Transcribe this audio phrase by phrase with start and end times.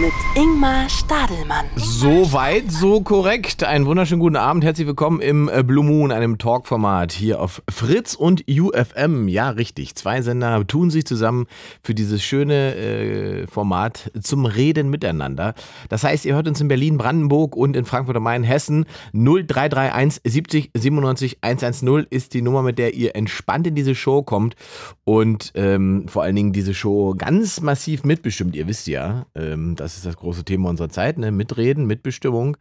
[0.00, 1.66] mit Ingmar Stadelmann.
[1.76, 3.62] So weit, so korrekt.
[3.64, 4.64] Einen wunderschönen guten Abend.
[4.64, 9.28] Herzlich willkommen im äh, Blue Moon, einem Talkformat hier auf Fritz und UFM.
[9.28, 9.96] Ja, richtig.
[9.96, 11.46] Zwei Sender tun sich zusammen
[11.82, 15.52] für dieses schöne äh, Format zum Reden miteinander.
[15.90, 18.86] Das heißt, ihr hört uns in Berlin, Brandenburg und in Frankfurt am Main, Hessen.
[19.12, 24.56] 0331 70 97 110 ist die Nummer, mit der ihr entspannt in diese Show kommt
[25.04, 28.56] und ähm, vor allen Dingen diese Show ganz massiv mitbestimmt.
[28.56, 31.32] Ihr wisst ja, ähm, das ist das große Thema unserer Zeit, ne?
[31.32, 32.56] Mitreden, Mitbestimmung.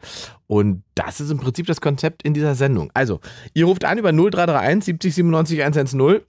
[0.47, 2.89] Und das ist im Prinzip das Konzept in dieser Sendung.
[2.95, 3.19] Also,
[3.53, 6.21] ihr ruft an über 0331 70 97 110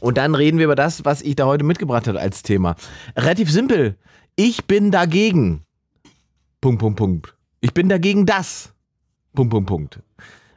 [0.00, 2.74] und dann reden wir über das, was ich da heute mitgebracht habe als Thema.
[3.16, 3.96] Relativ simpel.
[4.34, 5.62] Ich bin dagegen.
[6.62, 7.34] Punkt, Punkt, Punkt.
[7.60, 8.72] Ich bin dagegen das.
[9.34, 10.00] Punkt, Punkt, Punkt.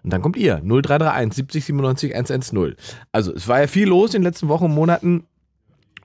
[0.04, 0.62] Und dann kommt ihr.
[0.64, 2.76] 0331 70 97 110.
[3.12, 5.26] Also, es war ja viel los in den letzten Wochen und Monaten.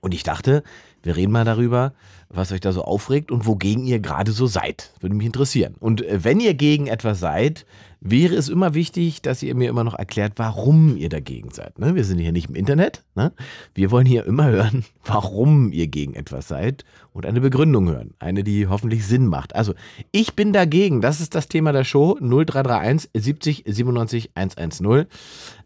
[0.00, 0.64] Und ich dachte,
[1.02, 1.94] wir reden mal darüber,
[2.34, 4.92] was euch da so aufregt und wogegen ihr gerade so seid.
[5.00, 5.74] Würde mich interessieren.
[5.80, 7.66] Und äh, wenn ihr gegen etwas seid,
[8.00, 11.78] wäre es immer wichtig, dass ihr mir immer noch erklärt, warum ihr dagegen seid.
[11.78, 11.94] Ne?
[11.94, 13.04] Wir sind hier nicht im Internet.
[13.14, 13.32] Ne?
[13.74, 18.14] Wir wollen hier immer hören, warum ihr gegen etwas seid und eine Begründung hören.
[18.18, 19.54] Eine, die hoffentlich Sinn macht.
[19.54, 19.74] Also,
[20.10, 21.00] ich bin dagegen.
[21.00, 22.18] Das ist das Thema der Show.
[22.20, 25.06] 0331 70 97 110.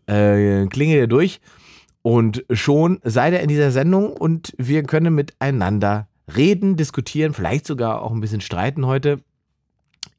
[0.06, 1.40] Äh, klingelt ihr durch.
[2.02, 8.02] Und schon seid ihr in dieser Sendung und wir können miteinander reden, diskutieren, vielleicht sogar
[8.02, 9.20] auch ein bisschen streiten heute.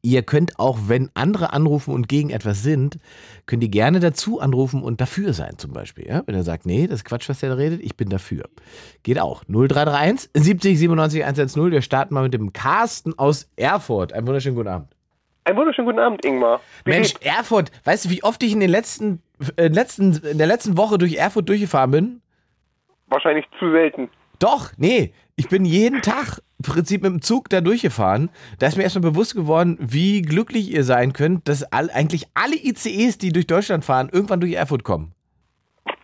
[0.01, 2.97] Ihr könnt auch, wenn andere anrufen und gegen etwas sind,
[3.45, 6.07] könnt ihr gerne dazu anrufen und dafür sein zum Beispiel.
[6.07, 6.23] Ja?
[6.25, 8.45] Wenn er sagt, nee, das ist Quatsch, was der da redet, ich bin dafür.
[9.03, 9.43] Geht auch.
[9.45, 11.71] 0331 70 97 110.
[11.71, 14.13] Wir starten mal mit dem Carsten aus Erfurt.
[14.13, 14.95] Einen wunderschönen guten Abend.
[15.45, 16.59] Einen wunderschönen guten Abend, Ingmar.
[16.83, 17.25] Wie Mensch, geht's?
[17.25, 19.21] Erfurt, weißt du, wie oft ich in, den letzten,
[19.55, 22.21] äh, letzten, in der letzten Woche durch Erfurt durchgefahren bin?
[23.07, 24.09] Wahrscheinlich zu selten.
[24.39, 25.13] Doch, nee.
[25.39, 28.31] Ich bin jeden Tag im Prinzip mit dem Zug da durchgefahren.
[28.57, 32.55] Da ist mir erstmal bewusst geworden, wie glücklich ihr sein könnt, dass all, eigentlich alle
[32.55, 35.13] ICEs, die durch Deutschland fahren, irgendwann durch Erfurt kommen.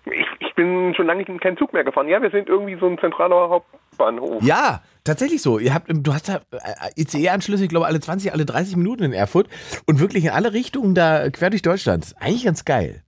[0.06, 2.08] Ich, ich bin schon lange keinen Zug mehr gefahren.
[2.10, 4.44] Ja, wir sind irgendwie so ein zentraler Hauptbahnhof.
[4.44, 5.58] Ja, tatsächlich so.
[5.58, 9.14] Ihr habt, du hast da äh, ICE-Anschlüsse, ich glaube, alle 20, alle 30 Minuten in
[9.14, 9.48] Erfurt
[9.88, 12.14] und wirklich in alle Richtungen da quer durch Deutschland.
[12.20, 13.02] Eigentlich ganz geil.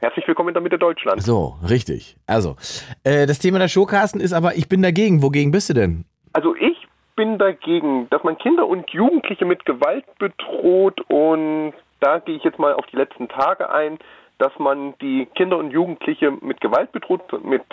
[0.00, 1.26] Herzlich willkommen in der Mitte Deutschlands.
[1.26, 2.16] So, richtig.
[2.28, 2.54] Also,
[3.02, 5.24] äh, das Thema der Showcasten ist aber, ich bin dagegen.
[5.24, 6.04] Wogegen bist du denn?
[6.32, 6.86] Also ich
[7.16, 12.60] bin dagegen, dass man Kinder und Jugendliche mit Gewalt bedroht und da gehe ich jetzt
[12.60, 13.98] mal auf die letzten Tage ein,
[14.38, 17.64] dass man die Kinder und Jugendliche mit Gewalt bedroht, mit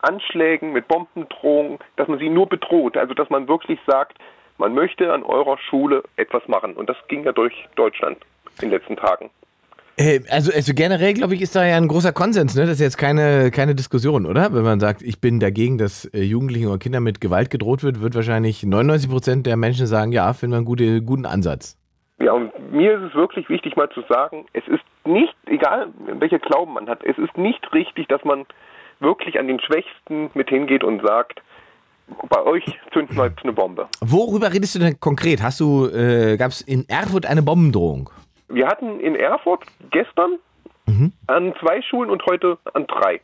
[0.00, 2.96] Anschlägen, mit Bombendrohungen, dass man sie nur bedroht.
[2.96, 4.16] Also dass man wirklich sagt,
[4.56, 6.72] man möchte an eurer Schule etwas machen.
[6.72, 8.16] Und das ging ja durch Deutschland
[8.62, 9.28] in den letzten Tagen.
[10.28, 12.62] Also, also generell, glaube ich, ist da ja ein großer Konsens, ne?
[12.62, 14.52] Das ist jetzt keine, keine Diskussion, oder?
[14.52, 18.02] Wenn man sagt, ich bin dagegen, dass äh, Jugendlichen oder Kindern mit Gewalt gedroht wird,
[18.02, 21.78] wird wahrscheinlich 99 Prozent der Menschen sagen, ja, finden wir einen gute, guten Ansatz.
[22.20, 25.88] Ja, und mir ist es wirklich wichtig, mal zu sagen, es ist nicht, egal
[26.18, 28.46] welcher Glauben man hat, es ist nicht richtig, dass man
[28.98, 31.40] wirklich an den Schwächsten mit hingeht und sagt,
[32.28, 33.88] bei euch zünden wir jetzt eine Bombe.
[34.00, 35.42] Worüber redest du denn konkret?
[35.42, 38.10] Hast du, äh, gab es in Erfurt eine Bombendrohung?
[38.48, 40.38] Wir hatten in Erfurt gestern
[41.26, 43.20] an zwei Schulen und heute an drei.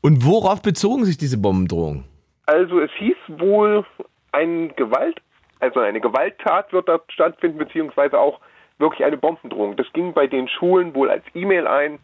[0.00, 2.04] Und worauf bezogen sich diese Bombendrohung?
[2.46, 3.84] Also es hieß wohl,
[4.32, 5.20] ein Gewalt,
[5.60, 8.40] also eine Gewalttat wird da stattfinden, beziehungsweise auch
[8.78, 9.76] wirklich eine Bombendrohung.
[9.76, 11.98] Das ging bei den Schulen wohl als E-Mail ein.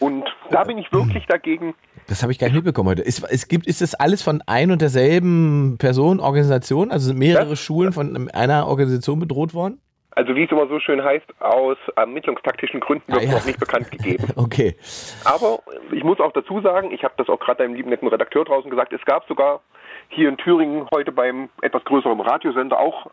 [0.00, 1.74] Und da bin ich wirklich dagegen.
[2.06, 3.02] Das habe ich gar nicht mitbekommen heute.
[3.02, 6.90] Ist, es gibt, ist das alles von ein und derselben Person, Organisation?
[6.92, 9.80] Also sind mehrere Das- Schulen von einer Organisation bedroht worden?
[10.12, 13.38] Also wie es immer so schön heißt, aus ermittlungstaktischen Gründen wird Ah, es ja.
[13.38, 14.26] noch nicht bekannt gegeben.
[14.36, 14.76] Okay.
[15.24, 15.60] Aber
[15.92, 18.70] ich muss auch dazu sagen, ich habe das auch gerade deinem lieben netten Redakteur draußen
[18.70, 19.60] gesagt, es gab sogar
[20.08, 23.10] hier in Thüringen heute beim etwas größeren Radiosender auch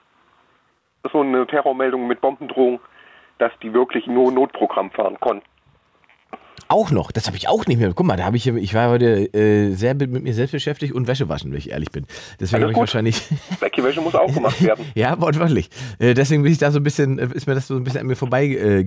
[1.11, 2.79] so eine Terrormeldung mit Bombendrohung,
[3.37, 5.45] dass die wirklich nur Notprogramm fahren konnten.
[6.67, 7.93] Auch noch, das habe ich auch nicht mehr.
[7.93, 11.07] Guck mal, da habe ich, ich war heute äh, sehr mit mir selbst beschäftigt und
[11.07, 12.07] Wäsche waschen, wenn ich ehrlich bin.
[12.39, 13.21] Deswegen habe ich wahrscheinlich,
[13.61, 14.85] Wäsche muss auch gemacht werden.
[14.95, 15.69] ja, wortwörtlich.
[15.99, 18.01] Äh, deswegen bin ich da so ein bisschen, äh, ist mir das so ein bisschen
[18.01, 18.83] an mir vorbei äh.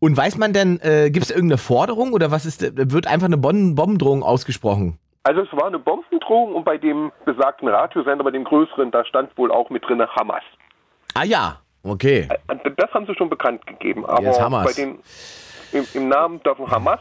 [0.00, 3.26] Und weiß man denn, äh, gibt es irgendeine Forderung oder was ist, äh, wird einfach
[3.26, 4.98] eine Bomben Bombendrohung ausgesprochen?
[5.24, 9.36] Also es war eine Bombendrohung und bei dem besagten Radiosender, bei dem größeren, da stand
[9.36, 10.42] wohl auch mit drin Hamas.
[11.14, 12.28] Ah ja, okay.
[12.76, 14.98] Das haben sie schon bekannt gegeben, aber bei den
[15.74, 17.00] im, im Namen davon Hamas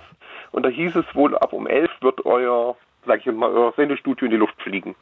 [0.51, 2.75] und da hieß es wohl ab um 11 wird euer,
[3.05, 4.95] sag ich mal, euer Sendestudio in die Luft fliegen.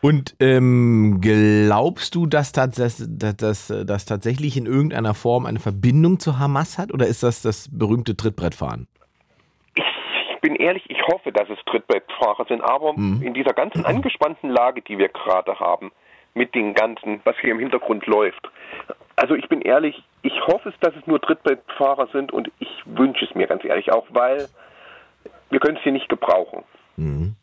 [0.00, 6.18] Und ähm, glaubst du, dass das, dass, dass, dass tatsächlich in irgendeiner Form eine Verbindung
[6.18, 8.86] zu Hamas hat oder ist das das berühmte Trittbrettfahren?
[9.74, 13.22] Ich bin ehrlich, ich hoffe, dass es Trittbrettfahrer sind, aber mhm.
[13.22, 15.90] in dieser ganzen angespannten Lage, die wir gerade haben,
[16.34, 18.50] mit dem Ganzen, was hier im Hintergrund läuft.
[19.16, 23.24] Also ich bin ehrlich, ich hoffe es, dass es nur Trittbrettfahrer sind und ich wünsche
[23.24, 24.48] es mir ganz ehrlich auch, weil
[25.50, 26.64] wir können es hier nicht gebrauchen.
[26.96, 27.36] Mhm.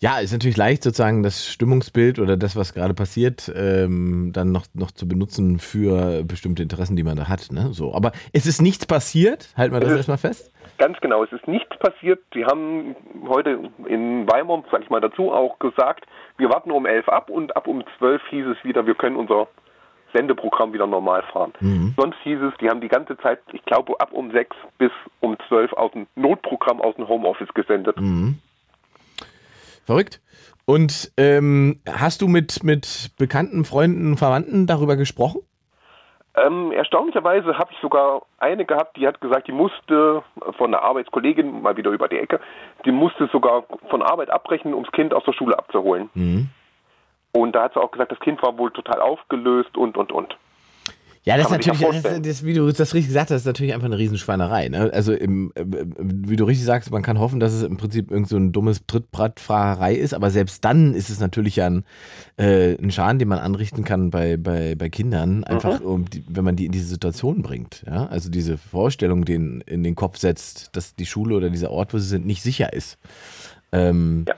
[0.00, 4.66] Ja, ist natürlich leicht, sozusagen das Stimmungsbild oder das, was gerade passiert, ähm, dann noch,
[4.74, 7.52] noch zu benutzen für bestimmte Interessen, die man da hat.
[7.52, 7.68] Ne?
[7.72, 10.52] So, aber es ist nichts passiert, halten wir das erstmal fest.
[10.78, 12.20] Ganz genau, es ist nichts passiert.
[12.32, 12.94] Sie haben
[13.26, 17.56] heute in Weimar, sage ich mal dazu, auch gesagt, wir warten um elf ab und
[17.56, 19.48] ab um zwölf hieß es wieder, wir können unser
[20.12, 21.52] Sendeprogramm wieder normal fahren.
[21.60, 21.94] Mhm.
[21.96, 24.90] Sonst hieß es, die haben die ganze Zeit, ich glaube, ab um sechs bis
[25.20, 28.00] um zwölf aus dem Notprogramm aus dem Homeoffice gesendet.
[28.00, 28.38] Mhm.
[29.84, 30.20] Verrückt.
[30.66, 35.40] Und ähm, hast du mit, mit bekannten Freunden, Verwandten darüber gesprochen?
[36.34, 40.22] Ähm, erstaunlicherweise habe ich sogar eine gehabt, die hat gesagt, die musste
[40.56, 42.40] von einer Arbeitskollegin mal wieder über die Ecke,
[42.84, 46.10] die musste sogar von Arbeit abbrechen, um das Kind aus der Schule abzuholen.
[46.14, 46.48] Mhm.
[47.38, 50.36] Und da hat sie auch gesagt, das Kind war wohl total aufgelöst und, und, und.
[51.24, 53.86] Ja, das ist natürlich, das, das, wie du das richtig gesagt hast, ist natürlich einfach
[53.86, 54.68] eine Riesenschweinerei.
[54.70, 54.90] Ne?
[54.92, 58.28] Also, im, äh, wie du richtig sagst, man kann hoffen, dass es im Prinzip irgend
[58.28, 61.84] so ein dummes Trittbrettfahrerei ist, aber selbst dann ist es natürlich ja ein,
[62.38, 65.86] äh, ein Schaden, den man anrichten kann bei, bei, bei Kindern, einfach, mhm.
[65.86, 67.84] um die, wenn man die in diese Situation bringt.
[67.86, 68.06] Ja?
[68.06, 71.98] Also, diese Vorstellung, den in den Kopf setzt, dass die Schule oder dieser Ort, wo
[71.98, 72.98] sie sind, nicht sicher ist.
[73.70, 74.34] Ähm, ja.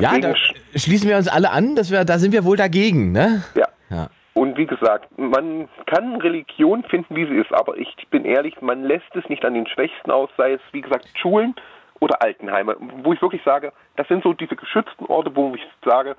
[0.00, 3.12] Deswegen ja, da schließen wir uns alle an, dass wir, da sind wir wohl dagegen,
[3.12, 3.42] ne?
[3.54, 3.68] Ja.
[3.90, 4.08] ja.
[4.34, 8.84] Und wie gesagt, man kann Religion finden, wie sie ist, aber ich bin ehrlich, man
[8.84, 11.54] lässt es nicht an den Schwächsten aus, sei es, wie gesagt, Schulen
[11.98, 16.16] oder Altenheime, wo ich wirklich sage, das sind so diese geschützten Orte, wo ich sage,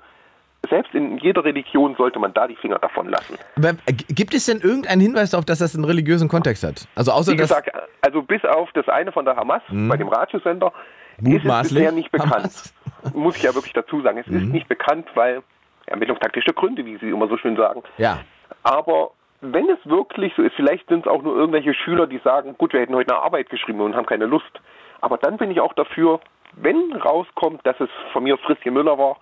[0.68, 3.36] selbst in jeder Religion sollte man da die Finger davon lassen.
[3.56, 6.86] Aber äh, gibt es denn irgendeinen Hinweis darauf, dass das einen religiösen Kontext hat?
[6.94, 7.70] Also außer Wie gesagt,
[8.02, 9.88] also bis auf das eine von der Hamas mhm.
[9.88, 10.72] bei dem Radiosender
[11.18, 12.32] ist es bisher nicht bekannt.
[12.32, 12.74] Hamas.
[13.14, 14.18] Muss ich ja wirklich dazu sagen.
[14.18, 14.36] Es mhm.
[14.36, 15.42] ist nicht bekannt, weil
[15.86, 17.82] ermittlungstaktische Gründe, wie Sie immer so schön sagen.
[17.98, 18.20] Ja.
[18.62, 19.10] Aber
[19.40, 22.72] wenn es wirklich so ist, vielleicht sind es auch nur irgendwelche Schüler, die sagen, gut,
[22.72, 24.60] wir hätten heute eine Arbeit geschrieben und haben keine Lust.
[25.00, 26.20] Aber dann bin ich auch dafür,
[26.54, 29.16] wenn rauskommt, dass es von mir Frisschen Müller war,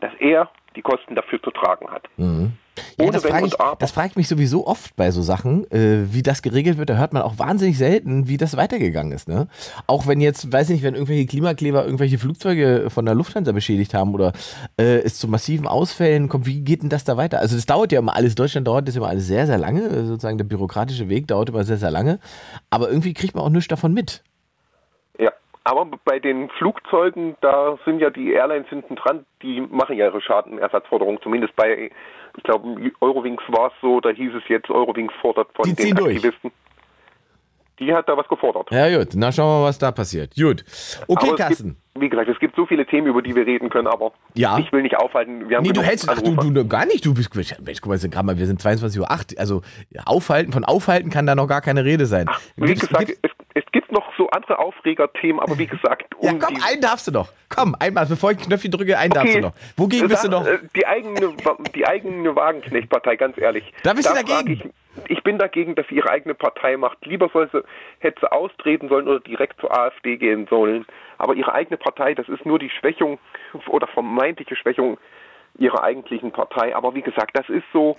[0.00, 2.02] dass er die Kosten dafür zu tragen hat.
[2.16, 2.52] Mhm.
[2.98, 6.22] Ja, das frage, ich, das frage ich mich sowieso oft bei so Sachen, äh, wie
[6.22, 6.90] das geregelt wird.
[6.90, 9.28] Da hört man auch wahnsinnig selten, wie das weitergegangen ist.
[9.28, 9.48] Ne?
[9.86, 13.94] Auch wenn jetzt, weiß ich nicht, wenn irgendwelche Klimakleber irgendwelche Flugzeuge von der Lufthansa beschädigt
[13.94, 14.32] haben oder
[14.78, 17.40] äh, es zu massiven Ausfällen kommt, wie geht denn das da weiter?
[17.40, 19.82] Also das dauert ja immer alles, Deutschland dauert das immer alles sehr, sehr lange.
[19.82, 22.18] Äh, sozusagen der bürokratische Weg dauert immer sehr, sehr lange.
[22.70, 24.22] Aber irgendwie kriegt man auch nichts davon mit.
[25.18, 25.32] Ja,
[25.64, 30.20] aber bei den Flugzeugen, da sind ja die Airlines hinten dran, die machen ja ihre
[30.20, 31.90] Schadenersatzforderung, zumindest bei
[32.40, 35.96] ich glaube, Eurowings war es so, da hieß es jetzt, Eurowings fordert von die den
[35.96, 36.50] Aktivisten.
[36.50, 36.52] Durch.
[37.78, 38.70] Die hat da was gefordert.
[38.70, 39.08] Ja, gut.
[39.14, 40.34] Na, schauen wir mal, was da passiert.
[40.36, 40.64] Gut.
[41.08, 41.76] Okay, Carsten.
[41.98, 44.58] Wie gesagt, es gibt so viele Themen, über die wir reden können, aber ja.
[44.58, 45.48] ich will nicht aufhalten.
[45.48, 47.04] Wir haben nee, du hältst, ach, du, du, gar nicht.
[47.06, 49.10] Du bist, Mensch, guck mal, gerade mal, wir sind 22.08 Uhr.
[49.38, 49.62] Also,
[50.04, 52.26] aufhalten, von aufhalten kann da noch gar keine Rede sein.
[52.28, 56.26] Ach, wie gibt's, gesagt, gibt's, es, gibt noch so andere Aufregerthemen, aber wie gesagt, um
[56.26, 57.32] Ja, komm, einen darfst du noch.
[57.48, 59.20] Komm, einmal, bevor ich Knöpfchen drücke, einen okay.
[59.20, 59.52] darfst du noch.
[59.76, 60.46] Wogegen bist du noch?
[60.46, 61.34] Äh, die eigene,
[61.74, 63.72] die eigene Wagenknechtpartei, ganz ehrlich.
[63.82, 64.72] Da bist da du dagegen?
[65.08, 67.04] ich bin dagegen, dass sie ihre eigene Partei macht.
[67.06, 67.62] Lieber soll sie,
[68.00, 70.86] hätte sie austreten sollen oder direkt zur AfD gehen sollen.
[71.18, 73.18] Aber ihre eigene Partei, das ist nur die Schwächung
[73.68, 74.98] oder vermeintliche Schwächung
[75.58, 76.74] ihrer eigentlichen Partei.
[76.74, 77.96] Aber wie gesagt, das ist so.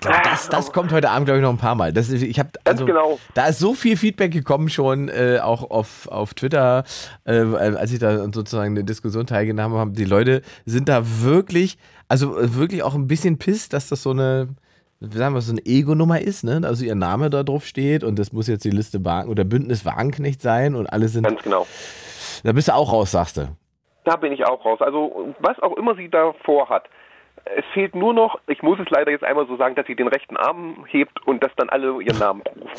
[0.00, 1.92] Glaub, das, das kommt heute Abend, glaube ich, noch ein paar Mal.
[1.92, 3.18] Das ich hab, also, genau.
[3.34, 6.84] Da ist so viel Feedback gekommen schon, äh, auch auf, auf Twitter,
[7.24, 9.92] äh, als ich da sozusagen eine Diskussion teilgenommen habe.
[9.92, 14.48] Die Leute sind da wirklich, also wirklich auch ein bisschen pisst, dass das so eine,
[15.00, 16.60] sagen wir, so eine Ego-Nummer ist, ne?
[16.64, 19.84] Also ihr Name da drauf steht und das muss jetzt die Liste Wagen oder Bündnis
[19.84, 21.24] Wagenknecht sein und alle sind.
[21.24, 21.66] Ganz genau.
[22.44, 23.48] Da bist du auch raus, sagst du.
[24.04, 24.80] Da bin ich auch raus.
[24.80, 26.84] Also was auch immer sie da vorhat.
[27.44, 30.08] Es fehlt nur noch, ich muss es leider jetzt einmal so sagen, dass sie den
[30.08, 32.74] rechten Arm hebt und dass dann alle ihren Namen rufen.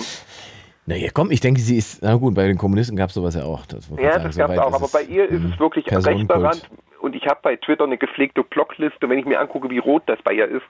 [0.86, 3.44] Naja, komm, ich denke, sie ist, na gut, bei den Kommunisten gab es sowas ja
[3.44, 3.66] auch.
[3.66, 6.58] Das ja, sagen, das gab es auch, aber bei ihr ist es wirklich recht daran.
[7.00, 10.20] Und ich habe bei Twitter eine gepflegte Blockliste, wenn ich mir angucke, wie rot das
[10.24, 10.64] bei ihr ist.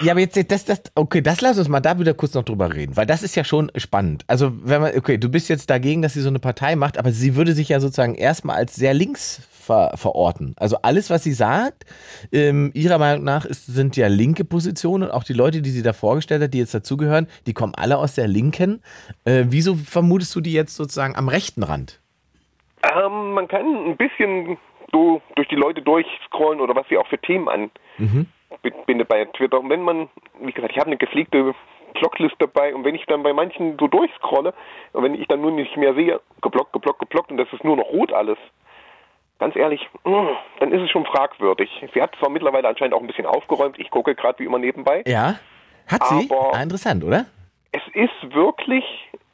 [0.00, 2.72] Ja, aber jetzt, das, das, okay, das lass uns mal da wieder kurz noch drüber
[2.72, 4.24] reden, weil das ist ja schon spannend.
[4.28, 7.10] Also, wenn man, okay, du bist jetzt dagegen, dass sie so eine Partei macht, aber
[7.10, 10.54] sie würde sich ja sozusagen erstmal als sehr links ver, verorten.
[10.58, 11.84] Also alles, was sie sagt,
[12.32, 15.82] ähm, ihrer Meinung nach ist, sind ja linke Positionen und auch die Leute, die sie
[15.82, 18.82] da vorgestellt hat, die jetzt dazugehören, die kommen alle aus der Linken.
[19.24, 22.00] Äh, wieso vermutest du die jetzt sozusagen am rechten Rand?
[22.82, 24.58] Ähm, man kann ein bisschen
[24.92, 28.26] so durch die Leute durchscrollen oder was sie auch für Themen an Mhm.
[28.86, 29.58] bindet bei Twitter.
[29.60, 30.08] Und wenn man,
[30.40, 31.54] wie gesagt, ich habe eine gepflegte
[31.94, 34.52] Blocklist dabei und wenn ich dann bei manchen so durchscrolle
[34.92, 37.76] und wenn ich dann nur nicht mehr sehe, geblockt, geblockt, geblockt und das ist nur
[37.76, 38.38] noch rot alles,
[39.38, 40.26] ganz ehrlich, mm,
[40.60, 41.70] dann ist es schon fragwürdig.
[41.92, 45.02] Sie hat zwar mittlerweile anscheinend auch ein bisschen aufgeräumt, ich gucke gerade wie immer nebenbei.
[45.06, 45.36] Ja.
[45.86, 46.28] Hat sie?
[46.30, 47.26] Aber- ah, interessant, oder?
[47.72, 48.84] Es ist wirklich,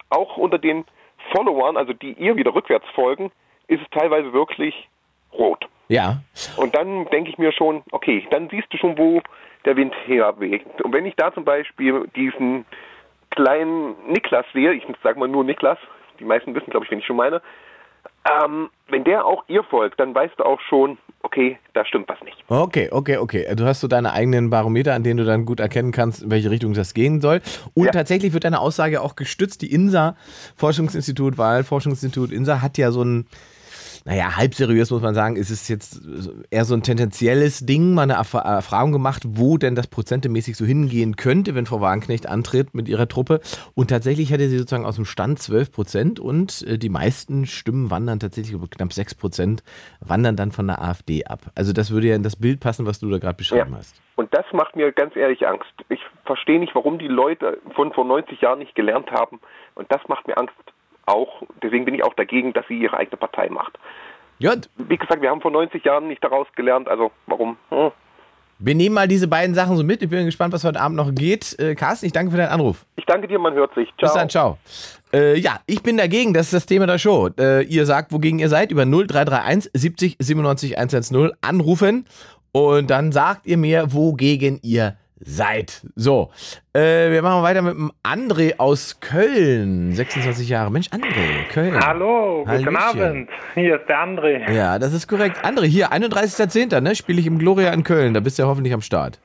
[0.08, 0.84] auch unter den
[1.32, 3.30] Followern, also die ihr wieder rückwärts folgen,
[3.68, 4.88] ist es teilweise wirklich
[5.32, 5.66] rot.
[5.88, 6.22] Ja.
[6.56, 9.20] Und dann denke ich mir schon, okay, dann siehst du schon, wo
[9.64, 10.64] der Wind herweht.
[10.82, 12.64] Und wenn ich da zum Beispiel diesen
[13.30, 15.78] kleinen Niklas sehe, ich sage mal nur Niklas,
[16.18, 17.42] die meisten wissen, glaube ich, wen ich schon meine,
[18.28, 22.20] ähm, wenn der auch ihr folgt, dann weißt du auch schon, okay, da stimmt was
[22.22, 22.36] nicht.
[22.48, 23.46] Okay, okay, okay.
[23.54, 26.50] Du hast so deine eigenen Barometer, an denen du dann gut erkennen kannst, in welche
[26.50, 27.40] Richtung das gehen soll.
[27.74, 27.92] Und Ja.
[27.92, 29.62] tatsächlich wird deine Aussage auch gestützt.
[29.62, 30.16] Die INSA,
[30.56, 33.26] Forschungsinstitut, Wahlforschungsinstitut INSA, hat ja so ein,
[34.04, 36.00] naja, halb seriös muss man sagen, ist es jetzt
[36.50, 40.64] eher so ein tendenzielles Ding, mal eine Erf Erfahrung gemacht, wo denn das prozentemäßig so
[40.64, 43.40] hingehen könnte, wenn Frau Wagenknecht antritt mit ihrer Truppe.
[43.74, 47.90] Und tatsächlich hätte sie sozusagen aus dem Stand 12 Prozent und äh, die meisten Stimmen
[47.90, 49.62] wandern tatsächlich, knapp 6 Prozent,
[50.00, 51.40] wandern dann von der AfD ab.
[51.54, 54.00] Also das würde ja in das Bild passen, was du da gerade beschrieben hast.
[54.16, 55.72] Und das macht mir ganz ehrlich Angst.
[55.88, 59.40] Ich verstehe nicht, warum die Leute von vor 90 Jahren nicht gelernt haben.
[59.74, 60.54] Und das macht mir Angst
[61.06, 61.42] auch.
[61.62, 63.78] Deswegen bin ich auch dagegen, dass sie ihre eigene Partei macht.
[64.38, 66.88] Ja, Wie gesagt, wir haben vor 90 Jahren nicht daraus gelernt.
[66.88, 67.56] Also warum?
[67.68, 67.90] Hm.
[68.58, 70.02] wir nehmen mal diese beiden Sachen so mit.
[70.02, 71.58] Ich bin gespannt, was heute Abend noch geht.
[71.58, 72.86] Äh, Carsten, ich danke für deinen Anruf.
[72.96, 73.88] Ich danke dir, man hört sich.
[73.98, 74.08] Ciao.
[74.08, 74.58] Bis dann, ciao.
[75.12, 77.28] Äh, ja, ich bin dagegen, das ist das Thema der Show.
[77.38, 82.06] Äh, ihr sagt, wogegen ihr seid, über 0331 70 97 110 anrufen
[82.52, 85.82] und dann sagt ihr mir, wogegen ihr seid.
[85.96, 86.30] So,
[86.74, 90.70] äh, wir machen weiter mit dem André aus Köln, 26 Jahre.
[90.70, 91.78] Mensch, André, Köln.
[91.78, 92.76] Hallo, guten Hallöchen.
[92.76, 93.30] Abend.
[93.54, 94.50] Hier ist der André.
[94.52, 95.44] Ja, das ist korrekt.
[95.44, 98.14] André, hier, 31.10., ne, spiele ich im Gloria in Köln.
[98.14, 99.18] Da bist du ja hoffentlich am Start.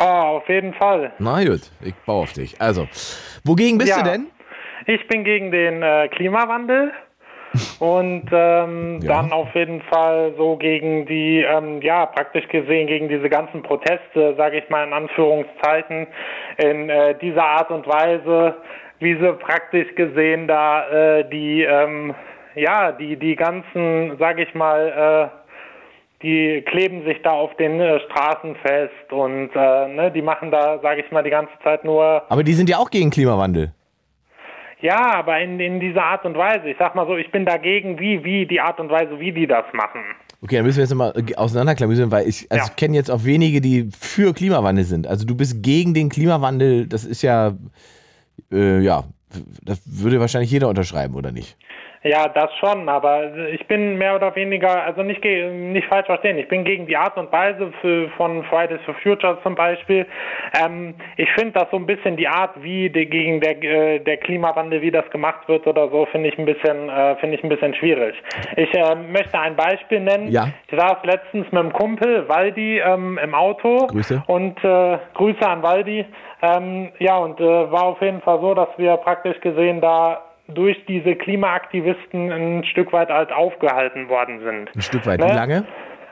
[0.00, 1.12] Oh, auf jeden Fall.
[1.18, 2.60] Na gut, ich baue auf dich.
[2.60, 2.88] Also,
[3.44, 4.02] wogegen bist Ja.
[4.02, 4.26] du denn?
[4.86, 6.92] Ich bin gegen den äh, Klimawandel
[7.78, 9.14] und ähm, Ja.
[9.22, 14.34] dann auf jeden Fall so gegen die, ähm, ja, praktisch gesehen gegen diese ganzen Proteste,
[14.36, 16.06] sage ich mal in Anführungszeichen,
[16.58, 18.56] in äh, dieser Art und Weise,
[19.00, 22.14] wie sie praktisch gesehen da äh, die, ähm,
[22.54, 25.38] ja, die, die ganzen, sage ich mal, äh,
[26.22, 30.78] die kleben sich da auf den äh, Straßen fest und äh, ne, die machen da,
[30.80, 33.72] sage ich mal, die ganze Zeit nur Aber die sind ja auch gegen Klimawandel.
[34.82, 36.68] Ja, aber in, in dieser Art und Weise.
[36.68, 39.46] Ich sag mal so, ich bin dagegen, wie, wie die Art und Weise, wie die
[39.46, 40.00] das machen.
[40.42, 42.70] Okay, dann müssen wir jetzt mal äh, auseinanderklamüsern, weil ich, also Ja.
[42.70, 45.06] ich kenne jetzt auch wenige, die für Klimawandel sind.
[45.06, 47.56] Also du bist gegen den Klimawandel, das ist ja,
[48.52, 49.04] äh, ja,
[49.62, 51.56] das würde wahrscheinlich jeder unterschreiben, oder nicht?
[52.04, 56.48] Ja, das schon, aber ich bin mehr oder weniger, also nicht, nicht falsch verstehen, ich
[56.48, 60.04] bin gegen die Art und Weise für, von Fridays for Future zum Beispiel.
[60.60, 64.16] Ähm, ich finde das so ein bisschen die Art, wie die, gegen der, äh, der
[64.16, 67.48] Klimawandel, wie das gemacht wird oder so, finde ich ein bisschen, äh, finde ich ein
[67.48, 68.16] bisschen schwierig.
[68.56, 70.28] Ich äh, möchte ein Beispiel nennen.
[70.28, 70.48] Ja.
[70.68, 74.24] Ich saß letztens mit dem Kumpel Waldi ähm, im Auto Grüße.
[74.26, 76.04] und äh, Grüße an Waldi.
[76.42, 80.76] Ähm, ja, und äh, war auf jeden Fall so, dass wir praktisch gesehen da durch
[80.86, 84.74] diese Klimaaktivisten ein Stück weit halt aufgehalten worden sind.
[84.74, 85.20] Ein Stück weit.
[85.20, 85.26] Ne?
[85.28, 85.64] Wie lange?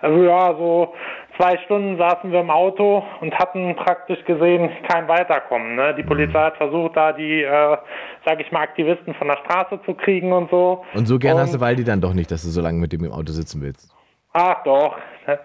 [0.02, 0.94] Also ja, so
[1.37, 5.75] zwei Stunden saßen wir im Auto und hatten praktisch gesehen kein Weiterkommen.
[5.76, 5.94] Ne?
[5.94, 7.76] Die Polizei hat versucht, da die, äh,
[8.25, 10.84] sag ich mal, Aktivisten von der Straße zu kriegen und so.
[10.94, 12.92] Und so gern hast du Und- Waldi dann doch nicht, dass du so lange mit
[12.94, 13.94] dem im Auto sitzen willst.
[14.32, 14.96] Ach doch,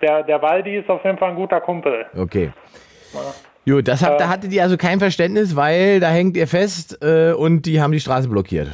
[0.02, 2.06] der, der Waldi ist auf jeden Fall ein guter Kumpel.
[2.18, 2.52] Okay.
[3.66, 7.32] Gut, das habt, da hattet ihr also kein Verständnis, weil da hängt ihr fest äh,
[7.34, 8.70] und die haben die Straße blockiert.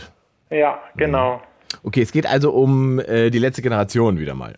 [0.50, 1.42] Ja, genau.
[1.84, 4.56] Okay, es geht also um äh, die letzte Generation wieder mal.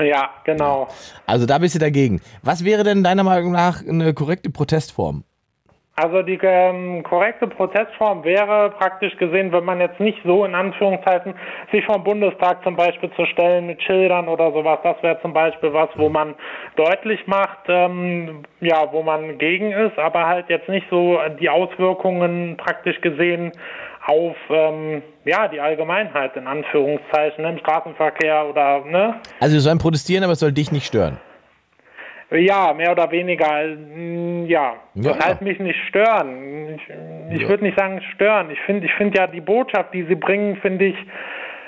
[0.00, 0.88] Ja, genau.
[1.26, 2.20] Also da bist du dagegen.
[2.42, 5.22] Was wäre denn deiner Meinung nach eine korrekte Protestform?
[6.02, 11.34] Also die ähm, korrekte Protestform wäre praktisch gesehen, wenn man jetzt nicht so in Anführungszeichen
[11.70, 14.80] sich vom Bundestag zum Beispiel zu stellen mit Schildern oder sowas.
[14.82, 16.34] Das wäre zum Beispiel was, wo man
[16.74, 22.56] deutlich macht, ähm, ja, wo man gegen ist, aber halt jetzt nicht so die Auswirkungen
[22.56, 23.52] praktisch gesehen
[24.04, 30.24] auf ähm, ja die Allgemeinheit in Anführungszeichen im Straßenverkehr oder ne Also wir sollen protestieren,
[30.24, 31.18] aber es soll dich nicht stören.
[32.34, 33.64] Ja, mehr oder weniger.
[33.66, 35.26] mm, Ja, Ja, das ja.
[35.26, 36.74] heißt mich nicht stören.
[36.76, 37.48] Ich, ich Ja.
[37.48, 38.50] würde nicht sagen stören.
[38.50, 40.96] Ich finde, ich finde ja die Botschaft, die sie bringen, finde ich,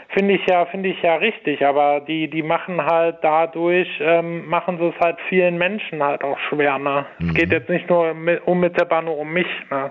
[0.09, 1.65] finde ich ja, finde ich ja richtig.
[1.65, 6.39] Aber die, die machen halt dadurch, ähm, machen sie es halt vielen Menschen halt auch
[6.49, 6.79] schwer.
[6.79, 7.07] Ne?
[7.19, 7.29] Mhm.
[7.29, 9.47] Es geht jetzt nicht nur mi- unmittelbar nur um mich.
[9.71, 9.91] Ne?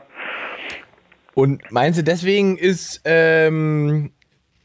[1.35, 4.11] Und meinst du, deswegen ist ähm,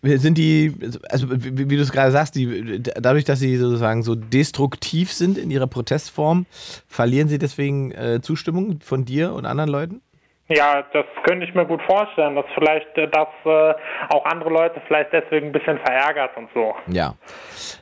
[0.03, 0.75] sind die,
[1.11, 5.39] also wie, wie du es gerade sagst, die, dadurch, dass sie sozusagen so destruktiv sind
[5.39, 6.47] in ihrer Protestform,
[6.87, 10.03] verlieren sie deswegen äh, Zustimmung von dir und anderen Leuten?
[10.49, 13.75] Ja, das könnte ich mir gut vorstellen, dass vielleicht äh, das äh,
[14.09, 16.75] auch andere Leute vielleicht deswegen ein bisschen verärgert und so.
[16.87, 17.15] Ja.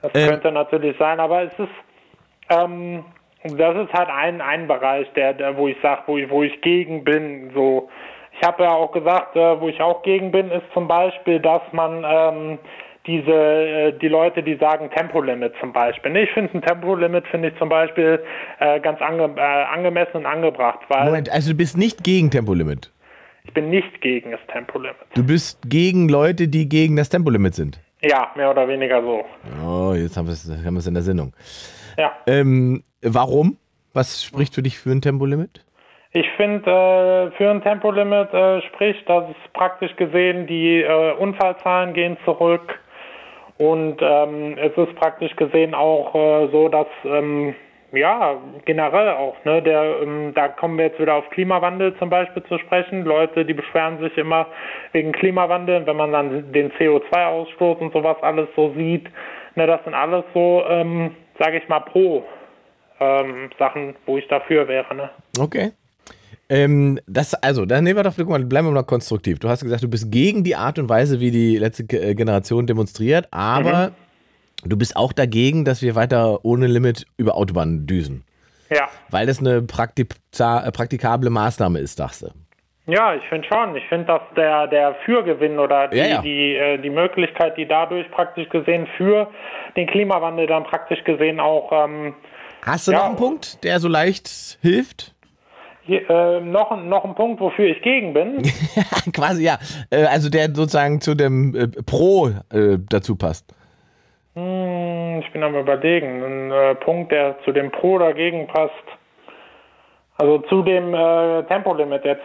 [0.02, 1.68] Das könnte natürlich sein, aber es ist,
[2.50, 3.04] ähm,
[3.44, 6.60] das ist halt ein, ein Bereich, der, der wo ich sage, wo ich, wo ich
[6.60, 7.52] gegen bin.
[7.54, 7.88] So,
[8.38, 11.62] ich habe ja auch gesagt, äh, wo ich auch gegen bin, ist zum Beispiel, dass
[11.72, 12.58] man ähm,
[13.06, 16.12] diese äh, die Leute, die sagen Tempolimit zum Beispiel.
[16.12, 18.22] Nee, ich finde ein Tempolimit finde ich zum Beispiel
[18.58, 22.92] äh, ganz ange, äh, angemessen und angebracht, Moment, also du bist nicht gegen Tempolimit.
[23.44, 24.96] ich bin nicht gegen das Tempolimit.
[25.14, 27.80] Du bist gegen Leute, die gegen das Tempolimit sind.
[28.02, 29.24] Ja, mehr oder weniger so.
[29.64, 31.32] Oh, jetzt haben wir es haben wir es in der Sendung.
[31.96, 32.12] Ja.
[32.26, 33.56] Ähm, warum?
[33.94, 35.65] Was spricht für dich für ein Tempolimit?
[36.16, 41.92] Ich finde, äh, für ein Tempolimit äh, spricht, dass es praktisch gesehen, die äh, Unfallzahlen
[41.92, 42.80] gehen zurück
[43.58, 47.54] und ähm, es ist praktisch gesehen auch äh, so, dass ähm,
[47.92, 52.42] ja generell auch, ne, der, ähm, da kommen wir jetzt wieder auf Klimawandel zum Beispiel
[52.44, 53.04] zu sprechen.
[53.04, 54.46] Leute, die beschweren sich immer
[54.92, 59.06] wegen Klimawandel, wenn man dann den CO2-Ausstoß und sowas alles so sieht,
[59.54, 62.24] ne, das sind alles so, ähm, sage ich mal, pro
[63.00, 65.10] ähm, Sachen, wo ich dafür wäre, ne.
[65.38, 65.72] Okay.
[66.48, 69.38] Ähm, das, also, dann nehmen wir doch, guck mal, bleiben wir mal konstruktiv.
[69.40, 72.66] Du hast gesagt, du bist gegen die Art und Weise, wie die letzte äh, Generation
[72.66, 73.92] demonstriert, aber
[74.64, 78.24] du bist auch dagegen, dass wir weiter ohne Limit über Autobahnen düsen.
[78.70, 78.88] Ja.
[79.10, 82.30] Weil das eine äh, praktikable Maßnahme ist, sagst du.
[82.88, 83.74] Ja, ich finde schon.
[83.74, 86.22] Ich finde, dass der, der Fürgewinn oder die, Ja, ja.
[86.22, 89.28] Die, äh, die Möglichkeit, die dadurch praktisch gesehen für
[89.76, 92.14] den Klimawandel dann praktisch gesehen auch ähm,
[92.64, 92.98] Hast du Ja.
[92.98, 95.15] noch einen Punkt, der so leicht hilft?
[95.86, 98.42] Hier, äh, noch, ein- noch ein Punkt, wofür ich gegen bin.
[99.12, 99.58] Quasi, ja.
[99.90, 103.54] Äh, also der sozusagen zu dem äh, Pro äh, dazu passt.
[104.34, 106.52] Hm, ich bin am überlegen.
[106.52, 108.72] Ein Punkt, der zu dem Pro dagegen passt.
[110.18, 110.92] Also zu dem
[111.48, 112.24] Tempolimit jetzt.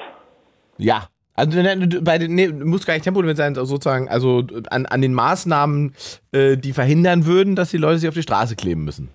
[0.78, 1.08] Ja.
[1.36, 5.14] Also ne, bei den, nee, muss gar nicht Tempolimit sein, sozusagen, also an, an den
[5.14, 5.96] Maßnahmen,
[6.34, 9.10] äh, die verhindern würden, dass die Leute sich auf die Straße kleben müssen.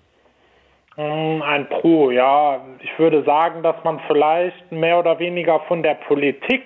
[0.97, 2.59] Hm, Ein Pro, ja.
[2.81, 6.63] Ich würde sagen, dass man vielleicht mehr oder weniger von der Politik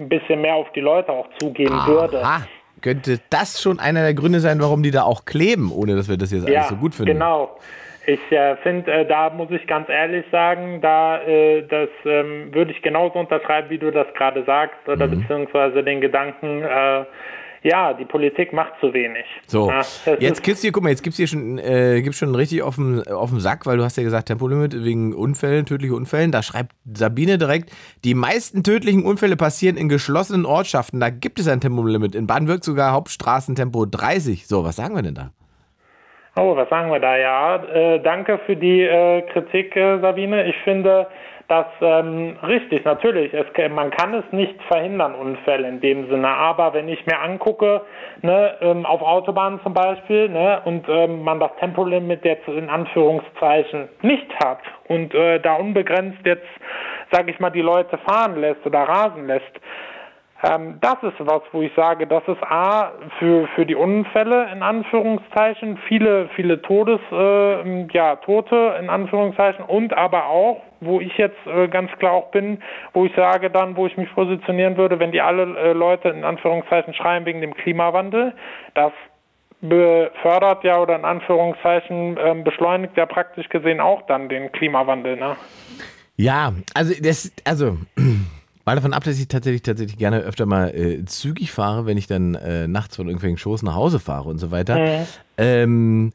[0.00, 2.22] ein bisschen mehr auf die Leute auch zugehen würde.
[2.22, 2.46] Aha.
[2.80, 6.16] Könnte das schon einer der Gründe sein, warum die da auch kleben, ohne dass wir
[6.16, 7.12] das jetzt alles so gut finden?
[7.12, 7.56] Genau.
[8.04, 12.72] Ich äh, finde, äh, da muss ich ganz ehrlich sagen, da äh, das ähm, würde
[12.72, 15.20] ich genauso unterschreiben, wie du das gerade sagst, oder Mhm.
[15.20, 17.04] beziehungsweise den Gedanken, äh,
[17.62, 19.24] ja, die Politik macht zu wenig.
[19.46, 19.82] So, Ja,
[20.18, 23.02] jetzt gibt's hier, guck mal, jetzt gibt's hier schon, äh, gibt's schon richtig auf dem,
[23.02, 26.32] auf dem Sack, weil du hast ja gesagt, Tempolimit wegen Unfällen, tödliche Unfällen.
[26.32, 27.70] Da schreibt Sabine direkt,
[28.04, 31.00] die meisten tödlichen Unfälle passieren in geschlossenen Ortschaften.
[31.00, 32.14] Da gibt es ein Tempolimit.
[32.14, 34.46] In Baden-Württemberg sogar Hauptstraßentempo 30.
[34.46, 35.30] So, was sagen wir denn da?
[36.36, 37.16] Oh, was sagen wir da?
[37.16, 40.46] Ja, äh, danke für die äh, Kritik, äh, Sabine.
[40.46, 41.06] Ich finde
[41.48, 43.32] das ähm, richtig, natürlich.
[43.34, 46.28] Es, man kann es nicht verhindern, Unfälle in dem Sinne.
[46.28, 47.82] Aber wenn ich mir angucke,
[48.22, 53.88] ne, ähm, auf Autobahnen zum Beispiel, ne, und ähm, man das Tempolimit jetzt in Anführungszeichen
[54.02, 56.46] nicht hat und äh, da unbegrenzt jetzt,
[57.10, 59.60] sage ich mal, die Leute fahren lässt oder rasen lässt,
[60.42, 64.62] ähm, das ist was, wo ich sage, das ist A, für, für die Unfälle in
[64.62, 71.38] Anführungszeichen, viele, viele Todes, äh, ja, Tote in Anführungszeichen und aber auch, wo ich jetzt
[71.46, 72.60] äh, ganz klar auch bin,
[72.92, 76.24] wo ich sage dann, wo ich mich positionieren würde, wenn die alle äh, Leute in
[76.24, 78.34] Anführungszeichen schreien wegen dem Klimawandel,
[78.74, 78.92] das
[79.60, 85.36] befördert ja oder in Anführungszeichen ähm, beschleunigt ja praktisch gesehen auch dann den Klimawandel, ne?
[86.16, 87.78] Ja, also das, also
[88.64, 92.06] mal davon ab, dass ich tatsächlich tatsächlich gerne öfter mal äh, zügig fahre, wenn ich
[92.06, 94.76] dann äh, nachts von irgendwelchen Shows nach Hause fahre und so weiter.
[95.36, 96.12] Ähm,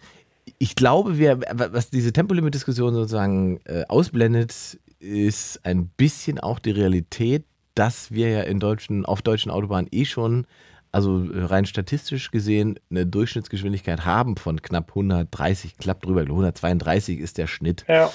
[0.60, 7.46] ich glaube, wir, was diese Tempolimit-Diskussion sozusagen äh, ausblendet, ist ein bisschen auch die Realität,
[7.76, 10.48] dass wir ja in deutschen, auf deutschen Autobahnen eh schon,
[10.92, 17.38] also äh, rein statistisch gesehen, eine Durchschnittsgeschwindigkeit haben von knapp 130, knapp drüber, 132 ist
[17.38, 17.86] der Schnitt.
[17.88, 18.12] Ja.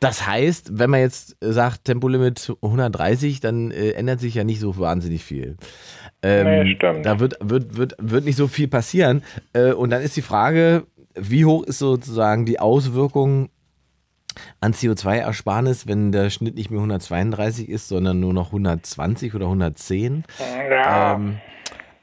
[0.00, 4.78] Das heißt, wenn man jetzt sagt Tempolimit 130, dann äh, ändert sich ja nicht so
[4.78, 5.56] wahnsinnig viel.
[6.22, 7.04] Ähm, Nee, stimmt.
[7.04, 9.22] Da wird, wird, wird, wird nicht so viel passieren.
[9.52, 13.50] Äh, und dann ist die Frage, wie hoch ist sozusagen die Auswirkung
[14.60, 20.24] an CO2-Ersparnis, wenn der Schnitt nicht mehr 132 ist, sondern nur noch 120 oder 110?
[20.70, 21.14] Ja.
[21.14, 21.38] Ähm,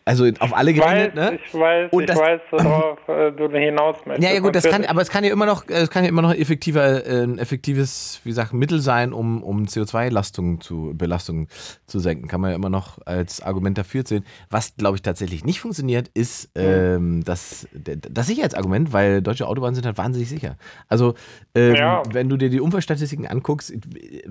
[0.08, 1.38] Also auf alle gerechnet, ne?
[1.46, 4.26] ich weiß, Und ich das- weiß, worauf äh, du hinaus möchtest.
[4.26, 6.10] Ja, ja gut, das kann, aber es kann ja immer noch, äh, es kann ja
[6.10, 11.50] immer noch effektiver, äh, ein effektives, wie gesagt, Mittel sein, um, um CO2-Belastung zu, Belastung
[11.88, 12.30] zu senken.
[12.30, 14.24] Kann man ja immer noch als Argument dafür sehen.
[14.50, 19.86] Was, glaube ich, tatsächlich nicht funktioniert, ist ähm, das, das Sicherheitsargument, weil deutsche Autobahnen sind
[19.86, 20.56] halt wahnsinnig sicher.
[20.88, 21.16] Also,
[21.54, 22.04] ähm, Ja.
[22.14, 23.74] wenn du dir die Unfallstatistiken anguckst,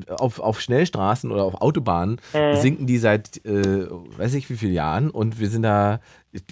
[0.09, 2.57] auf, auf Schnellstraßen oder auf Autobahnen Mhm.
[2.57, 6.01] sinken die seit, äh, weiß ich wie vielen Jahren und wir sind da,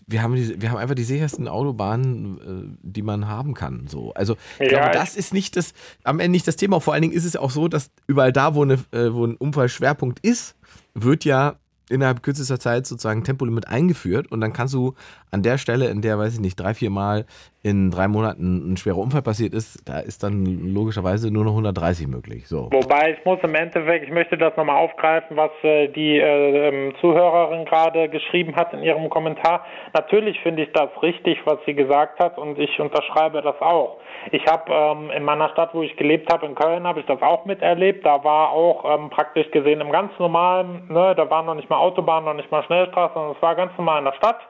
[0.07, 3.87] wir haben, die, wir haben einfach die sichersten Autobahnen, äh, die man haben kann.
[3.89, 4.13] So.
[4.15, 5.73] Also ich Ja, glaube, das ist nicht das,
[6.05, 6.81] am Ende nicht das Thema.
[6.81, 9.37] Vor allen Dingen ist es auch so, dass überall da, wo, eine, äh, wo ein
[9.37, 10.57] Unfallschwerpunkt ist,
[10.95, 11.57] wird ja
[11.91, 14.95] innerhalb kürzester Zeit sozusagen Tempolimit eingeführt und dann kannst du
[15.31, 17.27] an der Stelle, in der, weiß ich nicht, drei, vier Mal
[17.65, 22.07] in drei Monaten ein schwerer Unfall passiert ist, da ist dann logischerweise nur noch 130
[22.09, 22.47] möglich.
[22.47, 22.69] So.
[22.71, 26.95] Wobei ich muss im Endeffekt, ich möchte das nochmal aufgreifen, was äh, die äh, ähm,
[27.01, 29.65] Zuhörerin gerade geschrieben hat in ihrem Kommentar.
[29.95, 33.97] Natürlich finde ich das richtig, was sie gesagt hat und ich unterschreibe das auch.
[34.31, 37.23] Ich habe ähm, in meiner Stadt, wo ich gelebt habe, in Köln, habe ich das
[37.23, 38.05] auch miterlebt.
[38.05, 41.79] Da war auch ähm, praktisch gesehen im ganz normalen, ne, da waren noch nicht mal
[41.79, 44.41] Autobahnen, noch nicht mal Straßen, sondern es war ganz normal in der Stadt.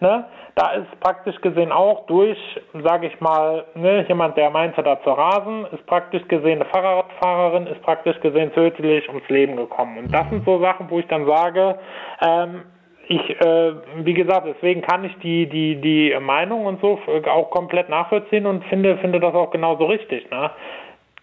[0.00, 0.24] Ne?
[0.54, 2.38] Da ist praktisch gesehen auch durch,
[2.84, 7.66] sage ich mal, ne, jemand, der meinte da zu rasen, ist praktisch gesehen eine Fahrradfahrerin,
[7.66, 9.98] ist praktisch gesehen tödlich ums Leben gekommen.
[9.98, 11.78] Und das sind so Sachen, wo ich dann sage,
[12.22, 12.62] ähm,
[13.08, 13.72] ich, äh,
[14.04, 16.98] wie gesagt, deswegen kann ich die, die, die Meinung und so
[17.30, 20.30] auch komplett nachvollziehen und finde, finde das auch genauso richtig.
[20.30, 20.50] Ne?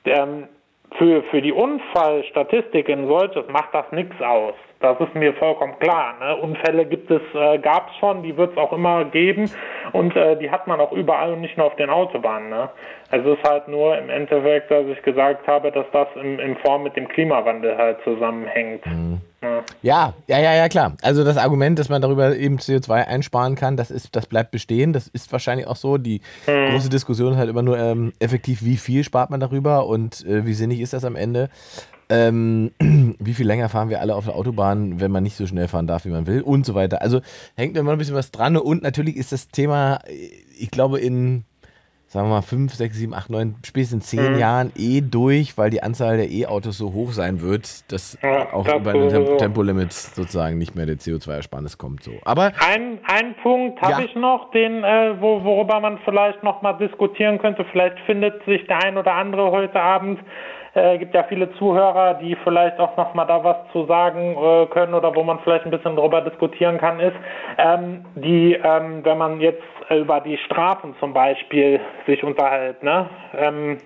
[0.06, 0.48] Ähm,
[0.98, 4.56] für, für die Unfallstatistik in solches macht das nichts aus.
[4.86, 6.14] Das ist mir vollkommen klar.
[6.20, 6.36] Ne?
[6.36, 9.50] Unfälle gibt es, äh, gab es schon, die wird es auch immer geben
[9.94, 12.50] und äh, die hat man auch überall und nicht nur auf den Autobahnen.
[12.50, 12.70] Ne?
[13.10, 16.56] Also es ist halt nur im Endeffekt, dass ich gesagt habe, dass das in, in
[16.58, 18.86] Form mit dem Klimawandel halt zusammenhängt.
[18.86, 19.64] Ne?
[19.82, 20.94] Ja, ja, ja, ja, klar.
[21.02, 24.94] Also das Argument, dass man darüber eben CO2 einsparen kann, das ist, das bleibt bestehen.
[24.94, 25.98] Das ist wahrscheinlich auch so.
[25.98, 30.26] Die große Diskussion ist halt immer nur ähm, effektiv, wie viel spart man darüber und
[30.26, 31.50] äh, wie sinnig ist das am Ende.
[32.10, 32.72] Ähm,
[33.20, 35.88] wie viel länger fahren wir alle auf der Autobahn, wenn man nicht so schnell fahren
[35.88, 37.02] darf, wie man will und so weiter.
[37.02, 37.22] Also
[37.56, 41.46] hängt immer ein bisschen was dran und natürlich ist das Thema, äh, ich glaube, in
[42.08, 44.38] sagen wir mal, 5, 6, 7, 8, 9, spätestens 10 Mhm.
[44.40, 48.64] Jahren eh durch, weil die Anzahl der E-Autos so hoch sein wird, dass Ja, auch
[48.64, 49.38] das über ein Tem.
[49.38, 52.04] Tempolimit sozusagen nicht mehr der CO2-Ersparnis kommt.
[52.04, 52.22] So.
[52.24, 54.00] Aber Ein, ein Punkt habe Ja.
[54.08, 57.66] ich noch, den, äh, wo, worüber man vielleicht noch mal diskutieren könnte.
[57.72, 60.20] Vielleicht findet sich der ein oder andere heute Abend.
[60.76, 64.66] Äh, gibt ja viele Zuhörer, die vielleicht auch noch mal da was zu sagen äh,
[64.68, 67.16] können oder wo man vielleicht ein bisschen drüber diskutieren kann, ist,
[67.58, 73.10] ähm, die, ähm, wenn man jetzt über die Strafen zum Beispiel sich unterhält, ne?
[73.38, 73.78] Ähm,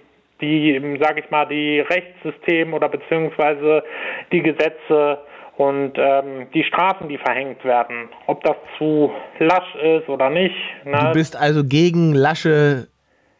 [0.41, 3.84] die, sage ich mal, die Rechtssysteme oder beziehungsweise
[4.32, 5.19] die Gesetze
[5.58, 10.56] und ähm, die Strafen, die verhängt werden, ob das zu lasch ist oder nicht.
[10.86, 11.12] du Ne?
[11.13, 12.88] bist also gegen lasche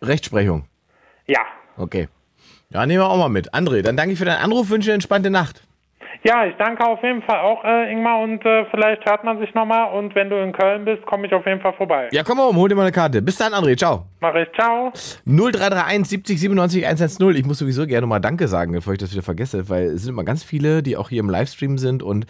[0.02, 0.66] Rechtsprechung.
[1.26, 1.40] Ja.
[1.78, 2.10] Okay.
[2.72, 3.52] Ja, nehmen wir auch mal mit.
[3.56, 5.64] André, dann danke ich für deinen Anruf, wünsche eine entspannte Nacht.
[6.24, 9.54] Ja, ich danke auf jeden Fall auch, äh, Ingmar, und äh, vielleicht hört man sich
[9.54, 9.98] nochmal.
[9.98, 12.10] Und wenn du in Köln bist, komme ich auf jeden Fall vorbei.
[12.12, 13.22] Ja, komm mal um, hol dir mal eine Karte.
[13.22, 13.78] Bis dann, André.
[13.78, 14.06] Ciao.
[14.20, 14.52] Mach ich.
[14.54, 14.92] Ciao.
[15.26, 17.36] 0331 70 97 110.
[17.36, 20.14] Ich muss sowieso gerne mal Danke sagen, bevor ich das wieder vergesse, weil es sind
[20.14, 22.26] immer ganz viele, die auch hier im Livestream sind und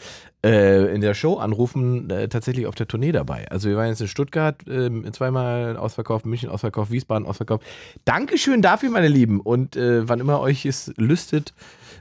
[0.45, 3.47] äh, in der Show anrufen, äh, tatsächlich auf der Tournee dabei.
[3.49, 7.65] Also wir waren jetzt in Stuttgart ähm, zweimal ausverkauft, München ausverkauft, Wiesbaden ausverkauft.
[8.06, 9.41] Dankeschön dafür, meine Lieben.
[9.41, 11.54] Und äh, wann immer euch es lüstet,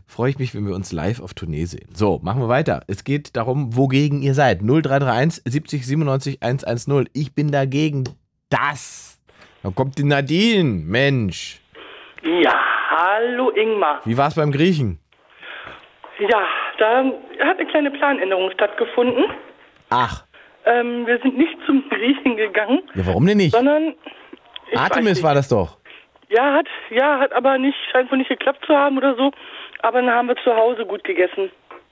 [0.09, 1.89] freue ich mich, wenn wir uns live auf Tournee sehen.
[1.95, 2.81] So, machen wir weiter.
[2.89, 4.61] Es geht darum, wogegen ihr seid.
[4.63, 7.09] 0331 70 97 110.
[7.13, 8.05] Ich bin dagegen
[8.51, 9.21] das.
[9.63, 10.65] Dann kommt die Nadine.
[10.85, 11.61] Mensch.
[12.23, 12.55] Ja,
[12.91, 14.01] hallo Ingmar.
[14.05, 14.99] Wie war es beim Griechen?
[16.19, 16.43] Ja,
[16.79, 17.05] da
[17.47, 19.25] hat eine kleine Planänderung stattgefunden.
[19.91, 20.25] Ach,
[20.65, 23.55] Ähm, wir sind nicht zum Griechen gegangen, ja, warum denn nicht?
[23.55, 23.95] sondern
[24.75, 25.23] Artemis nicht.
[25.23, 25.79] war das doch.
[26.29, 29.31] Ja, hat ja hat aber nicht scheint wohl nicht geklappt zu haben oder so.
[29.83, 31.51] Aber dann haben wir zu Hause gut gegessen.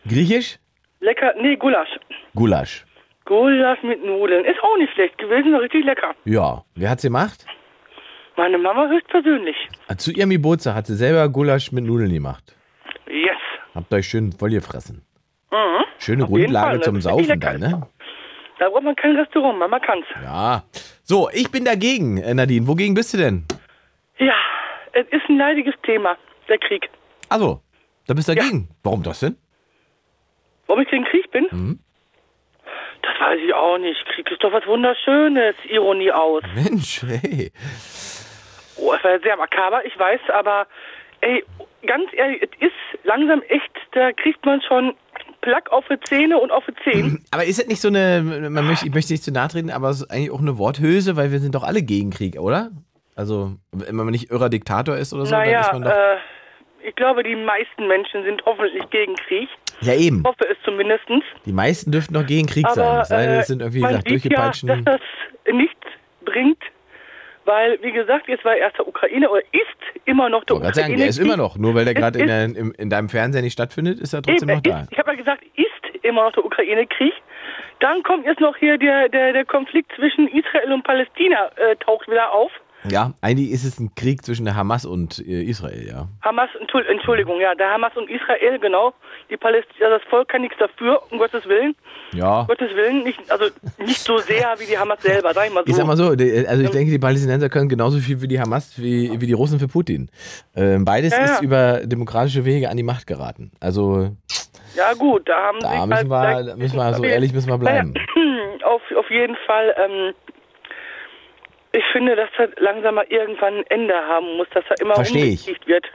[0.08, 0.58] Griechisch?
[1.00, 1.88] Lecker, nee, Gulasch.
[2.34, 2.84] Gulasch.
[3.24, 4.44] Gulasch mit Nudeln.
[4.44, 6.14] Ist auch nicht schlecht gewesen, richtig lecker.
[6.24, 6.64] Ja.
[6.74, 7.44] Wer hat's gemacht?
[8.36, 9.56] Meine Mama höchstpersönlich.
[9.88, 12.54] Ah, Zu ihrem Geburtstag hat sie selber Gulasch mit Nudeln gemacht.
[13.08, 13.36] Yes.
[13.74, 15.02] Habt euch schön voll gefressen.
[15.50, 15.84] Mhm.
[15.98, 17.86] Schöne Auf jeden Grundlage Fall, zum ist Saufen dann, ne?
[18.58, 20.06] Da braucht man kein Restaurant, Mama kann's.
[20.22, 20.62] Ja.
[21.02, 22.66] So, ich bin dagegen, äh, Nadine.
[22.66, 23.44] Wogegen bist du denn?
[24.18, 24.34] Ja,
[24.92, 26.16] es ist ein leidiges Thema,
[26.48, 26.88] der Krieg.
[27.28, 27.60] Also,
[28.06, 28.68] da bist du dagegen.
[28.82, 29.36] Warum das denn?
[30.66, 31.46] Warum ich gegen Krieg bin?
[31.50, 31.78] Mhm.
[33.02, 34.04] Das weiß ich auch nicht.
[34.14, 35.54] Krieg ist doch was Wunderschönes.
[35.68, 36.42] Ironie aus.
[36.54, 37.52] Mensch, hey.
[38.78, 40.66] Oh, es war sehr makaber, ich weiß, aber
[41.22, 41.44] ey,
[41.86, 44.94] ganz ehrlich, es ist langsam echt, da kriegt man schon
[45.40, 47.24] Plug auf die Zähne und auf die Zehen.
[47.30, 49.90] Aber ist das nicht so eine, man möchte, ich möchte nicht zu nahe treten, aber
[49.90, 52.70] es ist eigentlich auch eine Worthülse, weil wir sind doch alle gegen Krieg, oder?
[53.14, 55.90] Also, wenn man nicht irrer Diktator ist oder so, dann ist naja, man doch.
[55.90, 56.16] äh,
[56.86, 59.48] ich glaube, die meisten Menschen sind hoffentlich gegen Krieg.
[59.80, 60.20] ja, eben.
[60.20, 61.24] Ich hoffe es zumindestens.
[61.44, 62.84] Die meisten dürften doch gegen Krieg sein.
[62.86, 65.00] Aber Es sei denn, äh, es sind irgendwie, wie gesagt, sieht ja, dass das
[65.52, 65.86] nichts
[66.24, 66.62] bringt,
[67.44, 70.86] weil, wie gesagt, jetzt war erst der Ukraine oder ist immer noch der gerade Ukraine.
[70.88, 71.56] sagen, der ist immer noch.
[71.56, 74.56] Nur weil der gerade in, in, in deinem Fernseher nicht stattfindet, ist er trotzdem Eben,
[74.58, 74.80] noch da.
[74.82, 77.12] ist, ich habe ja gesagt, ist immer noch der Ukraine-Krieg.
[77.80, 82.08] Dann kommt jetzt noch hier der, der, der Konflikt zwischen Israel und Palästina, äh, taucht
[82.08, 82.50] wieder auf.
[82.90, 86.08] Ja, eigentlich ist es ein Krieg zwischen der Hamas und äh, Israel, ja.
[86.22, 88.92] Hamas, Entschuld- Entschuldigung, ja, der Hamas und Israel, genau.
[89.30, 91.74] Die Palästina, das Volk kann nichts dafür, um Gottes Willen.
[92.12, 92.40] Ja.
[92.42, 93.46] Um Gottes Willen, nicht, also
[93.78, 95.70] nicht so sehr wie die Hamas selber, sag ich mal so.
[95.70, 98.40] Ich sag mal so, die- also ich denke, die Palästinenser können genauso viel für die
[98.40, 100.10] Hamas wie, wie die Russen für Putin.
[100.54, 101.24] Ähm, beides Ja, ja.
[101.24, 103.50] ist über demokratische Wege an die Macht geraten.
[103.60, 104.10] Also
[104.76, 107.48] ja gut, da haben da sie müssen wir, halt da müssen wir so ehrlich müssen
[107.48, 107.94] wir bleiben.
[108.64, 110.12] Auf, auf jeden Fall, ähm,
[111.76, 115.24] ich finde, dass das langsam mal irgendwann ein Ende haben muss, dass da immer Versteh
[115.34, 115.46] ich.
[115.66, 115.86] wird.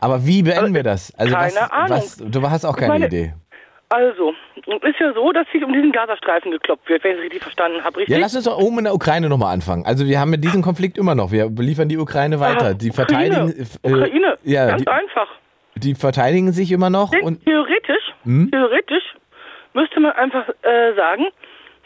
[0.00, 1.12] Aber wie beenden wir das?
[1.18, 1.90] Also was, keine Ahnung.
[1.98, 3.34] was, du hast auch keine meine- Idee.
[3.92, 7.22] Also, es ist ja so, dass sich um diesen Gazastreifen gekloppt wird, wenn ich es
[7.24, 8.14] richtig verstanden habe, richtig?
[8.14, 9.84] Ja, lass uns doch oben in der Ukraine nochmal anfangen.
[9.84, 11.32] Also wir haben mit diesem Konflikt immer noch.
[11.32, 12.66] Wir beliefern die Ukraine weiter.
[12.66, 14.38] Ah, Die verteidigen, Ukraine, äh, Ukraine.
[14.44, 15.28] ja, ganz die, einfach.
[15.74, 18.48] die verteidigen sich immer noch und theoretisch, Hm?
[18.52, 19.02] theoretisch
[19.74, 21.26] müsste man einfach äh, sagen,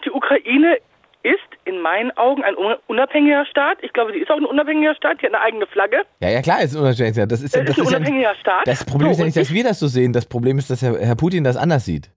[0.04, 0.76] die Ukraine
[1.24, 3.78] ist in meinen Augen ein un- unabhängiger Staat.
[3.82, 5.20] Ich glaube, sie ist auch ein unabhängiger Staat.
[5.20, 6.02] Die hat eine eigene Flagge.
[6.20, 7.14] ja, ja klar, ist unabhängig.
[7.28, 8.66] Das ist, Das ist ein ist ja, unabhängiger Staat.
[8.66, 10.12] das Problem ist So, ja nicht, dass wir das so sehen.
[10.12, 12.10] Das Problem ist, dass Herr, Herr Putin das anders sieht.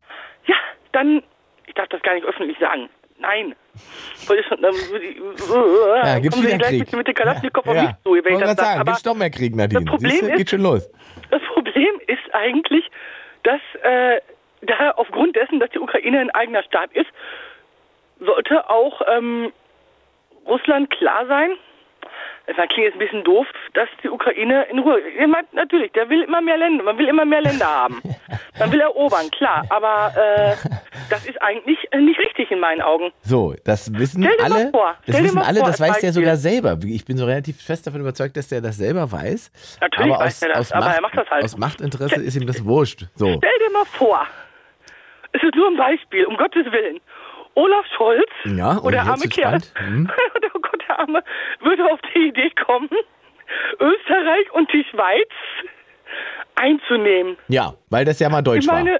[0.46, 0.56] Ja,
[0.92, 1.24] dann,
[1.66, 2.90] ich darf das gar nicht öffentlich sagen.
[3.20, 3.56] Nein.
[4.22, 6.94] Ich, dann würde Ja, gibt's Sie wieder gleich Krieg.
[6.94, 7.82] mit, mit Kalaschnikow auf ja.
[7.84, 8.62] mich zu, wenn ich Wollte das sage.
[8.68, 9.82] sagen, Aber gibt's doch mehr Krieg, Nadine.
[9.82, 10.90] das Problem Siehst ist- geht schon los.
[11.32, 12.86] Das Problem ist eigentlich,
[13.44, 14.20] dass äh,
[14.62, 17.08] da aufgrund dessen, dass die Ukraine ein eigener Staat ist,
[18.20, 19.52] sollte auch ähm,
[20.46, 21.52] Russland klar sein,
[22.48, 25.02] das klingt jetzt ein bisschen doof, dass die Ukraine in Ruhe.
[25.28, 28.02] Meine, natürlich, der will immer mehr Länder, man will immer mehr Länder haben.
[28.60, 30.56] Man will erobern, klar, aber äh,
[31.12, 33.12] das ist eigentlich äh, nicht richtig in meinen Augen.
[33.22, 34.72] So, das wissen Stell dir mal alle.
[34.72, 36.76] vor, das wissen alle, vor, das weiß der sogar selber.
[36.84, 39.78] Ich bin so relativ fest davon überzeugt, dass der das selber weiß.
[39.80, 41.44] Natürlich aber weiß aus, er das, aber Macht, er macht das halt.
[41.44, 43.06] Aus Machtinteresse ist ihm das wurscht.
[43.14, 43.28] So.
[43.28, 44.26] Stell dir mal vor,
[45.34, 47.00] es ist nur ein Beispiel, um Gottes Willen.
[47.58, 49.60] Olaf Scholz Ja, oder arme Kerl.
[49.76, 50.10] Hm.
[50.56, 51.24] oh Gott, der Arme,
[51.62, 52.90] würde auf die Idee kommen,
[53.80, 55.30] Österreich und die Schweiz
[56.56, 57.36] einzunehmen.
[57.48, 59.00] Ja, weil das ja mal deutsch ich meine,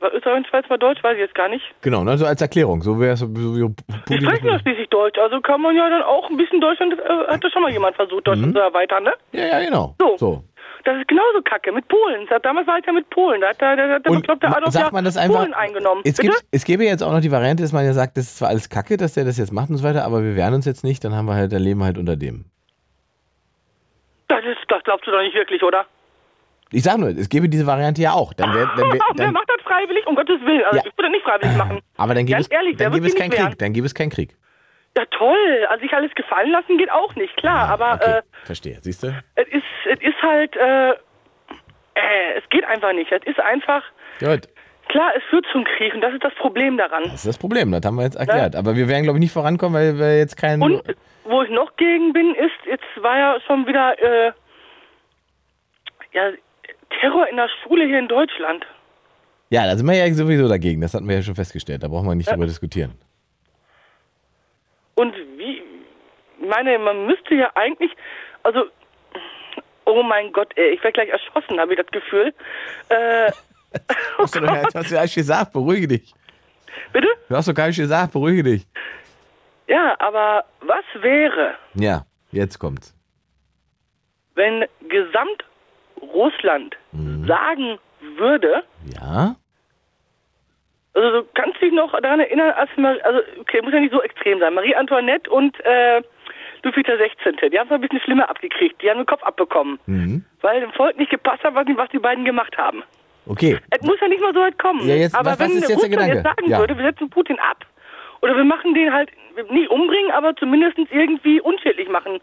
[0.00, 0.10] war.
[0.10, 1.64] war Österreich und Schweiz mal Deutsch, weiß ich jetzt gar nicht.
[1.82, 2.82] Genau, ne, so als Erklärung.
[2.82, 3.34] So wäre es so Die
[4.06, 4.20] Putin.
[4.22, 7.42] sprechen ja schließlich Deutsch, also kann man ja dann auch ein bisschen Deutschland, äh, hat
[7.42, 9.12] da schon mal jemand versucht, Deutschland zu erweitern, ne?
[9.32, 9.94] Ja, ja, genau.
[9.98, 10.16] So.
[10.16, 10.44] so.
[10.84, 12.26] Das ist genauso kacke mit Polen.
[12.42, 13.40] Damals war es ja mit Polen.
[13.40, 15.40] Da hat der, der, der bekloppte Adolf sagt man das einfach.
[15.40, 16.02] Polen eingenommen.
[16.04, 18.38] Es, gibt, es gäbe jetzt auch noch die Variante, dass man ja sagt, das ist
[18.38, 20.64] zwar alles Kacke, dass der das jetzt macht und so weiter, aber wir wehren uns
[20.66, 22.44] jetzt nicht, dann haben wir halt, dann leben wir halt unter dem.
[24.28, 25.86] Das, ist, das glaubst du doch nicht wirklich, oder?
[26.70, 28.34] Ich sag nur, es gäbe diese Variante ja auch.
[28.34, 30.06] Dann wär, dann wär, Wer dann, macht das freiwillig?
[30.06, 30.62] Um Gottes Willen.
[30.64, 30.82] Also Ja.
[30.86, 31.80] ich würde nicht freiwillig machen.
[31.96, 33.48] aber dann gäbe Ganz es, ehrlich, wer dann wird gäbe es sich keinen?
[33.48, 33.58] Krieg.
[33.58, 34.36] Dann gäbe es keinen Krieg.
[34.96, 35.66] Ja, toll.
[35.68, 37.68] Also sich alles gefallen lassen geht auch nicht, klar.
[37.68, 38.78] Aber Okay, verstehe.
[38.80, 39.08] Siehst du?
[39.08, 43.10] äh, es, ist, es ist halt, äh, äh, es geht einfach nicht.
[43.12, 43.82] Es ist einfach,
[44.18, 44.48] Gut.
[44.88, 47.04] klar, es führt zum Krieg und das ist das Problem daran.
[47.04, 48.56] Das ist das Problem, das haben wir jetzt erklärt.
[48.56, 50.62] Aber wir werden, glaube ich, nicht vorankommen, weil wir jetzt keinen.
[50.62, 50.82] Und
[51.24, 54.32] wo ich noch gegen bin, ist, jetzt war ja schon wieder, äh,
[56.12, 56.30] ja,
[57.00, 58.66] Terror in der Schule hier in Deutschland.
[59.50, 60.80] Ja, da sind wir ja sowieso dagegen.
[60.80, 61.82] Das hatten wir ja schon festgestellt.
[61.82, 62.92] Da brauchen wir nicht drüber diskutieren.
[64.98, 65.62] Und wie,
[66.40, 67.92] ich meine, man müsste ja eigentlich,
[68.42, 68.64] also,
[69.84, 72.34] oh mein Gott, ey, ich werde gleich erschossen, habe ich das Gefühl.
[72.88, 73.30] Äh,
[74.18, 76.12] Hast du, hast ja alles gesagt, beruhige dich.
[76.92, 77.08] bitte?
[77.28, 78.66] Du hast doch gar nicht gesagt, beruhige dich.
[79.66, 82.94] Ja, aber was wäre, Ja, jetzt kommt's.
[84.34, 85.44] wenn gesamt
[86.00, 87.26] Russland Mhm.
[87.26, 87.78] sagen
[88.16, 88.62] würde,
[88.98, 89.36] Ja?
[90.98, 94.02] Also du kannst dich noch daran erinnern, als Mar also okay, muss ja nicht so
[94.02, 96.02] extrem sein, Marie Antoinette und äh,
[96.62, 99.78] Ludwig der 16., die haben es ein bisschen schlimmer abgekriegt, die haben den Kopf abbekommen,
[99.86, 100.24] Mhm.
[100.40, 102.82] weil dem Volk nicht gepasst hat, was die, was die beiden gemacht haben.
[103.26, 103.58] Okay.
[103.70, 104.88] Es muss ja nicht mal so weit kommen.
[104.88, 106.28] Ja, jetzt- aber was- was wenn ist jetzt der Russland jetzt Gedanke?
[106.40, 106.58] sagen Ja.
[106.58, 107.64] würde, wir setzen Putin ab,
[108.22, 109.10] oder wir machen den halt
[109.50, 112.14] nicht umbringen, aber zumindest irgendwie unschädlich machen.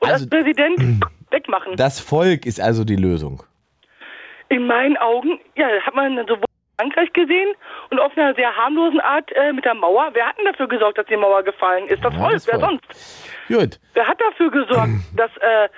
[0.00, 0.76] Und Also- als Präsident
[1.30, 1.76] wegmachen.
[1.76, 3.42] Das Volk ist also die Lösung.
[4.48, 6.44] In meinen Augen, ja, hat man sowohl
[6.76, 7.54] Frankreich gesehen
[7.90, 10.10] und auf einer sehr harmlosen Art äh, mit der Mauer.
[10.12, 12.02] Wer hat denn dafür gesorgt, dass die Mauer gefallen ist?
[12.04, 13.28] Das Ja, Volk, das wer sonst?
[13.48, 13.80] Gut.
[13.94, 15.68] Wer hat dafür gesorgt, dass äh,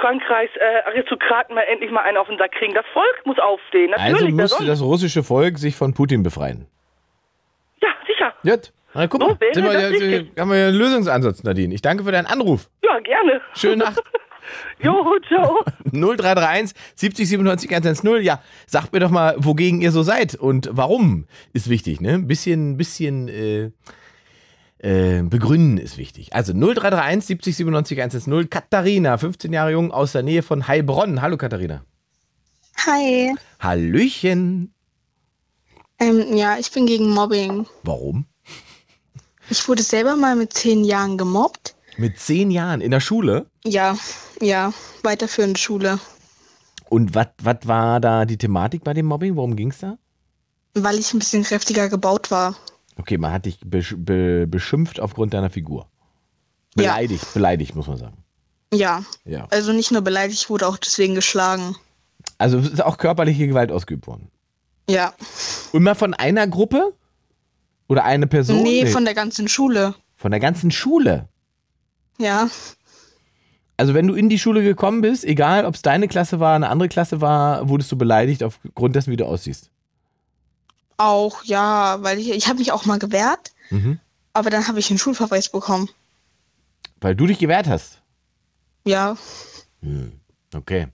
[0.00, 2.74] Frankreichs äh, Aristokraten mal endlich mal einen auf den Sack kriegen.
[2.74, 3.90] Das Volk muss aufstehen.
[3.90, 4.68] Natürlich, Also musste sonst?
[4.68, 6.66] das russische Volk sich von Putin befreien.
[7.82, 8.32] Ja, sicher.
[8.42, 8.72] Gut.
[8.94, 10.30] Na, guck So mal, sind wir, richtig.
[10.38, 11.72] haben wir ja einen Lösungsansatz, Nadine.
[11.74, 12.68] Ich danke für deinen Anruf.
[12.82, 13.40] Ja, gerne.
[13.54, 14.02] Schöne Nacht.
[14.82, 15.64] Jo, ciao.
[15.92, 18.22] 0331 70 97 110.
[18.22, 22.14] Ja, sagt mir doch mal, wogegen ihr so seid und warum ist wichtig, ne?
[22.14, 23.70] Ein bisschen, bisschen äh,
[24.78, 26.34] äh, begründen ist wichtig.
[26.34, 28.50] Also 0331 70 97 110.
[28.50, 31.20] Katharina, 15 Jahre jung, aus der Nähe von Heilbronn.
[31.20, 31.84] Hallo Katharina.
[32.86, 33.34] Hi.
[33.58, 34.72] Hallöchen.
[35.98, 37.66] Ähm, ja, ich bin gegen Mobbing.
[37.82, 38.24] Warum?
[39.50, 41.74] Ich wurde selber mal mit zehn Jahren gemobbt.
[41.98, 43.49] Mit zehn Jahren in der Schule.
[43.64, 43.96] Ja,
[44.40, 45.98] ja, weiterführende Schule.
[46.88, 47.26] Und was
[47.64, 49.36] war da die Thematik bei dem Mobbing?
[49.36, 49.96] Worum ging es da?
[50.74, 52.56] Weil ich ein bisschen kräftiger gebaut war.
[52.96, 55.86] Okay, man hat dich besch be beschimpft aufgrund deiner Figur.
[56.76, 56.82] Ja.
[56.94, 58.16] Beleidigt, beleidigt, muss man sagen.
[58.72, 59.46] Ja, Ja.
[59.50, 61.76] also nicht nur beleidigt, ich wurde auch deswegen geschlagen.
[62.38, 64.30] Also es ist auch körperliche Gewalt ausgeübt worden.
[64.88, 65.12] Ja.
[65.72, 66.92] Immer von einer Gruppe?
[67.88, 68.62] Oder eine Person?
[68.62, 69.94] nee, von der ganzen Schule.
[70.16, 71.28] von der ganzen Schule.
[72.18, 72.48] Ja.
[73.80, 76.68] Also wenn du in die Schule gekommen bist, egal ob es deine Klasse war, eine
[76.68, 79.70] andere Klasse war, wurdest du beleidigt aufgrund dessen, wie du aussiehst.
[80.98, 83.98] Auch, ja, weil ich, ich habe mich auch mal gewehrt, Mhm.
[84.34, 85.88] aber dann habe ich einen Schulverweis bekommen.
[87.00, 88.02] Weil du dich gewehrt hast.
[88.84, 89.16] Ja.
[90.54, 90.88] Okay.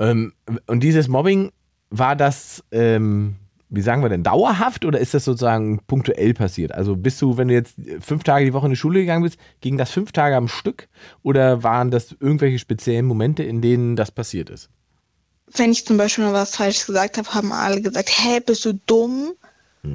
[0.00, 0.32] Ähm,
[0.66, 1.52] und dieses Mobbing,
[1.90, 3.36] war das, ähm,
[3.74, 6.72] wie sagen wir denn, dauerhaft oder ist das sozusagen punktuell passiert?
[6.72, 9.38] Also bist du, wenn du jetzt fünf Tage die Woche in die Schule gegangen bist,
[9.60, 10.88] ging das fünf Tage am Stück
[11.22, 14.68] oder waren das irgendwelche speziellen Momente, in denen das passiert ist?
[15.56, 18.74] Wenn ich zum Beispiel mal was Falsches gesagt habe, haben alle gesagt, hä, bist du
[18.86, 19.32] dumm?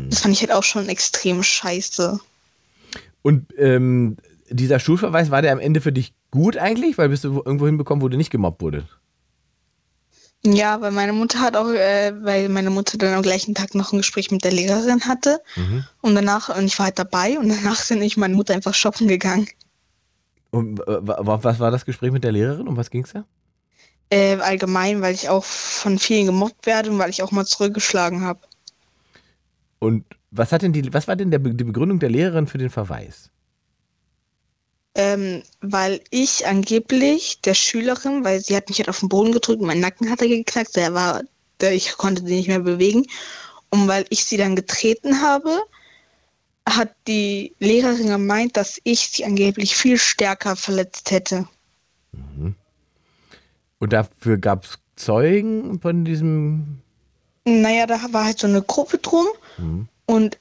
[0.09, 2.19] Das fand ich halt auch schon extrem scheiße.
[3.23, 4.17] Und ähm,
[4.49, 6.97] dieser Schulverweis, war der am Ende für dich gut eigentlich?
[6.97, 8.83] Weil bist du irgendwo hinbekommen, wo du nicht gemobbt wurde?
[10.45, 13.91] Ja, weil meine Mutter hat auch, äh, weil meine Mutter dann am gleichen Tag noch
[13.91, 15.41] ein Gespräch mit der Lehrerin hatte.
[16.01, 19.07] Und danach, und ich war halt dabei und danach sind ich meine Mutter einfach shoppen
[19.07, 19.47] gegangen.
[20.51, 22.67] Und äh, wa- was war das Gespräch mit der Lehrerin?
[22.67, 23.25] Um was ging es da?
[24.11, 28.21] Äh, allgemein, weil ich auch von vielen gemobbt werde und weil ich auch mal zurückgeschlagen
[28.21, 28.41] habe.
[29.79, 32.69] Und was hat denn die, was war denn der, die Begründung der Lehrerin für den
[32.69, 33.29] Verweis?
[34.95, 39.61] Ähm, weil ich angeblich der Schülerin, weil sie hat mich halt auf den Boden gedrückt,
[39.61, 41.21] mein Nacken hat er geknackt, der war,
[41.61, 43.05] der, ich konnte den nicht mehr bewegen.
[43.69, 45.61] Und weil ich sie dann getreten habe,
[46.67, 51.47] hat die Lehrerin gemeint, dass ich sie angeblich viel stärker verletzt hätte.
[53.79, 56.81] Und dafür gab es Zeugen von diesem.
[57.45, 59.27] Naja, da war halt so eine Gruppe drum
[60.05, 60.37] und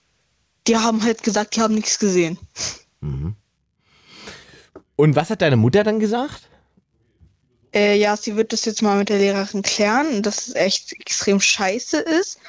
[0.67, 2.39] die haben halt gesagt, die haben nichts gesehen.
[4.99, 6.49] Und was hat deine Mutter dann gesagt?
[7.73, 11.41] Äh, ja, sie wird das jetzt mal mit der Lehrerin klären dass es echt extrem
[11.41, 12.41] scheiße ist.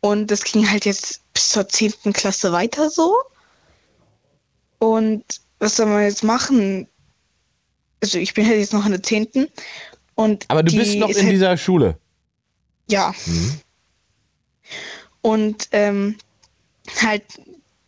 [0.00, 2.12] Und das ging halt jetzt bis zur 10.
[2.12, 3.14] Klasse weiter so.
[4.80, 5.22] Und
[5.60, 6.88] was soll man jetzt machen?
[8.02, 9.46] Also ich bin halt jetzt noch in der 10.
[10.16, 11.98] Und Aber du bist noch in halt, dieser Schule.
[12.90, 13.14] Ja.
[15.22, 16.18] Und ähm,
[17.00, 17.22] halt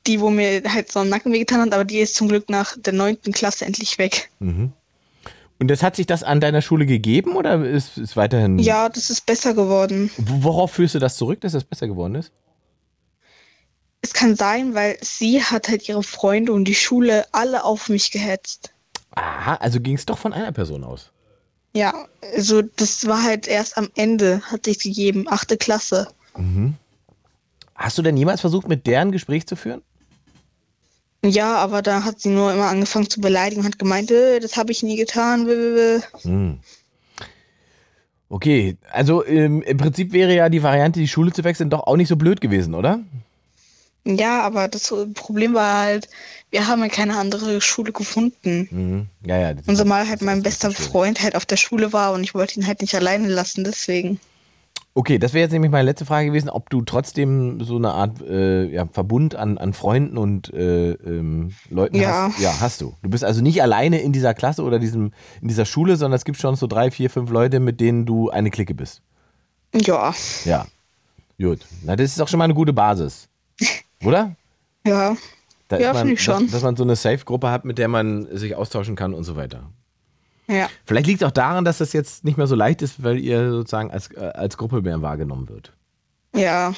[0.09, 2.77] die, wo mir halt so einen Nacken wehgetan hat, aber die ist zum Glück nach
[2.77, 3.21] der 9.
[3.33, 4.31] Klasse endlich weg.
[4.41, 8.59] Und das hat sich das an deiner Schule gegeben oder ist es weiterhin.
[8.59, 10.11] Ja, das ist besser geworden.
[10.17, 12.33] Worauf führst du das zurück, dass das besser geworden ist?
[14.01, 18.13] Es kann sein, weil sie hat halt ihre Freunde und die Schule alle auf mich
[18.13, 18.73] gehetzt.
[19.11, 21.11] Aha, also ging es doch von einer Person aus.
[21.75, 26.09] Ja, also das war halt erst am Ende, hat sich gegeben, achte Klasse.
[27.75, 29.83] Hast du denn jemals versucht, mit der ein Gespräch zu führen?
[31.25, 34.57] Ja, aber da hat sie nur immer angefangen zu beleidigen und hat gemeint, äh, das
[34.57, 35.45] habe ich nie getan.
[35.45, 36.59] blablabla.
[38.31, 41.97] Okay, also ähm, im Prinzip wäre ja die Variante, die Schule zu wechseln, doch auch
[41.97, 43.01] nicht so blöd gewesen, oder?
[44.05, 46.09] Ja, aber das Problem war halt,
[46.51, 48.69] wir haben ja keine andere Schule gefunden.
[48.71, 49.07] Mhm.
[49.27, 49.55] Ja, ja.
[49.67, 50.71] Und zumal halt mein ein bester.
[50.71, 54.21] Freund halt auf der Schule war und ich wollte ihn halt nicht alleine lassen, deswegen.
[54.99, 58.21] Okay, das wäre jetzt nämlich meine letzte Frage gewesen, ob du trotzdem so eine Art
[58.21, 62.31] äh, ja, Verbund an, an Freunden und äh, ähm, Leuten Ja.
[62.33, 62.41] hast.
[62.41, 62.97] Ja, hast du.
[63.05, 66.25] Du bist also nicht alleine in dieser Klasse oder diesem, in dieser Schule, sondern es
[66.25, 69.01] gibt schon so drei, vier, fünf Leute, mit denen du eine Clique bist.
[69.73, 70.13] Ja,
[70.45, 70.67] Ja.
[71.41, 71.61] Gut.
[71.85, 73.29] Na, das ist auch schon mal eine gute Basis.
[74.05, 74.35] Oder?
[74.85, 75.17] ja.
[75.69, 76.43] Da Ja, finde ich schon.
[76.43, 79.37] Dass, dass man so eine Safe-Gruppe hat, mit der man sich austauschen kann und so
[79.37, 79.71] weiter.
[80.49, 80.69] Ja.
[80.87, 83.51] Vielleicht liegt es auch daran, dass das jetzt nicht mehr so leicht ist, weil ihr
[83.51, 85.73] sozusagen als, äh, als Gruppe mehr wahrgenommen wird.
[86.35, 86.73] Ja.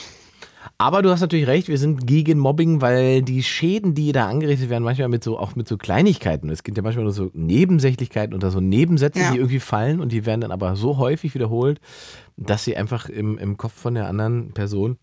[0.76, 4.68] Aber du hast natürlich recht, wir sind gegen Mobbing, weil die Schäden, die da angerichtet
[4.68, 6.50] werden, manchmal mit so auch mit so Kleinigkeiten.
[6.50, 9.30] Es gibt ja manchmal nur so Nebensächlichkeiten oder so Nebensätze, Ja.
[9.30, 11.80] die irgendwie fallen und die werden dann aber so häufig wiederholt,
[12.36, 14.98] dass sie einfach im, im Kopf von der anderen Person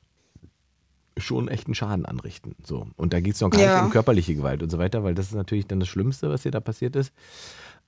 [1.18, 2.56] schon echten Schaden anrichten.
[2.64, 2.88] So.
[2.96, 3.76] Und da geht es noch gar Ja.
[3.78, 6.44] nicht um körperliche Gewalt und so weiter, weil das ist natürlich dann das Schlimmste, was
[6.44, 7.12] dir da passiert ist.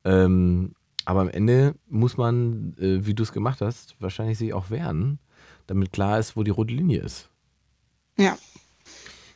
[0.05, 0.73] Ähm,
[1.05, 5.19] aber am Ende muss man, äh, wie du es gemacht hast, wahrscheinlich sich auch wehren,
[5.67, 7.29] damit klar ist, wo die rote Linie ist.
[8.17, 8.37] Ja.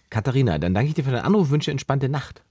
[0.10, 2.44] Katharina, dann danke ich dir für deinen Anruf, wünsche entspannte Nacht.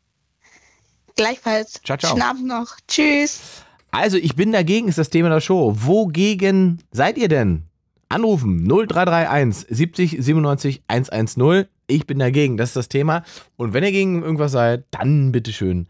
[1.14, 1.80] Gleichfalls.
[1.84, 2.18] Ciao, ciao.
[2.18, 2.76] Abend noch.
[2.88, 3.62] Tschüss.
[3.90, 5.74] Also, ich bin dagegen, ist das Thema der Show.
[5.76, 7.64] Wogegen seid ihr denn?
[8.08, 11.66] Anrufen 0331 70 97 110.
[11.86, 13.24] Ich bin dagegen, das ist das Thema.
[13.56, 15.86] Und wenn ihr gegen irgendwas seid, dann bitteschön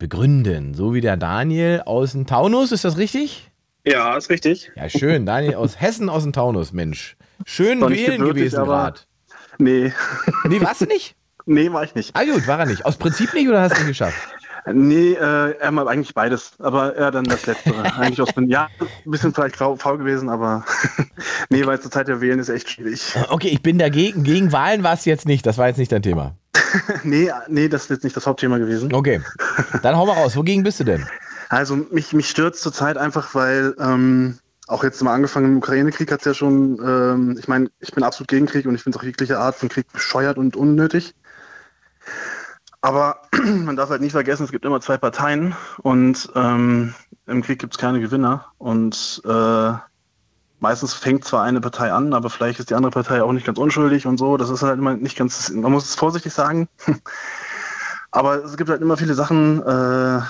[0.00, 0.74] begründen.
[0.74, 3.48] So wie der Daniel aus dem Taunus, ist das richtig?
[3.84, 4.72] Ja, ist richtig.
[4.74, 5.24] Ja, schön.
[5.24, 7.16] Daniel aus Hessen aus dem Taunus, Mensch.
[7.46, 9.00] Schön War wählen gewesen gerade.
[9.58, 9.92] Nee,
[10.48, 11.14] Nee, warst du nicht?
[11.46, 12.10] nee, war ich nicht.
[12.14, 12.84] Ah gut, war er nicht.
[12.84, 14.16] Aus Prinzip nicht oder hast du nicht geschafft?
[14.70, 17.82] Nee, äh, einmal eigentlich beides, aber eher dann das Letztere.
[17.96, 20.64] eigentlich aus ja, ein bisschen vielleicht faul gewesen, aber
[21.48, 23.14] nee, weil zur Zeit der Wählen ist echt schwierig.
[23.30, 24.22] Okay, ich bin dagegen.
[24.22, 25.46] Gegen Wahlen war es jetzt nicht.
[25.46, 26.36] Das war jetzt nicht dein Thema.
[27.04, 28.92] nee, nee, das ist jetzt nicht das Hauptthema gewesen.
[28.92, 29.20] Okay.
[29.82, 30.36] Dann hau mal raus.
[30.36, 31.06] Wogegen bist du denn?
[31.48, 36.12] Also mich, mich stört zur Zeit einfach, weil ähm, auch jetzt mal angefangen im Ukraine-Krieg
[36.12, 38.98] hat es ja schon, ähm, ich meine, ich bin absolut gegen Krieg und ich finde
[38.98, 41.14] auch jegliche Art von Krieg bescheuert und unnötig.
[42.80, 46.94] Aber man darf halt nicht vergessen, es gibt immer zwei Parteien und ähm,
[47.26, 48.46] im Krieg gibt es keine Gewinner.
[48.58, 49.72] Und äh,
[50.60, 53.58] meistens fängt zwar eine Partei an, aber vielleicht ist die andere Partei auch nicht ganz
[53.58, 54.36] unschuldig und so.
[54.36, 56.68] Das ist halt immer nicht ganz, man muss es vorsichtig sagen.
[58.10, 60.20] aber es gibt halt immer viele Sachen, äh,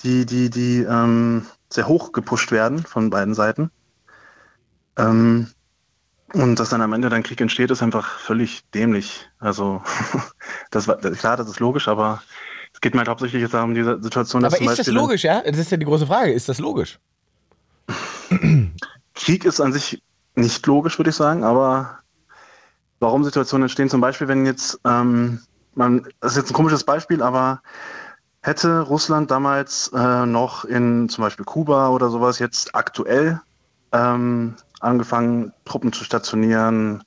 [0.00, 3.70] die, die, die ähm, sehr hoch gepusht werden von beiden Seiten.
[4.96, 5.48] Ähm,
[6.32, 9.28] und dass dann am Ende dann Krieg entsteht, ist einfach völlig dämlich.
[9.38, 9.82] Also
[10.70, 12.22] das war klar, das ist logisch, aber
[12.74, 15.24] es geht mir halt hauptsächlich jetzt darum, diese Situation, dass Aber ist das Beispiel logisch,
[15.24, 15.40] ja?
[15.40, 16.32] Das ist ja die große Frage.
[16.32, 16.98] Ist das logisch?
[19.16, 20.02] Krieg ist an sich
[20.36, 21.98] nicht logisch, würde ich sagen, aber
[23.00, 25.40] warum Situationen entstehen, zum Beispiel, wenn jetzt, ähm,
[25.74, 27.62] man, das ist jetzt ein komisches Beispiel, aber
[28.42, 33.40] hätte Russland damals äh, noch in zum Beispiel Kuba oder sowas jetzt aktuell
[33.92, 37.02] ähm, angefangen, Truppen zu stationieren,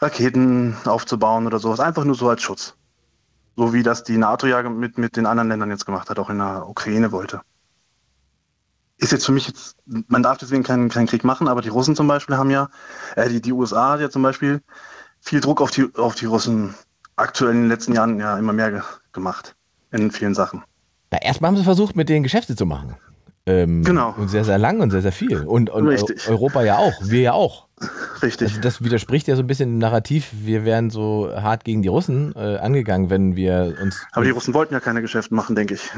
[0.00, 2.74] Raketen aufzubauen oder sowas, einfach nur so als Schutz.
[3.56, 6.30] So wie das die NATO ja mit, mit den anderen Ländern jetzt gemacht hat, auch
[6.30, 7.40] in der Ukraine wollte
[9.02, 11.96] ist jetzt für mich jetzt, man darf deswegen keinen, keinen Krieg machen, aber die Russen
[11.96, 12.68] zum Beispiel haben ja,
[13.16, 14.62] äh, die, die USA hat ja zum Beispiel
[15.20, 16.74] viel Druck auf die, auf die Russen
[17.16, 18.82] aktuell in den letzten Jahren ja immer mehr ge
[19.12, 19.56] gemacht
[19.90, 20.62] in vielen Sachen.
[21.10, 22.96] Na, erstmal haben sie versucht, mit denen Geschäfte zu machen.
[23.46, 24.14] Ähm, Genau.
[24.16, 25.38] Und sehr, sehr lang und sehr, sehr viel.
[25.38, 25.86] Und, und.
[26.28, 26.94] Europa ja auch.
[27.02, 27.66] Wir ja auch.
[28.22, 28.48] Richtig.
[28.50, 31.88] Also das widerspricht ja so ein bisschen dem Narrativ, wir wären so hart gegen die
[31.88, 34.06] Russen äh, angegangen, wenn wir uns.
[34.12, 35.90] aber die Russen wollten ja keine Geschäfte machen, denke ich.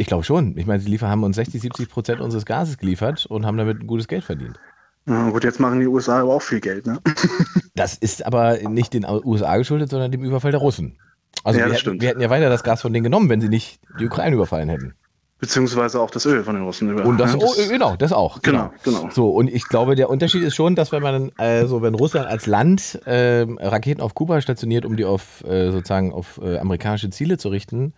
[0.00, 0.56] Ich glaube schon.
[0.58, 3.80] Ich meine, sie liefern, haben uns 60, 70 Prozent unseres Gases geliefert und haben damit
[3.80, 4.58] ein gutes Geld verdient.
[5.06, 6.98] Ja, gut, jetzt machen die USA aber auch viel Geld, ne?
[7.74, 10.98] Das ist aber nicht den USA geschuldet, sondern dem Überfall der Russen.
[11.44, 12.02] Also Ja, wir, das hätten, stimmt.
[12.02, 14.68] wir hätten ja weiter das Gas von denen genommen, wenn sie nicht die Ukraine überfallen
[14.68, 14.94] hätten.
[15.42, 16.88] Beziehungsweise auch das Öl von den Russen.
[16.88, 18.40] Über, Und das, oh, genau, das auch.
[18.42, 19.08] Genau, genau.
[19.10, 22.46] So, und ich glaube, der Unterschied ist schon, dass wenn man, also wenn Russland als
[22.46, 27.38] Land ähm, Raketen auf Kuba stationiert, um die auf äh, sozusagen auf äh, amerikanische Ziele
[27.38, 27.92] zu richten,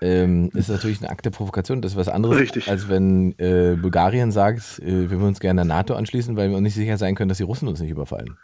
[0.00, 1.82] ähm, ist natürlich eine Akt der Provokation.
[1.82, 2.68] Das ist was anderes, Richtig.
[2.68, 6.56] als wenn äh, Bulgarien sagt, äh, wir würden uns gerne der NATO anschließen, weil wir
[6.56, 8.36] uns nicht sicher sein können, dass die Russen uns nicht überfallen.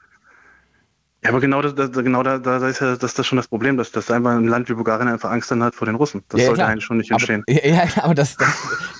[1.22, 3.76] Ja, aber genau, das, das, genau da, da ist ja das, das schon das Problem,
[3.76, 6.24] dass, dass einfach ein Land wie Bulgarien einfach Angst dann hat vor den Russen.
[6.28, 6.68] Das Ja, sollte klar.
[6.70, 7.44] eigentlich schon nicht Aber, entstehen.
[7.48, 8.48] ja, ja, aber das, das,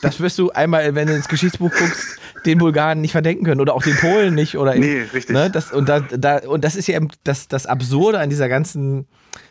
[0.03, 3.75] das wirst du einmal, wenn du ins Geschichtsbuch guckst, den Bulgaren nicht verdenken können oder
[3.75, 4.57] auch den Polen nicht.
[4.57, 5.35] Oder Nee, richtig.
[5.35, 8.49] Ne, das, und, da, da, und das ist ja eben das, das Absurde an dieser
[8.49, 9.09] ganzen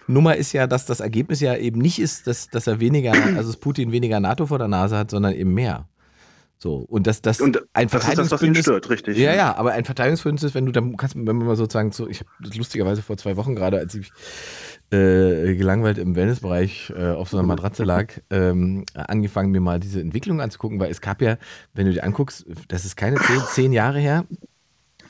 [0.07, 3.51] Nummer ist ja, dass das Ergebnis ja eben nicht ist, dass, dass er weniger, also
[3.51, 5.88] dass Putin weniger NATO vor der Nase hat, sondern eben mehr.
[6.62, 9.18] So, und dass das Und ein das ist das, Verteidigungsbündnis stört, richtig.
[9.18, 12.07] ja, ja, aber ein Verteidigungsbündnis ist, wenn du dann kannst, wenn man mal sozusagen so,
[12.07, 14.12] ich habe das lustigerweise vor zwei Wochen gerade, als ich
[14.91, 20.01] äh, gelangweilt im Wellnessbereich äh, auf so einer Matratze lag, ähm, angefangen, mir mal diese
[20.01, 21.38] Entwicklung anzugucken, weil es gab ja,
[21.74, 24.26] wenn du dir anguckst, das ist keine zehn, zehn Jahre her,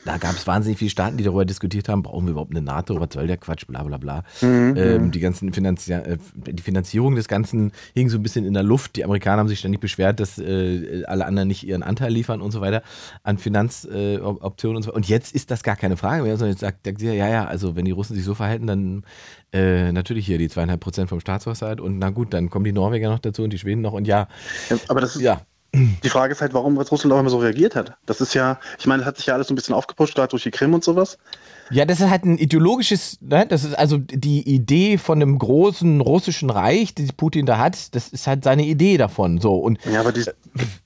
[0.05, 2.99] da gab es wahnsinnig viele Staaten, die darüber diskutiert haben, brauchen wir überhaupt eine NATO,
[2.99, 4.23] was soll der Quatsch, bla bla bla.
[4.41, 8.63] Ähm, die ganzen Finanzi äh, die Finanzierung des Ganzen hing so ein bisschen in der
[8.63, 8.95] Luft.
[8.95, 12.51] Die Amerikaner haben sich ständig beschwert, dass äh, alle anderen nicht ihren Anteil liefern und
[12.51, 12.81] so weiter
[13.23, 14.95] an Finanzoptionen äh, und so weiter.
[14.95, 17.45] Und jetzt ist das gar keine Frage mehr, sondern jetzt sagt, sagt sie, ja, ja,
[17.45, 19.03] also wenn die Russen sich so verhalten, dann
[19.53, 23.09] äh, natürlich hier die zweieinhalb Prozent vom Staatshaushalt und na gut, dann kommen die Norweger
[23.09, 24.27] noch dazu und die Schweden noch und ja,
[24.69, 25.41] Ja, aber das ist, ja.
[25.73, 27.95] Die Frage ist halt, warum Russland auch immer so reagiert hat.
[28.05, 30.29] Das ist ja, ich meine, das hat sich ja alles so ein bisschen aufgepusht, gerade
[30.29, 31.17] durch die Krim und sowas.
[31.71, 33.45] Ja, das ist halt ein ideologisches, ne?
[33.47, 38.09] das ist also die Idee von einem großen russischen Reich, die Putin da hat, das
[38.09, 39.39] ist halt seine Idee davon.
[39.39, 39.55] So.
[39.55, 40.23] Und Ja, aber die,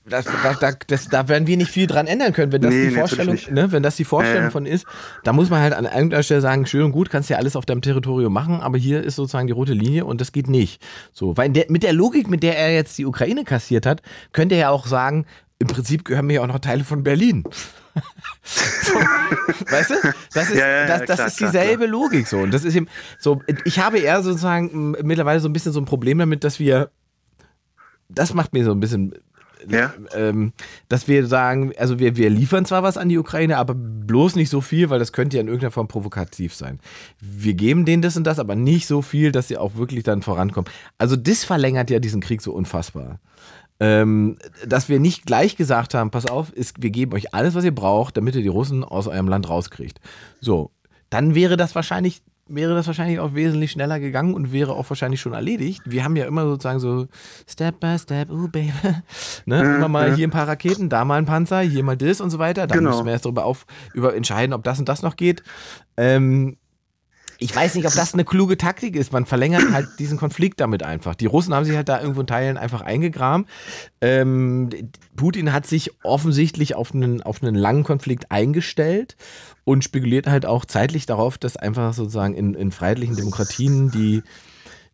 [0.08, 2.88] das, das, das, das, da werden wir nicht viel dran ändern können, wenn das Nee,
[2.88, 4.50] die Vorstellung, ne, wenn das die Vorstellung ja.
[4.50, 4.86] von ist,
[5.24, 7.66] da muss man halt an irgendeiner Stelle sagen, schön und gut, kannst ja alles auf
[7.66, 10.80] deinem Territorium machen, aber hier ist sozusagen die rote Linie und das geht nicht.
[11.12, 14.54] So, weil der, mit der Logik, mit der er jetzt die Ukraine kassiert hat, könnte
[14.54, 15.26] er ja auch sagen,
[15.58, 17.44] im Prinzip gehören mir ja auch noch Teile von Berlin.
[18.44, 18.94] So,
[19.70, 19.94] weißt du?
[20.34, 22.38] Das ist, Ja, ja, das, das klar, ist klar, dieselbe Logik so.
[22.38, 22.88] Und das ist eben
[23.18, 26.90] so, ich habe eher sozusagen mittlerweile so ein bisschen so ein Problem damit, dass wir,
[28.08, 29.14] das macht mir so ein bisschen
[29.68, 29.92] ja.
[30.14, 30.52] ähm,
[30.88, 34.50] dass wir sagen, also wir, wir liefern zwar was an die Ukraine, aber bloß nicht
[34.50, 36.80] so viel, weil das könnte ja in irgendeiner Form provokativ sein.
[37.20, 40.22] Wir geben denen das und das, aber nicht so viel, dass sie auch wirklich dann
[40.22, 40.70] vorankommen.
[40.98, 43.20] Also das verlängert ja diesen Krieg so unfassbar.
[43.78, 47.64] Ähm, dass wir nicht gleich gesagt haben, pass auf, ist, wir geben euch alles, was
[47.64, 50.00] ihr braucht, damit ihr die Russen aus eurem Land rauskriegt.
[50.40, 50.70] So,
[51.10, 55.20] dann wäre das wahrscheinlich wäre das wahrscheinlich auch wesentlich schneller gegangen und wäre auch wahrscheinlich
[55.20, 55.82] schon erledigt.
[55.84, 57.08] Wir haben ja immer sozusagen so
[57.48, 58.72] Step by Step, oh Baby,
[59.46, 59.60] ne?
[59.76, 60.14] Immer mal ja.
[60.14, 62.66] hier ein paar Raketen, da mal ein Panzer, hier mal das und so weiter.
[62.66, 62.90] Dann Genau.
[62.90, 65.42] müssen wir erst darüber auf, über entscheiden, ob das und das noch geht.
[65.96, 66.56] Ähm,
[67.38, 69.12] ich weiß nicht, ob das eine kluge Taktik ist.
[69.12, 71.14] Man verlängert halt diesen Konflikt damit einfach.
[71.14, 73.46] Die Russen haben sich halt da irgendwo in Teilen einfach eingegraben.
[74.00, 74.70] Ähm,
[75.16, 79.16] Putin hat sich offensichtlich auf einen, auf einen langen Konflikt eingestellt
[79.64, 84.22] und spekuliert halt auch zeitlich darauf, dass einfach sozusagen in, in freiheitlichen Demokratien die,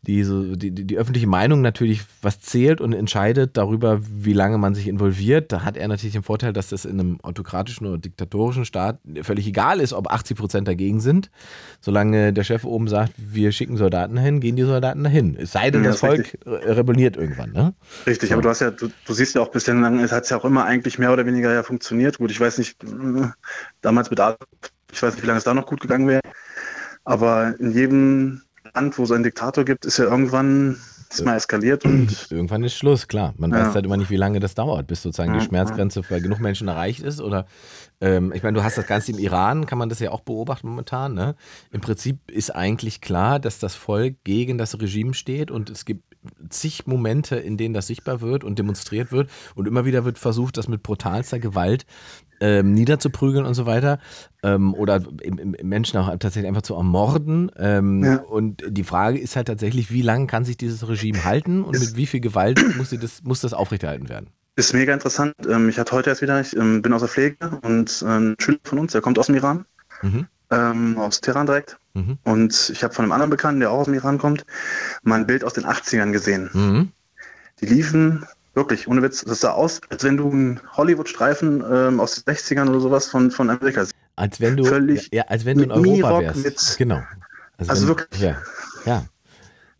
[0.05, 4.57] die, so, die, die, die öffentliche Meinung natürlich was zählt und entscheidet darüber, wie lange
[4.57, 5.51] man sich involviert.
[5.51, 9.47] Da hat er natürlich den Vorteil, dass das in einem autokratischen oder diktatorischen Staat völlig
[9.47, 11.31] egal ist, ob 80 Prozent dagegen sind.
[11.79, 15.35] Solange der Chef oben sagt, wir schicken Soldaten dahin, gehen die Soldaten dahin.
[15.39, 17.51] Es sei denn, Ja, das das Volk re- rebelliert irgendwann.
[17.51, 17.73] Ne?
[18.05, 18.33] Richtig, So.
[18.33, 20.65] aber du hast ja, du, du siehst ja auch bislang, es hat ja auch immer
[20.65, 22.17] eigentlich mehr oder weniger ja funktioniert.
[22.17, 23.27] Gut, ich weiß nicht, äh,
[23.81, 24.39] damals mit Adolf,
[24.91, 26.21] ich weiß nicht, wie lange es da noch gut gegangen wäre.
[27.03, 28.42] Aber in jedem
[28.75, 30.77] Land, wo es einen Diktator gibt, ist ja irgendwann
[31.09, 33.35] ist mal eskaliert und Irgendwann ist Schluss, klar.
[33.37, 33.67] Man Ja.
[33.67, 36.39] weiß halt immer nicht, wie lange das dauert, bis sozusagen die Ja, Schmerzgrenze bei genug
[36.39, 37.21] Menschen erreicht ist.
[37.21, 37.45] Oder
[38.01, 40.67] ähm, ich meine, du hast das Ganze im Iran, kann man das ja auch beobachten
[40.67, 41.13] momentan.
[41.13, 41.35] Ne?
[41.71, 46.03] Im Prinzip ist eigentlich klar, dass das Volk gegen das Regime steht und es gibt
[46.49, 50.57] zig Momente, in denen das sichtbar wird und demonstriert wird und immer wieder wird versucht,
[50.57, 51.85] das mit brutalster Gewalt
[52.43, 53.99] ähm, niederzuprügeln und so weiter
[54.43, 57.49] ähm, oder im, im Menschen auch tatsächlich einfach zu ermorden.
[57.57, 58.15] Ähm, Ja.
[58.17, 61.95] Und die Frage ist halt tatsächlich, wie lange kann sich dieses Regime halten und mit
[61.95, 64.27] wie viel Gewalt muss, das, muss das aufrechterhalten werden?
[64.55, 65.33] ist mega interessant.
[65.49, 68.35] Ähm, ich hatte heute erst wieder, ich ähm, bin aus der Pflege und äh, ein
[68.39, 69.65] Schüler von uns, der kommt aus dem Iran,
[70.03, 70.27] Mhm.
[70.51, 71.79] ähm, aus Teheran direkt.
[71.95, 72.19] Mhm.
[72.23, 74.45] Und ich habe von einem anderen Bekannten, der auch aus dem Iran kommt,
[75.01, 76.49] mal ein Bild aus den 80ern gesehen.
[76.53, 76.91] Mhm.
[77.61, 82.15] Die liefen wirklich, ohne Witz, das sah aus, als wenn du einen Hollywood-Streifen ähm, aus
[82.23, 83.95] den 60ern oder sowas von, von Amerika siehst.
[84.15, 86.43] Als wenn du, Völlig ja, als wenn du in Europa wärst.
[86.43, 87.01] mit- genau.
[87.57, 88.21] Also wenn- wirklich.
[88.21, 88.37] Ja,
[88.85, 89.05] ja.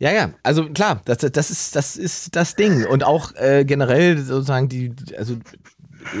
[0.00, 2.84] Ja, ja, also klar, das, das, ist, das ist das Ding.
[2.84, 5.36] Und auch äh, generell sozusagen die, also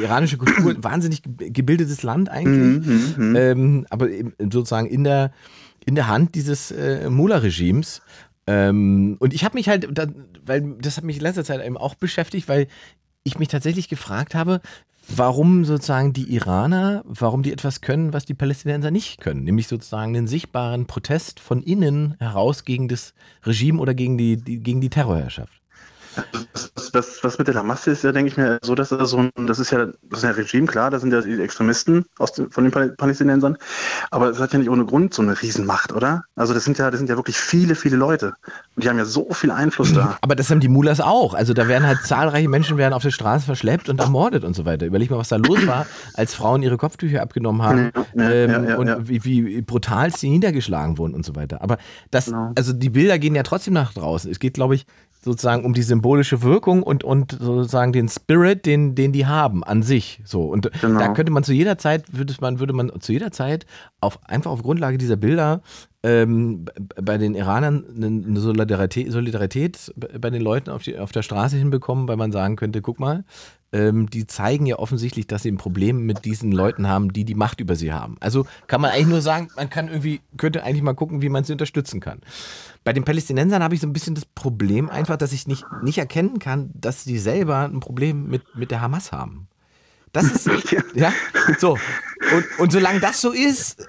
[0.00, 2.86] iranische Kultur, wahnsinnig ge- gebildetes Land eigentlich.
[3.16, 3.36] Mhm, mhm.
[3.36, 5.32] ähm, aber eben sozusagen in der,
[5.84, 8.00] in der Hand dieses äh, Mullah-Regimes.
[8.46, 10.06] Ähm, und ich habe mich halt, da,
[10.44, 12.66] weil das hat mich in letzter Zeit eben auch beschäftigt, weil
[13.22, 14.60] ich mich tatsächlich gefragt habe,
[15.08, 20.16] warum sozusagen die Iraner, warum die etwas können, was die Palästinenser nicht können, nämlich sozusagen
[20.16, 23.14] einen sichtbaren Protest von innen heraus gegen das
[23.44, 25.63] Regime oder gegen die, die gegen die Terrorherrschaft.
[26.52, 29.10] Das, das, das, was mit der Hamas ist, ja, denke ich mir, so, dass das
[29.10, 32.04] so ein, das ist ja, das ist ja Regime, klar, das sind ja die Extremisten
[32.18, 33.56] aus den, von den Pal- Palästinensern,
[34.10, 36.24] aber es hat ja nicht ohne Grund so eine Riesenmacht, oder?
[36.36, 38.34] Also das sind ja, das sind ja wirklich viele, viele Leute.
[38.76, 40.18] Und die haben ja so viel Einfluss da.
[40.20, 41.34] Aber das haben die Mullahs auch.
[41.34, 44.64] Also da werden halt zahlreiche Menschen werden auf der Straße verschleppt und ermordet und so
[44.64, 44.86] weiter.
[44.86, 48.70] Überleg mal, was da los war, als Frauen ihre Kopftücher abgenommen haben Ja, ähm, ja,
[48.70, 49.08] ja, und.
[49.08, 51.62] Wie, wie brutal sie niedergeschlagen wurden und so weiter.
[51.62, 51.78] Aber
[52.10, 52.52] das, Genau.
[52.56, 54.30] also die Bilder gehen ja trotzdem nach draußen.
[54.30, 54.86] Es geht, glaube ich,
[55.24, 59.82] sozusagen um die symbolische Wirkung und, und sozusagen den Spirit, den, den die haben an
[59.82, 60.20] sich.
[60.24, 60.42] So.
[60.44, 60.98] Und Genau.
[60.98, 63.66] da könnte man zu jeder Zeit, würde man, würde man zu jeder Zeit
[64.00, 65.62] auf, einfach auf Grundlage dieser Bilder
[66.02, 66.66] ähm,
[67.00, 71.56] bei den Iranern eine eine Solidarität, Solidarität bei den Leuten auf, die, auf der Straße
[71.56, 73.24] hinbekommen, weil man sagen könnte, guck mal,
[73.72, 77.34] ähm, die zeigen ja offensichtlich, dass sie ein Problem mit diesen Leuten haben, die die
[77.34, 78.16] Macht über sie haben.
[78.20, 81.44] Also kann man eigentlich nur sagen, man kann irgendwie, könnte eigentlich mal gucken, wie man
[81.44, 82.20] sie unterstützen kann.
[82.84, 85.96] Bei den Palästinensern habe ich so ein bisschen das Problem einfach, dass ich nicht, nicht
[85.96, 89.48] erkennen kann, dass sie selber ein Problem mit, mit der Hamas haben.
[90.14, 90.48] Das ist,
[90.94, 91.12] ja,
[91.58, 91.76] so.
[92.32, 93.84] Und, und solange das so ist,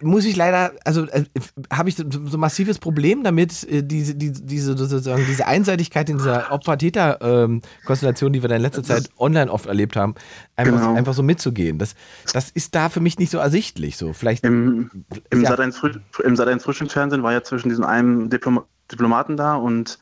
[0.00, 1.24] muss ich leider, also äh,
[1.70, 6.16] habe ich so ein massives Problem damit, äh, diese, die, diese, sozusagen, diese Einseitigkeit in
[6.16, 10.14] dieser Opfer-Täter-Konstellation, die wir da in letzter Zeit online oft erlebt haben,
[10.56, 10.94] einfach, genau.
[10.94, 11.78] einfach so mitzugehen.
[11.78, 11.94] Das,
[12.32, 13.98] das ist da für mich nicht so ersichtlich.
[13.98, 14.14] So.
[14.14, 14.90] Vielleicht, Im
[15.28, 15.54] im ja.
[15.54, 19.98] Sat1 Frühstücksfernsehen war ja zwischen diesem einen Diplom Diplomaten da und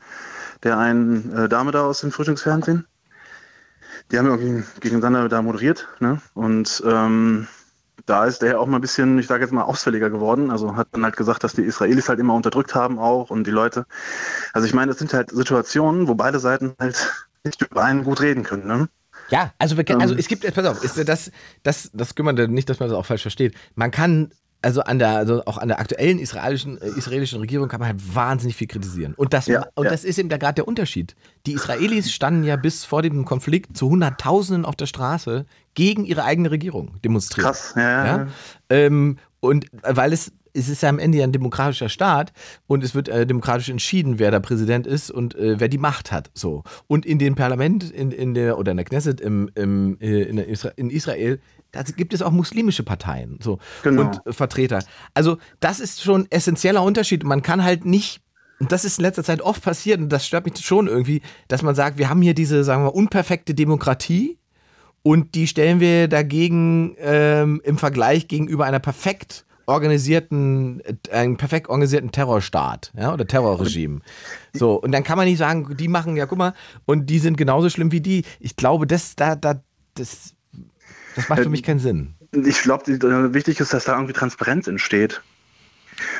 [0.63, 2.87] der einen äh, Dame da aus dem Frühstücksfernsehen
[4.11, 5.87] die haben irgendwie gegeneinander da moderiert.
[5.99, 6.21] Ne?
[6.33, 7.47] Und ähm,
[8.05, 10.49] da ist der auch mal ein bisschen, ich sage jetzt mal, ausfälliger geworden.
[10.49, 13.51] Also hat dann halt gesagt, dass die Israelis halt immer unterdrückt haben auch und die
[13.51, 13.85] Leute.
[14.53, 18.21] Also ich meine, das sind halt Situationen, wo beide Seiten halt nicht über einen gut
[18.21, 18.67] reden können.
[18.67, 18.89] Ne?
[19.29, 20.19] Ja, also, also ähm.
[20.19, 21.31] es gibt, pass auf, ist das,
[21.63, 23.55] das, das kümmert nicht, dass man das auch falsch versteht.
[23.75, 24.31] Man kann
[24.61, 28.15] also an der, also auch an der aktuellen israelischen, äh, israelischen Regierung kann man halt
[28.15, 29.13] wahnsinnig viel kritisieren.
[29.15, 29.91] Und das, ja, und ja.
[29.91, 31.15] das ist eben da gerade der Unterschied.
[31.45, 36.23] Die Israelis standen ja bis vor dem Konflikt zu Hunderttausenden auf der Straße gegen ihre
[36.23, 37.47] eigene Regierung demonstriert.
[37.47, 38.05] Krass, ja.
[38.05, 38.27] ja?
[38.69, 42.33] Ähm, und weil es es ist ja am Ende ja ein demokratischer Staat
[42.65, 46.11] und es wird äh, demokratisch entschieden, wer der Präsident ist und äh, wer die Macht
[46.11, 46.31] hat.
[46.33, 46.63] So.
[46.87, 50.37] Und in dem Parlament, in, in der, oder in der Knesset im, im, äh, in,
[50.39, 51.39] Isra in Israel
[51.77, 54.03] da gibt es auch muslimische Parteien so, genau.
[54.03, 54.83] und Vertreter.
[55.13, 57.23] Also das ist schon ein essentieller Unterschied.
[57.23, 58.21] Man kann halt nicht
[58.59, 61.61] und das ist in letzter Zeit oft passiert und das stört mich schon irgendwie, dass
[61.61, 64.39] man sagt, wir haben hier diese, sagen wir, unperfekte Demokratie
[65.03, 71.69] und die stellen wir dagegen ähm, im Vergleich gegenüber einer perfekt organisierten, äh, einem perfekt
[71.69, 73.99] organisierten Terrorstaat, ja, oder Terrorregime.
[74.53, 76.53] So, und dann kann man nicht sagen, die machen, ja, guck mal,
[76.85, 78.23] und die sind genauso schlimm wie die.
[78.39, 79.61] Ich glaube, das, da, da,
[79.93, 80.33] das
[81.17, 82.13] das macht für mich keinen Sinn.
[82.31, 85.21] Ich glaube, wichtig ist, dass da irgendwie Transparenz entsteht.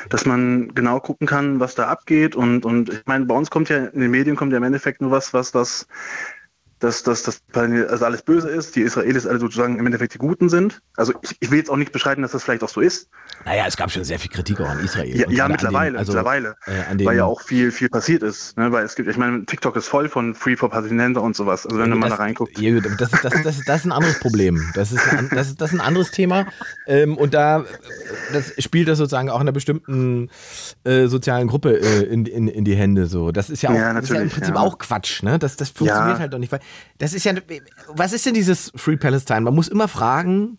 [0.08, 2.34] Dass man genau gucken kann, was da abgeht.
[2.34, 5.00] Und, und ich meine, bei uns kommt ja, in den Medien kommt ja im Endeffekt
[5.00, 5.86] nur was, was, was
[6.78, 10.48] dass, dass, dass also alles böse ist, die Israelis alle sozusagen im Endeffekt die Guten
[10.48, 10.80] sind.
[10.96, 13.08] Also ich, ich will jetzt auch nicht beschreiten, dass das vielleicht auch so ist.
[13.44, 15.16] Naja, es gab schon sehr viel Kritik auch an Israel.
[15.16, 16.56] Ja, ja mittlerweile, den, also, mittlerweile.
[16.66, 18.56] Äh, weil ja auch viel, viel passiert ist.
[18.56, 18.70] Ne?
[18.72, 21.66] Weil es gibt, ich meine, TikTok ist voll von Free for Palästinenser und sowas.
[21.66, 22.58] Also wenn ja, man da reinguckt.
[22.58, 24.70] Ja, das, das, das, das, ist ein anderes Problem.
[24.74, 26.46] Das ist ein, das, das ist ein anderes Thema.
[26.86, 27.64] Ähm, und da
[28.32, 30.30] das spielt das sozusagen auch einer bestimmten
[30.84, 33.06] äh, sozialen Gruppe äh, in, in, in die Hände.
[33.06, 33.32] So.
[33.32, 35.22] Das ist ja, auch, ja, das ist ja im Prinzip auch Quatsch.
[35.22, 35.38] Ne?
[35.38, 36.52] Das, das funktioniert halt doch nicht.
[36.52, 36.60] Weil
[36.98, 37.32] das ist ja,
[37.88, 39.42] was ist denn dieses Free Palestine?
[39.42, 40.58] Man muss immer fragen,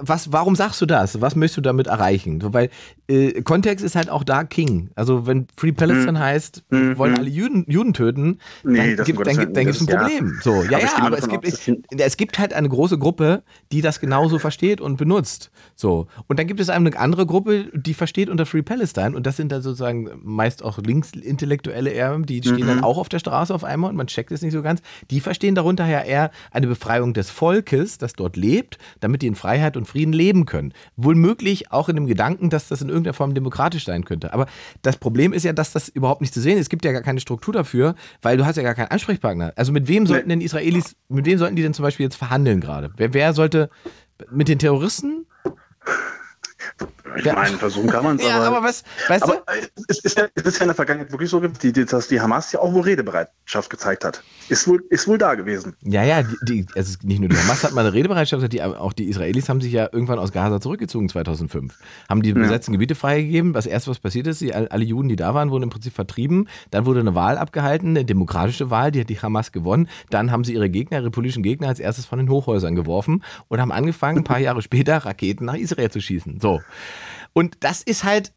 [0.00, 1.22] was, warum sagst du das?
[1.22, 2.42] Was möchtest du damit erreichen?
[2.42, 2.68] So, weil
[3.08, 4.90] äh, Kontext ist halt auch da King.
[4.94, 6.18] Also wenn Free Palestine mhm.
[6.18, 7.18] heißt, wir wollen mhm.
[7.18, 10.34] alle Juden, Juden töten, nee, dann gibt es ein Problem.
[10.36, 10.42] Ja.
[10.42, 13.80] So, ja, ja, aber, aber es, gibt, es, es gibt halt eine große Gruppe, die
[13.80, 15.50] das genauso versteht und benutzt.
[15.74, 16.06] So.
[16.26, 19.50] Und dann gibt es eine andere Gruppe, die versteht unter Free Palestine und das sind
[19.50, 22.66] dann sozusagen meist auch Linksintellektuelle eher, die stehen mhm.
[22.66, 24.82] dann auch auf der Straße auf einmal und man checkt es nicht so ganz.
[25.10, 29.34] Die verstehen darunter ja eher eine Befreiung des Volkes, das dort lebt, damit die in
[29.34, 30.72] Freiheit und Frieden leben können.
[30.96, 34.34] Wohl möglich auch in dem Gedanken, dass das in irgendeiner Form demokratisch sein könnte.
[34.34, 34.46] Aber
[34.82, 36.62] das Problem ist ja, dass das überhaupt nicht zu sehen ist.
[36.62, 39.52] Es gibt ja gar keine Struktur dafür, weil du hast ja gar keinen Ansprechpartner.
[39.56, 42.60] Also mit wem sollten denn Israelis, mit wem sollten die denn zum Beispiel jetzt verhandeln
[42.60, 42.90] gerade?
[42.96, 43.70] Wer, wer sollte
[44.30, 45.26] mit den Terroristen?
[47.16, 47.34] Ich ja.
[47.34, 48.24] meine, versuchen kann man es.
[48.26, 49.82] ja, aber, aber was, weißt aber du?
[49.88, 52.52] Es ist, ja, es ist ja in der Vergangenheit wirklich so, die, dass die Hamas
[52.52, 54.22] ja auch wohl Redebereitschaft gezeigt hat.
[54.48, 55.74] Ist wohl, ist wohl da gewesen.
[55.82, 58.92] Ja, ja, die, die, also nicht nur die Hamas hat mal eine Redebereitschaft, die, auch
[58.92, 61.74] die Israelis haben sich ja irgendwann aus Gaza zurückgezogen 2005.
[62.08, 62.76] Haben die besetzten ja.
[62.76, 63.52] Gebiete freigegeben.
[63.52, 66.48] Das erste, was passiert ist, die, alle Juden, die da waren, wurden im Prinzip vertrieben.
[66.70, 69.88] Dann wurde eine Wahl abgehalten, eine demokratische Wahl, die hat die Hamas gewonnen.
[70.10, 73.60] Dann haben sie ihre Gegner, ihre politischen Gegner, als erstes von den Hochhäusern geworfen und
[73.60, 76.40] haben angefangen, ein paar Jahre später Raketen nach Israel zu schießen.
[76.40, 76.60] So.
[77.38, 78.32] Und das ist halt,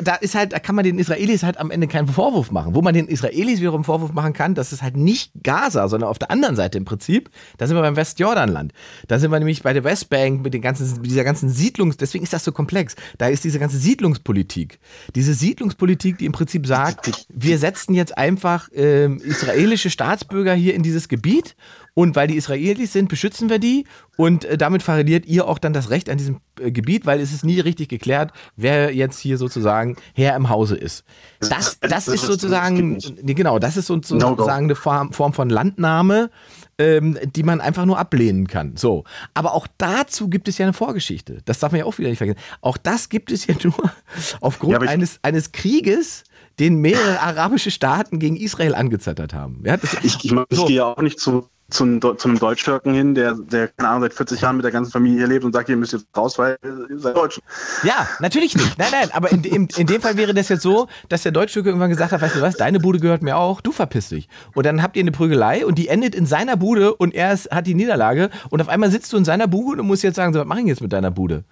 [0.00, 2.76] da ist halt, da kann man den Israelis halt am Ende keinen Vorwurf machen.
[2.76, 6.20] Wo man den Israelis wiederum Vorwurf machen kann, das ist halt nicht Gaza, sondern auf
[6.20, 7.30] der anderen Seite im Prinzip.
[7.58, 8.72] Da sind wir beim Westjordanland.
[9.08, 12.32] Da sind wir nämlich bei der Westbank mit den ganzen, dieser ganzen Siedlungs, deswegen ist
[12.32, 12.94] das so komplex.
[13.18, 14.78] Da ist diese ganze Siedlungspolitik.
[15.16, 20.84] Diese Siedlungspolitik, die im Prinzip sagt, wir setzen jetzt einfach äh, israelische Staatsbürger hier in
[20.84, 21.56] dieses Gebiet
[21.94, 23.86] und weil die Israelis sind, beschützen wir die
[24.16, 27.32] und äh, damit verliert ihr auch dann das Recht an diesem äh, Gebiet, weil es
[27.32, 31.04] ist nie richtig geklärt, wer jetzt hier sozusagen Herr im Hause ist.
[31.40, 36.30] Das, das ist sozusagen, genau, das ist sozusagen eine Form, Form von Landnahme,
[36.78, 38.76] ähm, die man einfach nur ablehnen kann.
[38.76, 39.04] So.
[39.32, 41.38] Aber auch dazu gibt es ja eine Vorgeschichte.
[41.44, 42.40] Das darf man ja auch wieder nicht vergessen.
[42.60, 43.92] Auch das gibt es ja nur
[44.40, 46.24] aufgrund ja, eines, eines Krieges,
[46.58, 49.62] den mehrere arabische Staaten gegen Israel angezettert haben.
[49.64, 50.62] Ja, das, ich, ich, meine, so.
[50.62, 53.88] ich gehe ja auch nicht zu zu einem, zu einem Deutsch-Türken hin, der, der, keine
[53.88, 56.06] Ahnung, seit 40 Jahren mit der ganzen Familie hier lebt und sagt, ihr müsst jetzt
[56.16, 57.40] raus, weil ihr seid Deutsch.
[57.82, 58.78] Ja, natürlich nicht.
[58.78, 61.70] Nein, nein, aber in, in, in dem Fall wäre das jetzt so, dass der Deutsch-Türke
[61.70, 64.28] irgendwann gesagt hat, weißt du was, deine Bude gehört mir auch, du verpiss dich.
[64.54, 67.50] Und dann habt ihr eine Prügelei und die endet in seiner Bude und er ist,
[67.50, 70.32] hat die Niederlage und auf einmal sitzt du in seiner Bude und musst jetzt sagen,
[70.32, 71.44] so, was mache ich jetzt mit deiner Bude?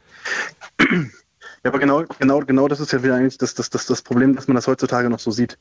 [1.65, 4.35] Ja, aber genau, genau, genau das ist ja wieder eigentlich das, das, das, das Problem,
[4.35, 5.59] dass man das heutzutage noch so sieht.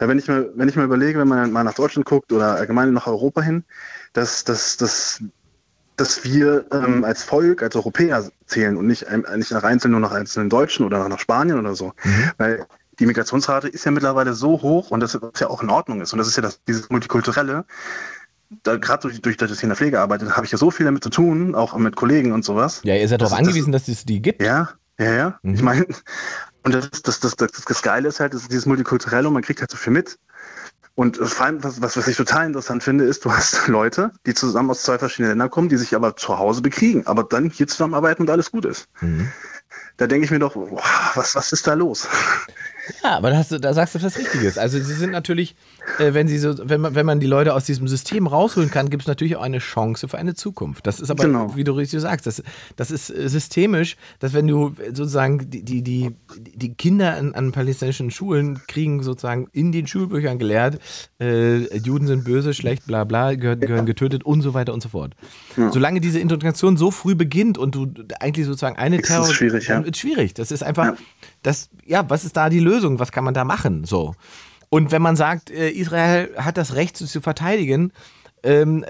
[0.00, 2.54] Ja, wenn, ich mal, wenn ich mal überlege, wenn man mal nach Deutschland guckt oder
[2.54, 3.64] allgemein nach Europa hin,
[4.12, 5.20] dass, dass, dass,
[5.96, 10.12] dass wir ähm, als Volk, als Europäer zählen und nicht, nicht nach einzelnen nur nach
[10.12, 11.92] einzelnen Deutschen oder nach Spanien oder so.
[12.04, 12.30] Mhm.
[12.38, 12.66] Weil
[13.00, 16.12] die Migrationsrate ist ja mittlerweile so hoch und das ja auch in Ordnung ist.
[16.12, 17.64] Und das ist ja das, dieses Multikulturelle.
[18.62, 20.84] Da, gerade durch, durch das ich in der Pflege arbeite, habe ich ja so viel
[20.84, 22.82] damit zu tun, auch mit Kollegen und sowas.
[22.84, 24.42] Ja, ihr seid darauf angewiesen, das, dass es die gibt.
[24.42, 25.38] Ja, ja, ja.
[25.42, 25.54] Mhm.
[25.54, 25.86] Ich meine,
[26.62, 29.42] und das, das, das, das, das Geile ist halt, das ist dieses Multikulturelle und man
[29.42, 30.18] kriegt halt so viel mit.
[30.94, 34.70] Und vor allem, was, was ich total interessant finde, ist, du hast Leute, die zusammen
[34.70, 38.22] aus zwei verschiedenen Ländern kommen, die sich aber zu Hause bekriegen, aber dann hier zusammenarbeiten
[38.22, 38.88] und alles gut ist.
[39.00, 39.30] Mhm.
[39.96, 40.82] Da denke ich mir doch, boah,
[41.14, 42.08] was, was ist da los?
[43.02, 44.58] Ja, aber da, du, da sagst du was Richtiges.
[44.58, 45.54] Also sie sind natürlich,
[45.98, 48.90] äh, wenn sie so, wenn man, wenn man die Leute aus diesem System rausholen kann,
[48.90, 50.86] gibt es natürlich auch eine Chance für eine Zukunft.
[50.86, 51.54] Das ist aber, genau.
[51.54, 52.42] wie du richtig sagst, das,
[52.76, 57.52] das ist äh, systemisch, dass wenn du sozusagen die, die, die, die Kinder an, an
[57.52, 60.80] palästinensischen Schulen kriegen sozusagen in den Schulbüchern gelehrt,
[61.20, 64.88] äh, Juden sind böse, schlecht, bla bla, gehören, gehören getötet und so weiter und so
[64.88, 65.14] fort.
[65.56, 65.70] Ja.
[65.70, 69.84] Solange diese Integration so früh beginnt und du eigentlich sozusagen eine Terror, ist schwierig, ja.
[69.84, 70.34] wird schwierig.
[70.34, 70.96] Das ist einfach, ja.
[71.42, 72.71] das, ja, was ist da die Lösung?
[72.72, 72.98] Lösung?
[72.98, 73.84] Was kann man da machen?
[73.84, 74.14] So.
[74.68, 77.92] Und wenn man sagt, äh, Israel hat das Recht, sich zu verteidigen,
[78.42, 78.84] ähm,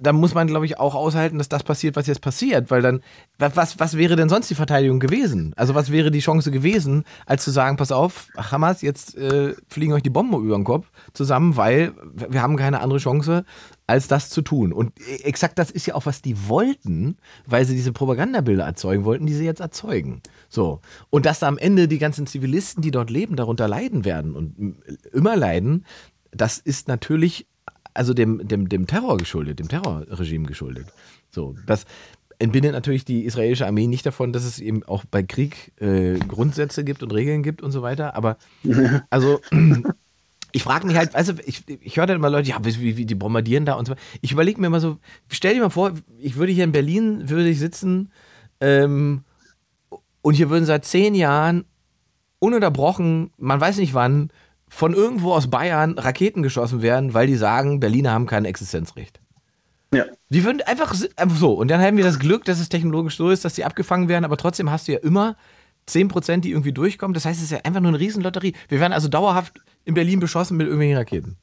[0.00, 3.02] dann muss man, glaube ich, auch aushalten, dass das passiert, was jetzt passiert, weil dann,
[3.38, 5.52] was, was wäre denn sonst die Verteidigung gewesen?
[5.56, 9.92] Also was wäre die Chance gewesen, als zu sagen, pass auf, Hamas, jetzt äh, fliegen
[9.92, 13.44] euch die Bomben über den Kopf zusammen, weil wir haben keine andere Chance,
[13.86, 14.72] als das zu tun.
[14.72, 17.16] Und exakt das ist ja auch, was die wollten,
[17.46, 20.22] weil sie diese Propagandabilder erzeugen wollten, die sie jetzt erzeugen.
[20.48, 20.80] So.
[21.10, 24.76] Und dass da am Ende die ganzen Zivilisten, die dort leben, darunter leiden werden und
[25.12, 25.84] immer leiden,
[26.32, 27.46] das ist natürlich
[27.94, 30.86] also dem, dem, dem Terror geschuldet, dem Terrorregime geschuldet.
[31.30, 31.86] So, das
[32.38, 36.84] entbindet natürlich die israelische Armee nicht davon, dass es eben auch bei Krieg äh, Grundsätze
[36.84, 38.14] gibt und Regeln gibt und so weiter.
[38.14, 38.36] Aber
[39.10, 39.40] also
[40.56, 43.14] ich frage mich halt, also ich, ich höre dann immer Leute, ja, wie, wie die
[43.14, 43.94] bombardieren da und so.
[44.22, 44.96] Ich überlege mir immer so,
[45.28, 48.10] stell dir mal vor, ich würde hier in Berlin, würde ich sitzen
[48.62, 49.22] ähm,
[50.22, 51.66] und hier würden seit zehn Jahren
[52.38, 54.30] ununterbrochen, man weiß nicht wann,
[54.66, 59.20] von irgendwo aus Bayern Raketen geschossen werden, weil die sagen, Berliner haben kein Existenzrecht.
[59.92, 60.06] Ja.
[60.30, 61.52] Die würden einfach, einfach so.
[61.52, 64.24] Und dann haben wir das Glück, dass es technologisch so ist, dass die abgefangen werden,
[64.24, 65.36] aber trotzdem hast du ja immer
[65.86, 67.12] 10%, die irgendwie durchkommen.
[67.12, 68.54] Das heißt, es ist ja einfach nur eine Riesenlotterie.
[68.68, 71.36] Wir werden also dauerhaft in Berlin beschossen mit irgendwelchen Raketen.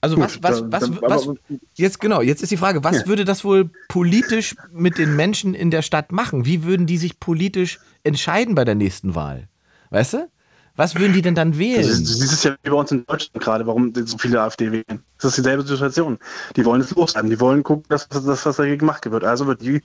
[0.00, 1.28] Also was, was, was, was,
[1.76, 5.70] jetzt genau, jetzt ist die Frage, was würde das wohl politisch mit den Menschen in
[5.70, 6.44] der Stadt machen?
[6.44, 9.48] Wie würden die sich politisch entscheiden bei der nächsten Wahl?
[9.88, 10.28] Weißt du?
[10.76, 11.82] Was würden die denn dann wählen?
[11.82, 15.02] Du siehst es ja wie bei uns in Deutschland gerade, warum so viele AfD wählen.
[15.18, 16.18] Das ist dieselbe Situation.
[16.56, 17.30] Die wollen es loswerden.
[17.30, 19.22] Die wollen gucken, dass das, was dagegen gemacht wird.
[19.22, 19.82] Also wird die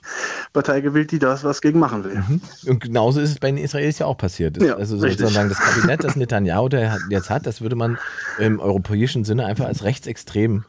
[0.52, 2.16] Partei gewählt, die das was gegen machen will.
[2.16, 2.40] Mhm.
[2.66, 4.60] Und genauso ist es bei den Israelis ja auch passiert.
[4.60, 6.68] Ja, also sozusagen das Kabinett, das Netanyahu
[7.08, 7.96] jetzt hat, das würde man
[8.38, 10.64] im europäischen Sinne einfach als rechtsextrem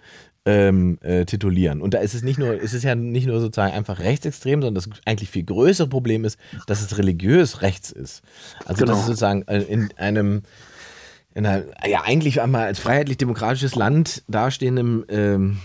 [0.46, 1.82] ähm, äh, titulieren.
[1.82, 4.76] Und da ist es nicht nur, ist es ja nicht nur sozusagen einfach rechtsextrem, sondern
[4.76, 8.24] das eigentlich viel größere Problem ist, dass es religiös rechts ist.
[8.66, 8.94] Also genau.
[8.94, 10.44] dass es sozusagen äh, in einem
[11.34, 15.60] in einer, ja eigentlich einmal als freiheitlich-demokratisches Land dastehendem ähm,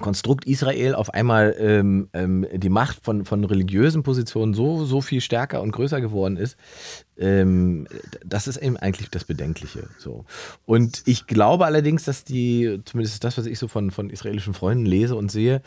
[0.00, 5.20] Konstrukt Israel auf einmal ähm, ähm, die Macht von, von religiösen Positionen so, so viel
[5.20, 6.56] stärker und größer geworden ist,
[7.18, 7.86] ähm,
[8.24, 9.88] das ist eben eigentlich das Bedenkliche.
[9.98, 10.24] So.
[10.64, 14.86] Und ich glaube allerdings, dass die, zumindest das, was ich so von, von israelischen Freunden
[14.86, 15.62] lese und sehe,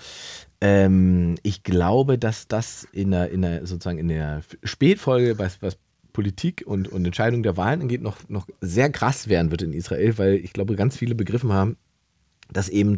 [0.61, 5.77] ähm, ich glaube, dass das in der, in der sozusagen in der Spätfolge, was, was
[6.13, 10.17] Politik und, und Entscheidung der Wahlen angeht, noch, noch sehr krass werden wird in Israel,
[10.17, 11.77] weil ich glaube, ganz viele begriffen haben,
[12.51, 12.97] dass eben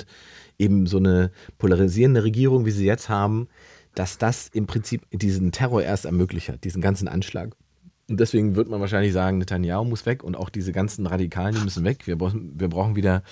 [0.58, 3.48] eben so eine polarisierende Regierung, wie sie jetzt haben,
[3.96, 7.56] dass das im Prinzip diesen Terror erst ermöglicht hat, diesen ganzen Anschlag.
[8.10, 11.62] Und deswegen wird man wahrscheinlich sagen, Netanyahu muss weg und auch diese ganzen Radikalen, die
[11.62, 12.06] müssen weg.
[12.06, 13.24] Wir brauchen, wir brauchen wieder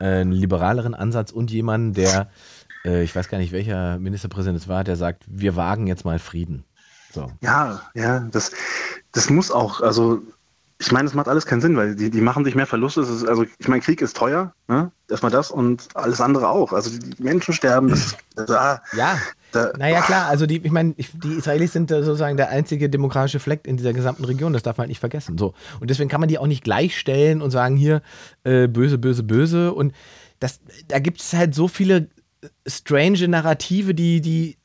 [0.00, 2.30] äh, einen liberaleren Ansatz und jemanden, der,
[2.84, 6.18] äh, ich weiß gar nicht, welcher Ministerpräsident es war, der sagt, wir wagen jetzt mal
[6.18, 6.64] Frieden.
[7.12, 7.30] So.
[7.40, 8.52] Ja, ja, das,
[9.12, 10.22] das muss auch, also
[10.80, 13.02] ich meine, es macht alles keinen Sinn, weil die, die machen sich mehr Verluste.
[13.02, 14.90] Ist, also ich meine, Krieg ist teuer, ne?
[15.10, 16.72] erstmal das und alles andere auch.
[16.72, 17.90] Also die Menschen sterben.
[17.90, 18.16] Das,
[18.46, 19.18] da, ja,
[19.52, 23.66] da, naja klar, also die, ich meine, die Israelis sind sozusagen der einzige demokratische Fleck
[23.66, 25.36] in dieser gesamten Region, das darf man halt nicht vergessen.
[25.36, 25.52] So.
[25.80, 28.00] Und deswegen kann man die auch nicht gleichstellen und sagen, hier,
[28.44, 29.74] äh, böse, böse, böse.
[29.74, 29.92] Und
[30.38, 32.08] das, da gibt es halt so viele
[32.66, 34.56] strange Narrative, die, die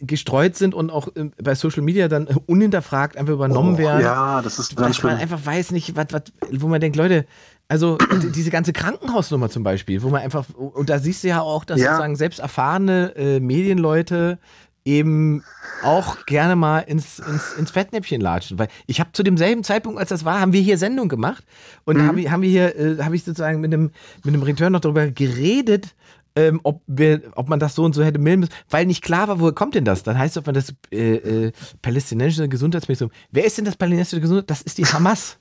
[0.00, 4.02] gestreut sind und auch äh, bei Social Media dann unhinterfragt einfach übernommen Oh, werden.
[4.02, 6.22] ja, das ist ganz dass man einfach weiß nicht, was, was,
[6.52, 7.26] wo man denkt, Leute,
[7.68, 11.40] also die- diese ganze Krankenhausnummer zum Beispiel, wo man einfach, und da siehst du ja
[11.42, 11.88] auch, dass Ja.
[11.90, 14.38] sozusagen selbst erfahrene äh, Medienleute
[14.84, 15.42] eben
[15.84, 18.58] auch gerne mal ins, ins, ins Fettnäpfchen latschen.
[18.58, 21.44] Weil ich habe zu demselben Zeitpunkt, als das war, haben wir hier Sendung gemacht
[21.84, 22.06] und Mhm.
[22.06, 23.90] haben, wir- haben wir hier, äh, habe ich sozusagen mit einem,
[24.24, 25.94] mit einem Return noch darüber geredet,
[26.38, 29.26] ähm, ob, wir, ob man das so und so hätte melden müssen, weil nicht klar
[29.26, 30.04] war, woher kommt denn das?
[30.04, 33.12] Dann heißt es, ob man das äh, äh, palästinensische Gesundheitsministerium.
[33.30, 34.46] Wer ist denn das palästinensische Gesundheitsministerium?
[34.46, 35.38] Das ist die Hamas.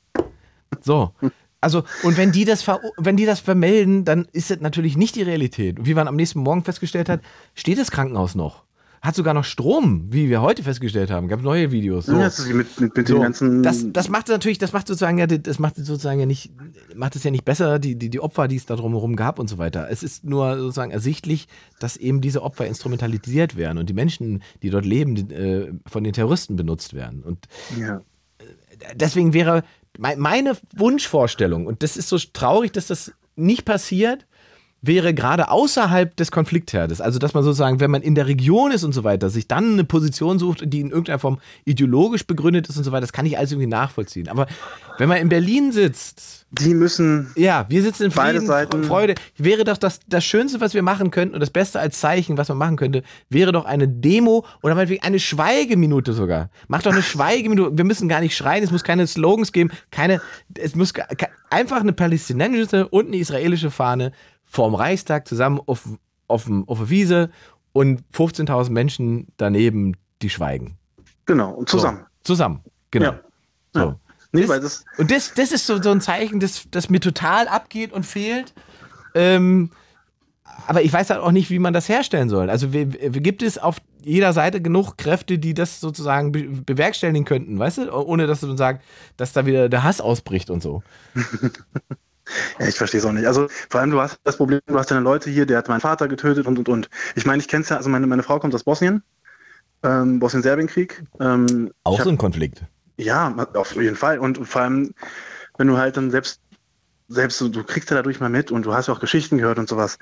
[0.81, 1.13] So.
[1.61, 2.67] Also, und wenn die das
[2.97, 5.79] wenn die das vermelden, dann ist das natürlich nicht die Realität.
[5.79, 7.21] Und wie man am nächsten Morgen festgestellt hat,
[7.55, 8.63] steht das Krankenhaus noch.
[9.07, 11.29] Hat sogar noch Strom, wie wir heute festgestellt haben.
[11.29, 12.07] Gab neue Videos.
[12.07, 12.19] So.
[12.19, 13.63] Ja, mit, mit, mit So, den ganzen.
[13.63, 16.51] das, das macht natürlich, das macht sozusagen ja, das macht sozusagen ja nicht,
[16.93, 19.47] macht es ja nicht besser, die, die, die Opfer, die es da drumherum gab und
[19.47, 19.87] so weiter.
[19.89, 21.47] Es ist nur sozusagen ersichtlich,
[21.79, 26.03] dass eben diese Opfer instrumentalisiert werden und die Menschen, die dort leben, die, äh, von
[26.03, 27.23] den Terroristen benutzt werden.
[27.23, 27.47] Und
[27.79, 28.01] ja.
[28.93, 29.63] deswegen wäre
[29.97, 34.27] mei- meine Wunschvorstellung, und das ist so traurig, dass das nicht passiert,
[34.81, 37.01] wäre gerade außerhalb des Konfliktherdes.
[37.01, 39.73] Also, dass man sozusagen, wenn man in der Region ist und so weiter, sich dann
[39.73, 43.25] eine Position sucht, die in irgendeiner Form ideologisch begründet ist und so weiter, das kann
[43.25, 44.27] ich alles irgendwie nachvollziehen.
[44.29, 44.45] Aber
[44.99, 47.31] wenn man in Berlin sitzt, Die müssen.
[47.35, 51.11] ja, wir sitzen in Frieden, Seiten- Freude, wäre doch das, das Schönste, was wir machen
[51.11, 54.75] könnten und das Beste als Zeichen, was man machen könnte, wäre doch eine Demo oder
[54.75, 56.49] meinetwegen eine Schweigeminute sogar.
[56.67, 57.77] Mach doch eine Schweigeminute.
[57.77, 60.21] Wir müssen gar nicht schreien, es muss keine Slogans geben, keine,
[60.57, 60.93] es muss
[61.49, 64.11] einfach eine palästinensische und eine israelische Fahne
[64.47, 65.87] vorm Reichstag zusammen auf,
[66.27, 67.29] auf, auf der Wiese
[67.73, 70.77] und 15.000 Menschen daneben, die schweigen.
[71.25, 71.99] Genau, und zusammen.
[72.25, 73.11] So, zusammen, genau.
[73.11, 73.19] Ja.
[73.73, 73.79] So.
[73.79, 73.99] Ja.
[74.31, 74.85] Nee, Das- das.
[74.97, 78.53] Und das, das ist so, so ein Zeichen, das, das mir total abgeht und fehlt.
[79.15, 79.71] Ähm,
[80.67, 82.49] aber ich weiß halt auch nicht, wie man das herstellen soll.
[82.49, 87.77] Also gibt es auf jeder Seite genug Kräfte, die das sozusagen be bewerkstelligen könnten, weißt
[87.79, 87.93] du?
[87.93, 88.83] Ohne dass man sagt,
[89.17, 90.83] dass da wieder der Hass ausbricht und so.
[92.59, 93.27] Ja, ich verstehe es auch nicht.
[93.27, 95.81] Also vor allem, du hast das Problem, du hast deine Leute hier, der hat meinen
[95.81, 96.89] Vater getötet und und und.
[97.15, 99.03] Ich meine, ich kenne es ja, also meine, meine Frau kommt aus Bosnien,
[99.83, 101.03] ähm, Bosnien-Serbien-Krieg.
[101.19, 102.63] Ähm, Auch so ein Konflikt.
[102.97, 104.19] Ja, auf jeden Fall.
[104.19, 104.93] Und vor allem,
[105.57, 106.41] wenn du halt dann selbst,
[107.07, 109.59] selbst so, du kriegst ja dadurch mal mit und du hast ja auch Geschichten gehört
[109.59, 109.97] und sowas.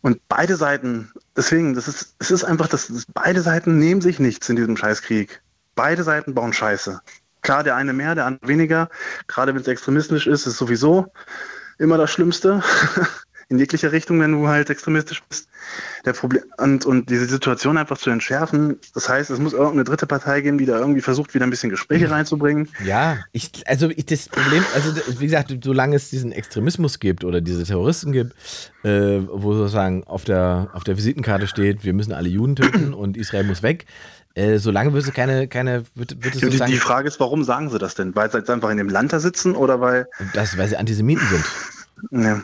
[0.00, 4.20] Und beide Seiten, deswegen, das ist, es ist einfach, das, das, beide Seiten nehmen sich
[4.20, 5.42] nichts in diesem Scheißkrieg.
[5.74, 7.00] Beide Seiten bauen Scheiße.
[7.42, 8.88] Klar, der eine mehr, der andere weniger.
[9.26, 11.06] Gerade wenn es extremistisch ist, ist sowieso
[11.78, 12.62] immer das Schlimmste.
[13.50, 15.48] in jeglicher Richtung, wenn du halt extremistisch bist.
[16.04, 18.78] Der Problem und, und diese Situation einfach zu entschärfen.
[18.94, 21.70] Das heißt, es muss irgendeine dritte Partei geben, die da irgendwie versucht, wieder ein bisschen
[21.70, 22.68] Gespräche reinzubringen.
[22.84, 27.40] Ja, ich, also ich, das Problem, also wie gesagt, solange es diesen Extremismus gibt oder
[27.40, 28.34] diese Terroristen gibt,
[28.84, 33.16] äh, wo sozusagen auf der, auf der Visitenkarte steht, wir müssen alle Juden töten und
[33.16, 33.86] Israel muss weg,
[34.38, 37.70] äh, solange wird es keine, keine, wird, wird es Die, die Frage ist, warum sagen
[37.70, 38.14] sie das denn?
[38.14, 40.06] Weil sie jetzt einfach in dem Land da sitzen oder weil.
[40.32, 41.44] das, weil sie Antisemiten sind.
[42.10, 42.42] Ja.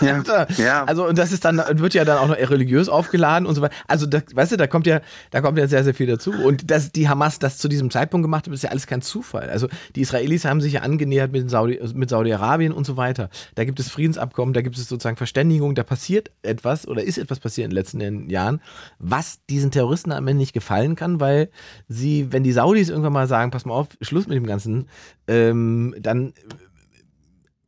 [0.00, 0.46] ja.
[0.56, 0.84] ja.
[0.84, 3.74] Also und das ist dann wird ja dann auch noch religiös aufgeladen und so weiter.
[3.86, 6.70] Also da, weißt du, da kommt ja da kommt ja sehr sehr viel dazu und
[6.70, 9.50] dass die Hamas das zu diesem Zeitpunkt gemacht hat, ist ja alles kein Zufall.
[9.50, 13.30] Also die Israelis haben sich ja angenähert mit Saudi mit Saudi-Arabien und so weiter.
[13.54, 17.40] Da gibt es Friedensabkommen, da gibt es sozusagen Verständigung, da passiert etwas oder ist etwas
[17.40, 18.60] passiert in den letzten Jahren,
[18.98, 21.50] was diesen Terroristen am Ende nicht gefallen kann, weil
[21.88, 24.88] sie, wenn die Saudis irgendwann mal sagen, pass mal auf, Schluss mit dem Ganzen,
[25.28, 26.32] ähm, dann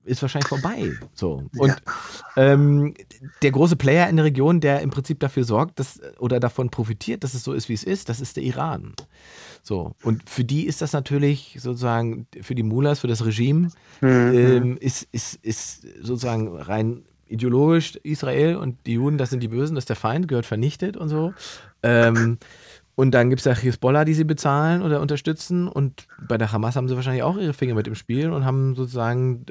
[0.05, 0.93] ist wahrscheinlich vorbei.
[1.15, 1.45] So.
[1.57, 1.77] Und
[2.37, 2.95] ähm,
[3.43, 7.25] der große Player in der Region, der im Prinzip dafür sorgt, dass oder davon profitiert,
[7.25, 8.95] dass es so ist, wie es ist, das ist der Iran.
[9.63, 9.95] So.
[10.03, 13.71] Und für die ist das natürlich sozusagen, für die Mullahs, für das Regime,
[14.03, 19.75] ähm, ist, ist, ist sozusagen rein ideologisch Israel und die Juden, das sind die Bösen,
[19.75, 21.33] das ist der Feind, gehört vernichtet und so.
[21.83, 22.39] Ähm,
[22.95, 25.67] und dann gibt es ja Hezbollah, die sie bezahlen oder unterstützen.
[25.69, 28.75] Und bei der Hamas haben sie wahrscheinlich auch ihre Finger mit im Spiel und haben
[28.75, 29.47] sozusagen,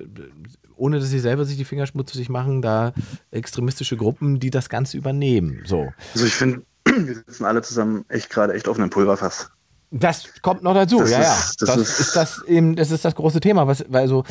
[0.75, 2.93] ohne dass sie selber sich die Finger schmutzig machen, da
[3.31, 5.61] extremistische Gruppen, die das Ganze übernehmen.
[5.65, 5.91] So.
[6.13, 9.49] Also ich finde, wir sitzen alle zusammen echt gerade echt auf einem Pulverfass.
[9.93, 11.67] Das kommt noch dazu, Das ja, ist- ja.
[11.67, 14.23] das Das, ist- ist, das eben, das ist das große Thema, was, weil so,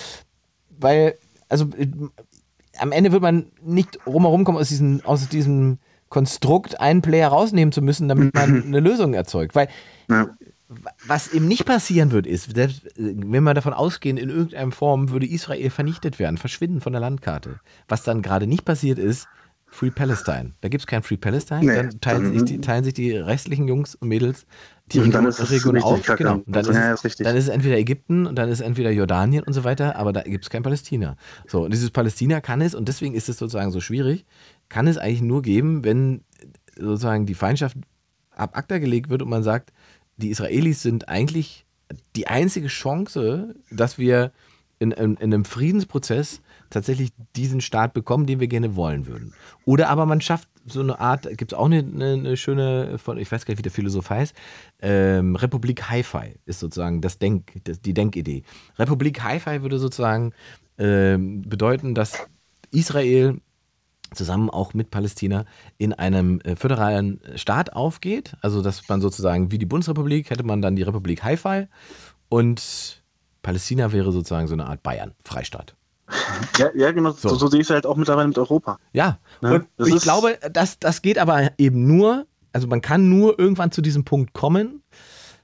[0.79, 1.17] weil,
[1.49, 1.89] also äh,
[2.79, 5.79] am Ende wird man nicht rumherum kommen aus diesem, aus diesem
[6.11, 9.55] Konstrukt, einen Player rausnehmen zu müssen, damit man eine Lösung erzeugt.
[9.55, 9.69] Weil
[10.11, 10.29] Ja.
[11.07, 15.11] was eben nicht passieren wird, ist, selbst, äh, wenn wir davon ausgehen, in irgendeiner Form
[15.11, 17.61] würde Israel vernichtet werden, verschwinden von der Landkarte.
[17.89, 19.27] Was dann gerade nicht passiert ist,
[19.73, 20.51] Free Palestine.
[20.63, 23.13] Da gibt es kein Free Palestine, Nee, dann teilen, dann- sich die, teilen sich die
[23.13, 24.45] restlichen Jungs und Mädels
[24.91, 26.03] die Und Region, auf.
[26.03, 26.25] kacke.
[26.25, 26.43] Genau.
[26.45, 28.59] Und dann, Ja, ist ja, es, ist dann ist es entweder Ägypten und dann ist
[28.59, 31.17] es entweder Jordanien und so weiter, aber da gibt es kein Palästina.
[31.47, 34.25] So, und dieses Palästina kann es, und deswegen ist es sozusagen so schwierig,
[34.71, 36.25] kann es eigentlich nur geben, wenn
[36.77, 37.77] sozusagen die Feindschaft
[38.31, 39.73] ab ACTA gelegt wird und man sagt,
[40.17, 41.67] die Israelis sind eigentlich
[42.17, 44.33] die einzige Chance, dass wir
[44.79, 46.41] in, in, in einem Friedensprozess
[46.71, 49.35] tatsächlich diesen Staat bekommen, den wir gerne wollen würden.
[49.65, 53.31] Oder aber man schafft so eine Art, gibt es auch eine, eine, schöne, von, ich
[53.31, 54.35] weiß gar nicht, wie der Philosoph heißt,
[54.81, 58.45] ähm, Republik Hi-Fi ist sozusagen das Denk, das, die Denkidee.
[58.79, 60.33] Republik Hi-Fi würde sozusagen
[60.79, 62.27] ähm, bedeuten, dass
[62.71, 63.41] Israel
[64.15, 65.45] zusammen auch mit Palästina
[65.79, 68.37] in einem äh, föderalen Staat aufgeht.
[68.41, 71.67] Also, dass man sozusagen wie die Bundesrepublik hätte man dann die Republik Hi-Fi
[72.29, 73.03] und
[73.43, 75.75] Palästina wäre sozusagen so eine Art Bayern, Freistaat.
[76.59, 77.29] Ja, ja genau, so.
[77.31, 78.79] so, so sehe ich es halt auch mittlerweile mit Europa.
[78.93, 79.67] Ja, ne?
[79.77, 83.81] und ich glaube, das, das geht aber eben nur, also man kann nur irgendwann zu
[83.81, 84.83] diesem Punkt kommen,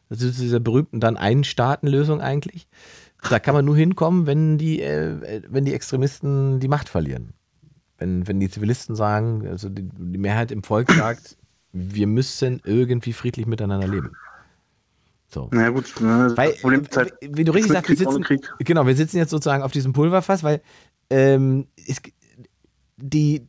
[0.09, 2.69] das ist diese berühmten dann Ein-Staaten-Lösung eigentlich.
[3.29, 7.33] Da kann man nur hinkommen, wenn die, äh, wenn die Extremisten die Macht verlieren.
[7.99, 11.37] Wenn, wenn die Zivilisten sagen, also die, die Mehrheit im Volk sagt,
[11.73, 14.13] wir müssen irgendwie friedlich miteinander leben.
[15.29, 15.49] So.
[15.53, 18.25] Na gut, ne, weil, Problem ist halt, wie du richtig sagst, wir sitzen,
[18.61, 20.63] genau, wir sitzen jetzt sozusagen auf diesem Pulverfass, weil
[21.11, 22.01] ähm, es,
[22.97, 23.45] die,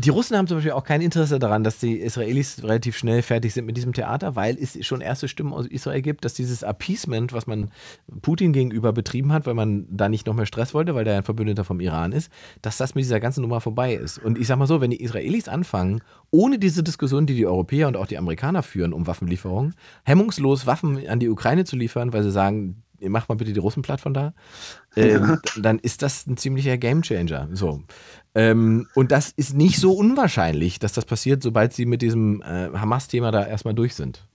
[0.00, 3.52] die Russen haben zum Beispiel auch kein Interesse daran, dass die Israelis relativ schnell fertig
[3.52, 7.32] sind mit diesem Theater, weil es schon erste Stimmen aus Israel gibt, dass dieses Appeasement,
[7.32, 7.72] was man
[8.22, 11.24] Putin gegenüber betrieben hat, weil man da nicht noch mehr Stress wollte, weil der ein
[11.24, 12.30] Verbündeter vom Iran ist,
[12.62, 14.18] dass das mit dieser ganzen Nummer vorbei ist.
[14.18, 17.88] Und ich sag mal so, wenn die Israelis anfangen, ohne diese Diskussion, die die Europäer
[17.88, 19.74] und auch die Amerikaner führen um Waffenlieferungen,
[20.04, 23.82] hemmungslos Waffen an die Ukraine zu liefern, weil sie sagen, mach mal bitte die Russen
[23.82, 24.34] platt von da,
[24.96, 27.48] ähm, dann ist das ein ziemlicher Gamechanger.
[27.52, 27.82] So.
[28.34, 32.70] Ähm, und das ist nicht so unwahrscheinlich, dass das passiert, sobald sie mit diesem äh,
[32.72, 34.27] Hamas-Thema da erstmal durch sind.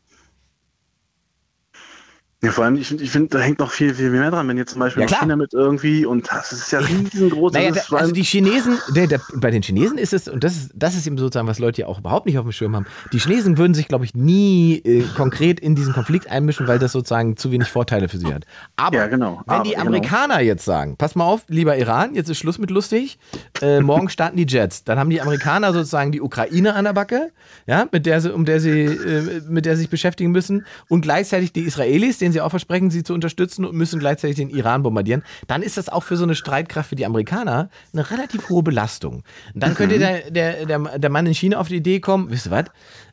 [2.44, 4.58] Ja, vor allem, ich finde, ich find, da hängt noch viel, viel mehr dran, wenn
[4.58, 7.54] jetzt zum Beispiel ja, China mit irgendwie, und das ist ja riesengroß.
[7.54, 10.72] Naja, da, also die Chinesen, der, der, bei den Chinesen ist es, und das ist,
[10.76, 13.20] das ist eben sozusagen, was Leute ja auch überhaupt nicht auf dem Schirm haben, die
[13.20, 17.38] Chinesen würden sich, glaube ich, nie äh, konkret in diesen Konflikt einmischen, weil das sozusagen
[17.38, 18.44] zu wenig Vorteile für sie hat.
[18.76, 19.42] Aber ja, genau.
[19.46, 19.82] wenn Aber, die genau.
[19.84, 20.48] Amerikaner genau.
[20.48, 23.20] jetzt sagen, pass mal auf, lieber Iran, jetzt ist Schluss mit lustig,
[23.62, 27.32] äh, morgen starten die Jets, dann haben die Amerikaner sozusagen die Ukraine an der Backe,
[27.68, 31.04] ja, mit der sie, um der sie, äh, mit der sie sich beschäftigen müssen, und
[31.04, 34.84] gleichzeitig die Israelis, denen sie auch versprechen, sie zu unterstützen und müssen gleichzeitig den Iran
[34.84, 38.64] bombardieren, dann ist das auch für so eine Streitkraft wie die Amerikaner eine relativ hohe
[38.64, 39.24] Belastung.
[39.54, 40.00] Und dann könnte mhm.
[40.00, 42.66] der, der, der, der Mann in China auf die Idee kommen, wisst ihr was?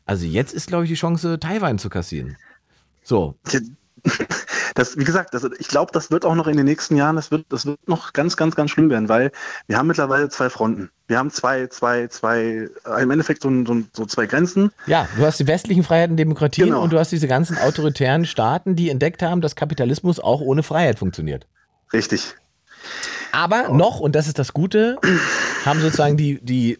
[0.05, 2.35] Also jetzt ist, glaube ich, die Chance, Taiwan zu kassieren.
[3.03, 3.35] So.
[4.73, 7.29] Das, wie gesagt, das, ich glaube, das wird auch noch in den nächsten Jahren, das
[7.29, 9.31] wird, das wird noch ganz, ganz, ganz schlimm werden, weil
[9.67, 10.89] wir haben mittlerweile zwei Fronten.
[11.07, 14.71] Wir haben zwei, zwei, zwei, im Endeffekt so, so, so zwei Grenzen.
[14.87, 16.81] Ja, du hast die westlichen Freiheiten, Demokratien genau.
[16.83, 20.99] und du hast diese ganzen autoritären Staaten, die entdeckt haben, dass Kapitalismus auch ohne Freiheit
[20.99, 21.47] funktioniert.
[21.91, 22.35] Richtig.
[23.33, 24.97] Aber noch, und das ist das Gute,
[25.65, 26.79] haben sozusagen die, die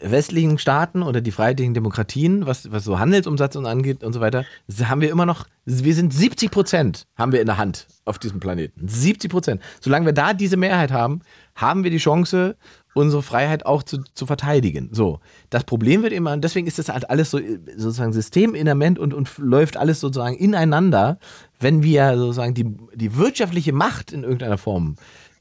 [0.00, 4.44] westlichen Staaten oder die freiheitlichen Demokratien, was, was so Handelsumsatz und angeht und so weiter,
[4.84, 8.40] haben wir immer noch, wir sind 70 Prozent haben wir in der Hand auf diesem
[8.40, 8.86] Planeten.
[8.86, 9.62] 70 Prozent.
[9.80, 11.20] Solange wir da diese Mehrheit haben,
[11.54, 12.56] haben wir die Chance,
[12.94, 14.88] unsere Freiheit auch zu, zu verteidigen.
[14.92, 15.20] So.
[15.50, 17.40] Das Problem wird immer, und deswegen ist das halt alles so
[17.76, 21.18] sozusagen systeminament und, und läuft alles sozusagen ineinander,
[21.60, 24.96] wenn wir sozusagen die, die wirtschaftliche Macht in irgendeiner Form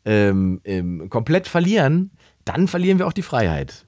[0.05, 2.11] ähm, ähm, komplett verlieren,
[2.43, 3.85] dann verlieren wir auch die Freiheit.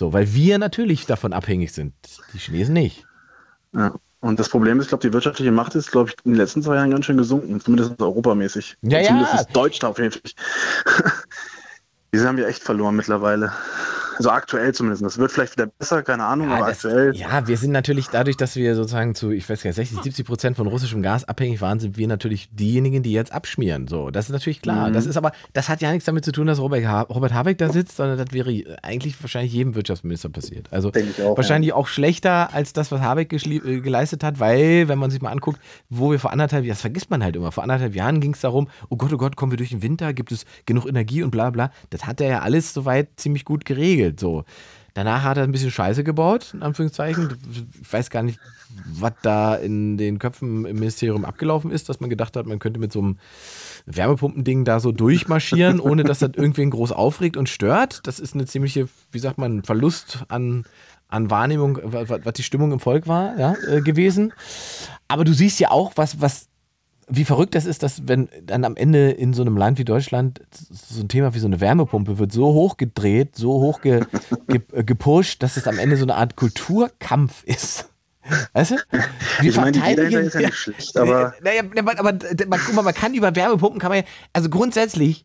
[0.00, 1.92] So, weil wir natürlich davon abhängig sind,
[2.32, 3.04] die Chinesen nicht.
[3.74, 3.92] Ja.
[4.20, 6.62] Und das Problem ist, ich glaube, die wirtschaftliche Macht ist, glaube ich, in den letzten
[6.62, 8.78] zwei Jahren ganz schön gesunken, zumindest europamäßig.
[8.80, 9.44] Ja, zumindest ja.
[9.52, 11.02] Deutschland auf jeden Fall.
[12.14, 13.52] Diese haben wir echt verloren mittlerweile.
[14.20, 15.02] Also aktuell zumindest.
[15.02, 17.16] Das wird vielleicht wieder besser, keine Ahnung, ja, aber das, aktuell.
[17.16, 20.26] Ja, wir sind natürlich dadurch, dass wir sozusagen zu, ich weiß gar nicht, 60, 70
[20.26, 23.88] Prozent von russischem Gas abhängig waren, sind wir natürlich diejenigen, die jetzt abschmieren.
[23.88, 24.90] So, das ist natürlich klar.
[24.90, 24.92] Mhm.
[24.92, 27.56] Das ist aber, das hat ja nichts damit zu tun, dass Robert, ha Robert Habeck
[27.56, 30.70] da sitzt, sondern das wäre eigentlich wahrscheinlich jedem Wirtschaftsminister passiert.
[30.70, 31.76] Also auch, wahrscheinlich ja.
[31.76, 35.58] auch schlechter als das, was Habeck äh, geleistet hat, weil, wenn man sich mal anguckt,
[35.88, 38.40] wo wir vor anderthalb Jahren, das vergisst man halt immer, vor anderthalb Jahren ging es
[38.40, 41.30] darum, oh Gott, oh Gott, kommen wir durch den Winter, gibt es genug Energie und
[41.30, 41.70] bla bla.
[41.88, 44.09] Das hat er ja alles soweit ziemlich gut geregelt.
[44.18, 44.44] So.
[44.94, 47.36] Danach hat er ein bisschen Scheiße gebaut, in Anführungszeichen.
[47.80, 48.40] Ich weiß gar nicht,
[48.92, 52.80] was da in den Köpfen im Ministerium abgelaufen ist, dass man gedacht hat, man könnte
[52.80, 53.18] mit so einem
[53.86, 58.00] Wärmepumpending da so durchmarschieren, ohne dass das irgendwen groß aufregt und stört.
[58.06, 60.64] Das ist eine ziemliche, wie sagt man, Verlust an,
[61.08, 64.32] an Wahrnehmung, was die Stimmung im Volk war, ja, äh, gewesen.
[65.08, 66.49] Aber du siehst ja auch, was, was
[67.10, 70.40] wie verrückt das ist, dass wenn dann am Ende in so einem Land wie Deutschland
[70.70, 74.04] so ein Thema wie so eine Wärmepumpe wird so hoch gedreht, so hoch ge,
[74.46, 77.88] ge, äh, gepusht, dass es am Ende so eine Art Kulturkampf ist.
[78.52, 78.76] Weißt du?
[79.40, 81.34] Wir ich meine, die Idee ist ja nicht schlecht, aber.
[81.42, 85.24] Naja, aber, aber guck mal, man kann über Wärmepumpen, kann man ja, also grundsätzlich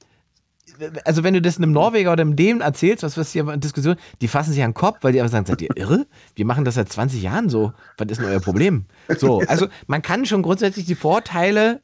[1.05, 3.95] also wenn du das einem Norweger oder einem Dänen erzählst, was was hier in Diskussion,
[4.21, 6.05] die fassen sich an den Kopf, weil die aber sagen, seid ihr irre?
[6.35, 7.73] Wir machen das seit 20 Jahren so.
[7.97, 8.85] Was ist denn euer Problem?
[9.17, 11.81] So, also man kann schon grundsätzlich die Vorteile,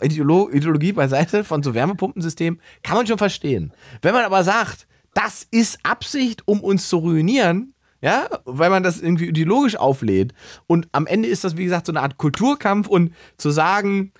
[0.00, 3.72] Ideolo Ideologie beiseite von so Wärmepumpensystemen, kann man schon verstehen.
[4.02, 9.00] Wenn man aber sagt, das ist Absicht, um uns zu ruinieren, ja, weil man das
[9.00, 10.34] irgendwie ideologisch auflädt.
[10.66, 14.12] Und am Ende ist das, wie gesagt, so eine Art Kulturkampf und zu sagen,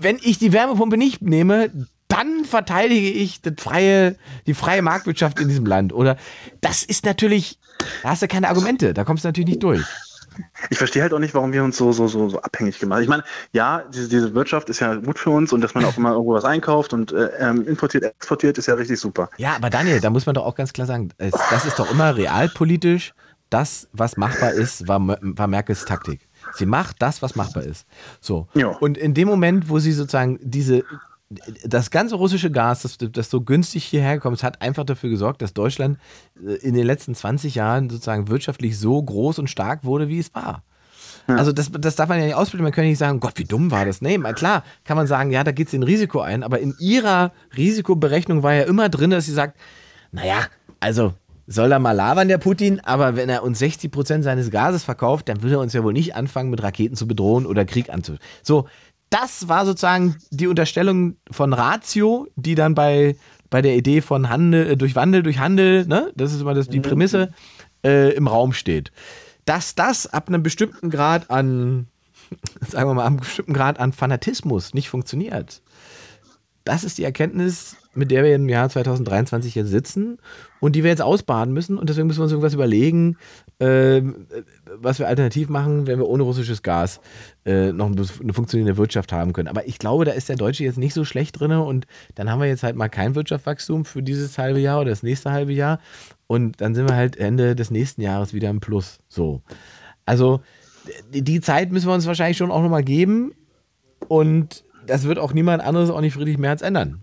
[0.00, 5.48] wenn ich die Wärmepumpe nicht nehme, dann verteidige ich das freie, die freie Marktwirtschaft in
[5.48, 5.92] diesem Land.
[5.92, 6.16] Oder
[6.60, 7.58] das ist natürlich,
[8.02, 9.84] da hast du keine Argumente, da kommst du natürlich nicht durch.
[10.70, 13.02] Ich verstehe halt auch nicht, warum wir uns so, so, so, so abhängig gemacht haben.
[13.02, 15.96] Ich meine, ja, diese, diese Wirtschaft ist ja gut für uns und dass man auch
[15.96, 19.30] immer irgendwo was einkauft und äh, ähm, importiert, exportiert, ist ja richtig super.
[19.36, 22.16] Ja, aber Daniel, da muss man doch auch ganz klar sagen, das ist doch immer
[22.16, 23.14] realpolitisch.
[23.50, 26.28] Das, was machbar ist, war, war Merkels Taktik.
[26.54, 27.86] Sie macht das, was machbar ist.
[28.20, 28.46] So.
[28.54, 28.68] Ja.
[28.68, 30.84] Und in dem Moment, wo sie sozusagen diese,
[31.64, 35.42] das ganze russische Gas, das, das so günstig hierher gekommen ist, hat einfach dafür gesorgt,
[35.42, 35.98] dass Deutschland
[36.42, 40.34] äh, in den letzten 20 Jahren sozusagen wirtschaftlich so groß und stark wurde, wie es
[40.34, 40.62] war.
[41.26, 42.64] Also das, das darf man ja nicht ausbilden.
[42.64, 44.00] Man kann ja nicht sagen, Gott, wie dumm war das.
[44.00, 46.42] Nee, klar kann man sagen, ja, da geht es in Risiko ein.
[46.42, 49.58] Aber in ihrer Risikoberechnung war ja immer drin, dass sie sagt,
[50.10, 50.46] naja,
[50.80, 51.12] also
[51.46, 55.28] soll er mal labern, der Putin, aber wenn er uns 60 Prozent seines Gases verkauft,
[55.28, 58.22] dann würde er uns ja wohl nicht anfangen, mit Raketen zu bedrohen oder Krieg anzuführen.
[58.42, 58.68] So,
[59.10, 63.16] das war sozusagen die Unterstellung von Ratio, die dann bei,
[63.50, 66.68] bei der Idee von Handel, äh, durch Wandel, durch Handel, ne, das ist immer das,
[66.68, 67.32] die Prämisse,
[67.84, 68.92] äh, im Raum steht.
[69.44, 71.88] Dass das ab einem bestimmten Grad an,
[72.60, 75.62] sagen wir mal, ab einem bestimmten Grad an Fanatismus nicht funktioniert.
[76.64, 80.18] Das ist die Erkenntnis, mit der wir im Jahr 2023 jetzt sitzen
[80.60, 81.78] und die wir jetzt ausbaden müssen.
[81.78, 83.16] Und deswegen müssen wir uns irgendwas überlegen,
[83.60, 84.26] ähm,
[84.76, 87.00] was wir alternativ machen, wenn wir ohne russisches Gas
[87.44, 89.48] äh, noch ein- eine funktionierende Wirtschaft haben können.
[89.48, 92.40] Aber ich glaube, da ist der Deutsche jetzt nicht so schlecht drin und dann haben
[92.40, 95.80] wir jetzt halt mal kein Wirtschaftswachstum für dieses halbe Jahr oder das nächste halbe Jahr
[96.26, 98.98] und dann sind wir halt Ende des nächsten Jahres wieder im Plus.
[99.08, 99.42] So.
[100.06, 100.40] Also
[101.12, 103.32] die, die Zeit müssen wir uns wahrscheinlich schon auch nochmal geben
[104.06, 107.00] und das wird auch niemand anderes, auch nicht Friedrich Merz ändern.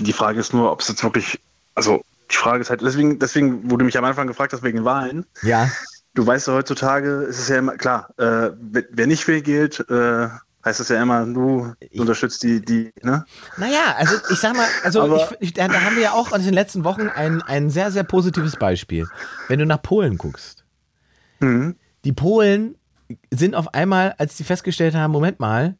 [0.00, 1.40] Die Frage ist nur, ob es jetzt wirklich,
[1.74, 4.84] also die Frage ist halt, deswegen, deswegen, wo du mich am Anfang gefragt hast wegen
[4.84, 5.70] Wahlen, Ja.
[6.14, 10.28] du weißt ja heutzutage, ist es ja immer, klar, äh, wer nicht will gilt, äh,
[10.64, 13.26] heißt es ja immer, du unterstützt die, die, ne?
[13.58, 16.42] Naja, also ich sag mal, also ich, ich, da, da haben wir ja auch in
[16.42, 19.06] den letzten Wochen ein, ein sehr, sehr positives Beispiel.
[19.48, 20.64] Wenn du nach Polen guckst.
[21.40, 21.76] Mhm.
[22.04, 22.76] Die Polen
[23.30, 25.76] sind auf einmal, als die festgestellt haben, Moment mal,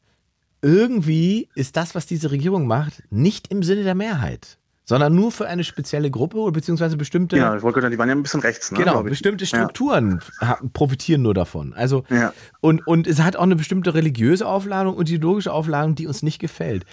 [0.64, 4.56] irgendwie ist das, was diese Regierung macht, nicht im Sinne der Mehrheit,
[4.86, 8.08] sondern nur für eine spezielle Gruppe oder beziehungsweise bestimmte, Ja, ich wollte gerade die waren
[8.08, 8.78] ja ein bisschen rechts, ne?
[8.78, 11.74] genau, bestimmte Strukturen ha- profitieren nur davon.
[11.74, 12.32] Also Ja.
[12.60, 16.38] und, und es hat auch eine bestimmte religiöse Aufladung und ideologische Aufladung, die uns nicht
[16.38, 16.84] gefällt.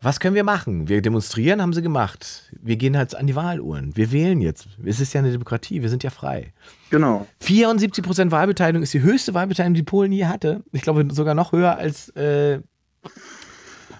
[0.00, 0.86] Was können wir machen?
[0.88, 2.52] Wir demonstrieren, haben sie gemacht.
[2.62, 3.96] Wir gehen halt an die Wahluhren.
[3.96, 4.68] Wir wählen jetzt.
[4.84, 6.52] Es ist ja eine Demokratie, wir sind ja frei.
[6.52, 7.26] Ja, genau.
[7.40, 10.62] 74 Prozent Wahlbeteiligung ist die höchste Wahlbeteiligung, die Polen je hatte.
[10.70, 12.60] Ich glaube sogar noch höher als, äh,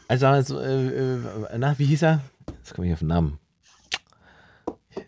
[0.09, 1.19] als damals, äh, äh,
[1.59, 2.21] na, wie hieß er?
[2.59, 3.39] Jetzt komme ich auf den Namen.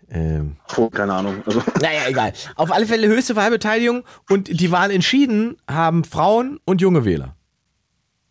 [0.08, 1.42] Ähm, Oh, keine Ahnung.
[1.46, 2.32] Also, naja, egal.
[2.56, 7.34] Auf alle Fälle höchste Wahlbeteiligung und die Wahl entschieden haben Frauen und junge Wähler.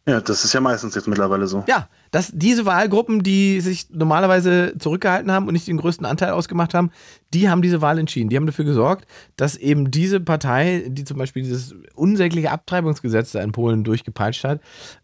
[0.08, 1.64] ja, das ist ja meistens jetzt mittlerweile so.
[1.68, 6.74] Ja, dass diese Wahlgruppen, die sich normalerweise zurückgehalten haben und nicht den größten Anteil ausgemacht
[6.74, 6.92] haben,
[7.34, 8.30] die haben diese Wahl entschieden.
[8.30, 9.06] Die haben dafür gesorgt,
[9.36, 14.62] dass eben diese Partei, die zum Beispiel dieses unsägliche Abtreibungsgesetz da in Polen durchgepeitscht hat,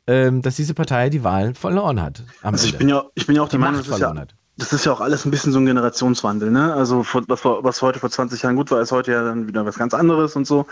[0.08, 2.24] ähm, dass diese Partei die Wahl verloren hat.
[2.42, 4.08] Also ich bin ja, ich bin ja auch der Die Meinung, Macht das ist, ja,
[4.08, 4.36] verloren hat.
[4.58, 6.74] Das ist ja auch alles ein bisschen so ein Generationswandel, ne?
[6.74, 9.78] Also was, was heute vor 20 Jahren gut war, ist heute ja dann wieder was
[9.78, 10.66] ganz anderes und so.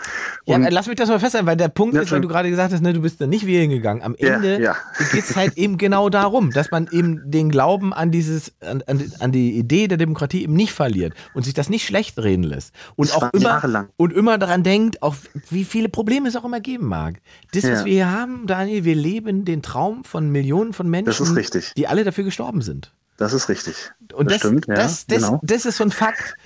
[0.46, 2.48] Ja, Und, lass mich das mal festhalten, weil der Punkt Ja, ist, weil du gerade
[2.48, 4.02] gesagt hast, ne, du bist da nicht wählen gegangen.
[4.02, 4.74] Am Ja, Ende ja.
[5.12, 8.82] geht es halt eben genau darum, dass man eben den Glauben an dieses, an,
[9.20, 12.72] an, die Idee der Demokratie eben nicht verliert und sich das nicht schlecht reden lässt.
[12.96, 13.88] Und Das auch immer, jahrelang.
[13.96, 15.14] und immer daran denkt, auch
[15.50, 17.20] wie viele Probleme es auch immer geben mag.
[17.52, 17.84] Das, was Ja.
[17.84, 21.72] wir hier haben, Daniel, wir leben den Traum von Millionen von Menschen, Das ist richtig.
[21.76, 22.92] die alle dafür gestorben sind.
[23.16, 23.92] Das ist richtig.
[24.12, 25.40] Und das, stimmt, ja, das, das, genau.
[25.42, 26.36] das ist so ein Fakt.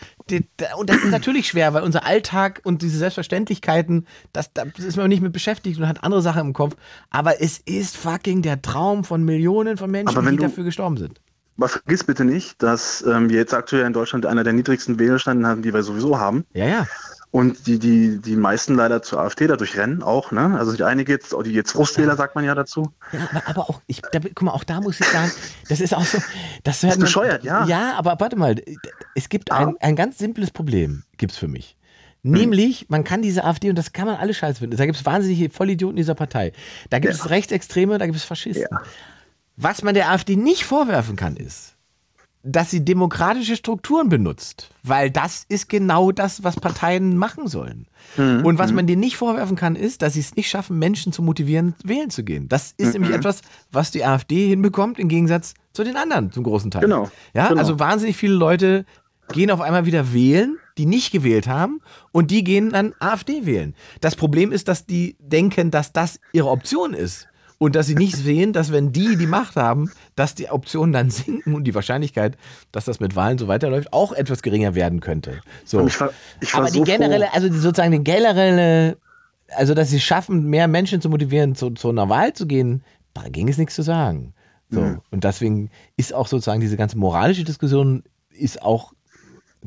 [0.76, 5.08] Und das ist natürlich schwer, weil unser Alltag und diese Selbstverständlichkeiten, das, da ist man
[5.08, 6.76] nicht mit beschäftigt und hat andere Sachen im Kopf.
[7.10, 11.20] Aber es ist fucking der Traum von Millionen von Menschen, die du- dafür gestorben sind.
[11.56, 15.44] Aber vergiss bitte nicht, dass ähm, wir jetzt aktuell in Deutschland einer der niedrigsten Wählstanden
[15.44, 16.44] haben, die wir sowieso haben.
[16.52, 16.86] Ja, ja.
[17.30, 20.56] Und die, die, die meisten leider zur AfD dadurch rennen auch, ne?
[20.58, 22.90] Also die einige jetzt, die jetzt Frustwähler, sagt man ja dazu.
[23.12, 25.30] Ja, aber, aber auch, ich, da, guck mal, auch da muss ich sagen,
[25.68, 26.18] das ist auch so,
[26.64, 27.66] das hört Ist bescheuert, ja.
[27.66, 28.56] Ja, aber warte mal,
[29.14, 31.76] es gibt ein, ein ganz simples Problem, gibt es für mich.
[32.22, 35.04] Nämlich, man kann diese AfD, und das kann man alle scheiße finden, da gibt es
[35.04, 36.52] wahnsinnige Vollidioten dieser Partei.
[36.90, 37.20] Da gibt Ja.
[37.20, 38.66] es Rechtsextreme, da gibt es Faschisten.
[38.70, 38.82] Ja.
[39.56, 41.74] Was man der AfD nicht vorwerfen kann, ist,
[42.42, 47.86] dass sie demokratische Strukturen benutzt, weil das ist genau das, was Parteien machen sollen.
[48.16, 48.44] Mhm.
[48.44, 51.22] Und was man denen nicht vorwerfen kann, ist, dass sie es nicht schaffen, Menschen zu
[51.22, 52.48] motivieren, wählen zu gehen.
[52.48, 53.42] Das ist nämlich etwas,
[53.72, 56.82] was die AfD hinbekommt, im Gegensatz zu den anderen zum großen Teil.
[56.82, 57.60] Genau, Ja, genau.
[57.60, 58.84] also wahnsinnig viele Leute
[59.32, 61.80] gehen auf einmal wieder wählen, die nicht gewählt haben
[62.12, 63.74] und die gehen dann AfD wählen.
[64.00, 67.28] Das Problem ist, dass die denken, dass das ihre Option ist.
[67.58, 71.10] Und dass sie nicht sehen, dass wenn die die Macht haben, dass die Optionen dann
[71.10, 72.36] sinken und die Wahrscheinlichkeit,
[72.70, 75.40] dass das mit Wahlen so weiterläuft, auch etwas geringer werden könnte.
[75.64, 75.84] So.
[75.86, 76.10] Ich war,
[76.40, 77.34] ich war Aber die so generelle, froh.
[77.34, 78.96] also die sozusagen die generelle,
[79.56, 83.28] also dass sie schaffen, mehr Menschen zu motivieren, zu, zu einer Wahl zu gehen, da
[83.28, 84.34] ging es nichts zu sagen.
[84.70, 84.80] So.
[84.80, 85.00] Mhm.
[85.10, 88.92] Und deswegen ist auch sozusagen diese ganze moralische Diskussion ist auch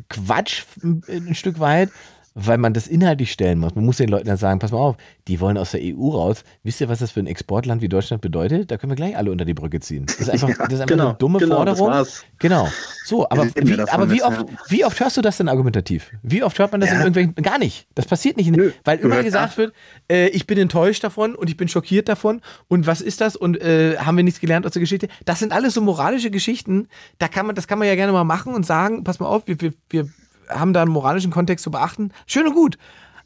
[0.08, 1.90] Quatsch ein Stück weit,
[2.34, 3.76] weil man das inhaltlich stellen muss.
[3.76, 4.96] Man muss den Leuten dann sagen, pass mal auf,
[5.28, 6.44] die wollen aus der EU raus.
[6.64, 8.72] Wisst ihr, was das für ein Exportland wie Deutschland bedeutet?
[8.72, 10.06] Da können wir gleich alle unter die Brücke ziehen.
[10.06, 12.06] Das ist einfach, Ja, das ist einfach genau, eine dumme genau, Forderung.
[12.40, 12.70] Genau.
[13.06, 14.58] So, aber, wie, aber wie, oft, ja.
[14.70, 16.12] wie oft hörst du das denn argumentativ?
[16.24, 17.02] Wie oft hört man das in Ja.
[17.02, 17.36] irgendwelchen.
[17.36, 17.88] Gar nicht.
[17.96, 18.50] Das passiert nicht.
[18.50, 18.72] Nö.
[18.86, 19.74] Weil immer gesagt wird,
[20.10, 23.62] äh, ich bin enttäuscht davon und ich bin schockiert davon und was ist das und
[23.62, 25.10] äh, haben wir nichts gelernt aus der Geschichte?
[25.26, 26.88] Das sind alles so moralische Geschichten.
[27.20, 29.48] Da kann man, das kann man ja gerne mal machen und sagen, pass mal auf,
[29.48, 30.10] wir, wir, wir
[30.52, 32.12] haben da einen moralischen Kontext zu beachten.
[32.26, 32.78] Schön und gut.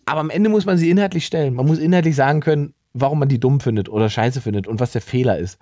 [0.05, 1.55] Aber am Ende muss man sie inhaltlich stellen.
[1.55, 4.91] Man muss inhaltlich sagen können, warum man die dumm findet oder scheiße findet und was
[4.91, 5.59] der Fehler ist.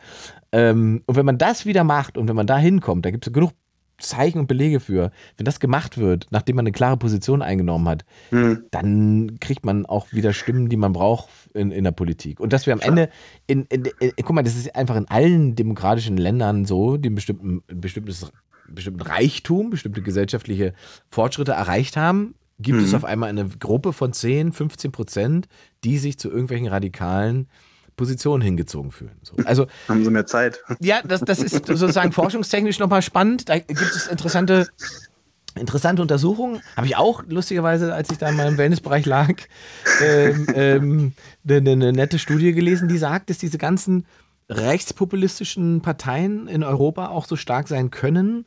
[0.52, 3.34] Ähm, und wenn man das wieder macht und wenn man da hinkommt, da gibt es
[3.34, 3.52] genug
[4.00, 8.06] Zeichen und Belege für, wenn das gemacht wird, nachdem man eine klare Position eingenommen hat,
[8.30, 8.66] Hm.
[8.72, 12.40] dann kriegt man auch wieder Stimmen, die man braucht in, in der Politik.
[12.40, 13.10] Und dass wir am Ende,
[13.48, 17.16] in, in, in, guck mal, das ist einfach in allen demokratischen Ländern so, die ein
[17.16, 18.32] bestimmten, ein bestimmtes,
[18.74, 20.74] bestimmten Reichtum, bestimmte gesellschaftliche
[21.10, 25.48] Fortschritte erreicht haben, gibt es auf einmal eine Gruppe von 10, 15 Prozent,
[25.84, 27.48] die sich zu irgendwelchen radikalen
[27.96, 29.20] Positionen hingezogen fühlen.
[29.22, 29.36] So.
[29.46, 30.60] Also Haben sie mehr Zeit.
[30.80, 33.50] ja, das, das ist sozusagen forschungstechnisch nochmal spannend.
[33.50, 34.68] Da gibt es interessante,
[35.56, 36.62] interessante Untersuchungen.
[36.76, 39.34] Habe ich auch lustigerweise, als ich da in meinem Wellnessbereich lag,
[40.02, 41.14] ähm, ähm,
[41.48, 44.06] eine, eine nette Studie gelesen, die sagt, dass diese ganzen
[44.58, 48.46] rechtspopulistischen Parteien in Europa auch so stark sein können,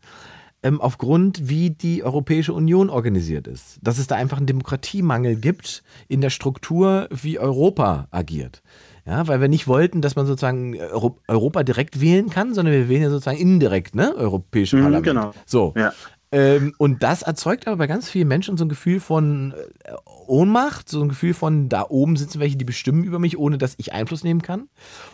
[0.63, 3.79] ähm, aufgrund, wie die Europäische Union organisiert ist.
[3.83, 8.63] Dass es da einfach einen Demokratiemangel gibt in der Struktur, wie Europa agiert.
[9.05, 12.89] Ja, weil wir nicht wollten, dass man sozusagen Euro Europa direkt wählen kann, sondern wir
[12.89, 14.13] wählen ja sozusagen indirekt, ne?
[14.17, 15.07] Europäische Mhm, Parlament.
[15.07, 15.31] genau.
[15.45, 15.75] So.
[15.77, 15.93] Ja.
[16.33, 19.53] Ähm, und das erzeugt aber bei ganz vielen Menschen so ein Gefühl von
[19.85, 19.93] äh,
[20.27, 23.75] Ohnmacht, so ein Gefühl von, da oben sitzen welche, die bestimmen über mich, ohne dass
[23.77, 24.69] ich Einfluss nehmen kann.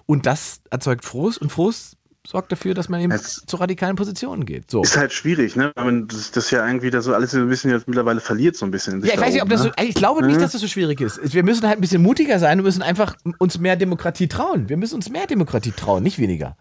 [0.06, 4.46] Und das erzeugt Frust und Frust sorgt dafür, dass man eben Es- zu radikalen Positionen
[4.46, 4.70] geht.
[4.70, 4.82] So.
[4.82, 5.72] Ist halt schwierig, ne?
[5.74, 8.56] Weil man das, das ja irgendwie da so alles so ein bisschen jetzt mittlerweile verliert,
[8.56, 9.04] so ein bisschen.
[9.04, 9.74] Ja, ich weiß nicht, ob das so, ne?
[9.82, 11.34] ich glaube nicht, dass das so schwierig ist.
[11.34, 14.68] Wir müssen halt ein bisschen mutiger sein, wir müssen einfach uns mehr Demokratie trauen.
[14.68, 16.56] Wir müssen uns mehr Demokratie trauen, nicht weniger.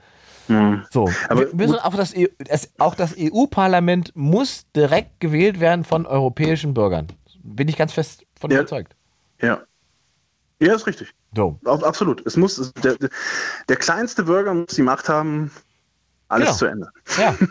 [0.91, 5.83] So, Aber wir müssen auch das, EU das, auch das EU-Parlament muss direkt gewählt werden
[5.83, 7.07] von europäischen Bürgern.
[7.43, 8.59] Bin ich ganz fest von Ja.
[8.59, 8.95] überzeugt.
[9.41, 9.61] Ja.
[10.59, 11.13] Ja, ist richtig.
[11.35, 11.57] So.
[11.65, 12.25] Ab- Absolut.
[12.25, 12.95] Es muss, der,
[13.67, 15.51] der kleinste Bürger muss die Macht haben,
[16.27, 16.57] alles Genau.
[16.57, 16.89] zu ändern.
[17.17, 17.35] Ja.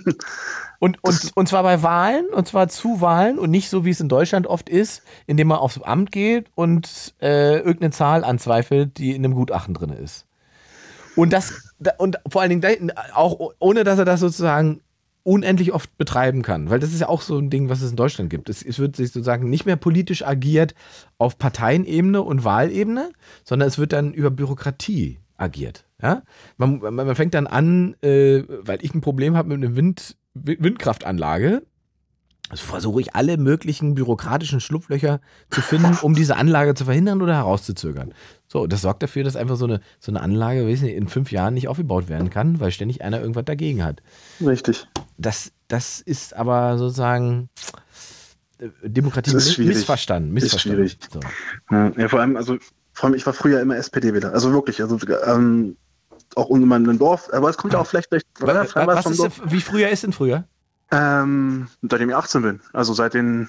[0.82, 4.00] Und, und, und zwar bei Wahlen, und zwar zu Wahlen und nicht so, wie es
[4.00, 9.10] in Deutschland oft ist, indem man aufs Amt geht und äh, irgendeine Zahl anzweifelt, die
[9.14, 10.24] in einem Gutachten drin ist.
[11.20, 14.80] Und das, da- und vor allen Dingen auch ohne, dass er das sozusagen
[15.22, 16.70] unendlich oft betreiben kann.
[16.70, 18.48] Weil das ist ja auch so ein Ding, was es in Deutschland gibt.
[18.48, 20.74] Es, es wird sich sozusagen nicht mehr politisch agiert
[21.18, 23.10] auf Parteienebene und Wahlebene,
[23.44, 25.84] sondern es wird dann über Bürokratie agiert.
[26.02, 26.22] Ja?
[26.56, 31.62] Man, man, fängt dann an, äh, weil ich ein Problem habe mit einer Wind- Windkraftanlage,
[32.50, 35.20] also versuche ich alle möglichen bürokratischen Schlupflöcher
[35.50, 38.12] zu finden, um diese Anlage zu verhindern oder herauszuzögern.
[38.48, 41.54] So, das sorgt dafür, dass einfach so eine, so eine Anlage, nicht, in fünf Jahren
[41.54, 44.02] nicht aufgebaut werden kann, weil ständig einer irgendwas dagegen hat.
[44.44, 44.88] Richtig.
[45.16, 47.48] Das, das ist aber sozusagen
[48.58, 49.76] äh, Demokratie Das ist miss- schwierig.
[49.76, 50.36] missverstanden.
[50.36, 50.88] Ist missverstanden.
[50.88, 50.98] schwierig.
[51.12, 52.00] So.
[52.00, 52.58] Ja, vor allem, also
[52.92, 54.32] vor allem, ich war früher immer SPD-Wähler.
[54.32, 55.76] Also wirklich, also ähm,
[56.34, 58.26] auch in meinem Dorf, aber es kommt ja auch vielleicht, vielleicht
[58.74, 60.44] Was ist wie früher ist denn früher?
[60.90, 62.60] Ähm, seitdem ich 18 bin.
[62.72, 63.48] Also seit den,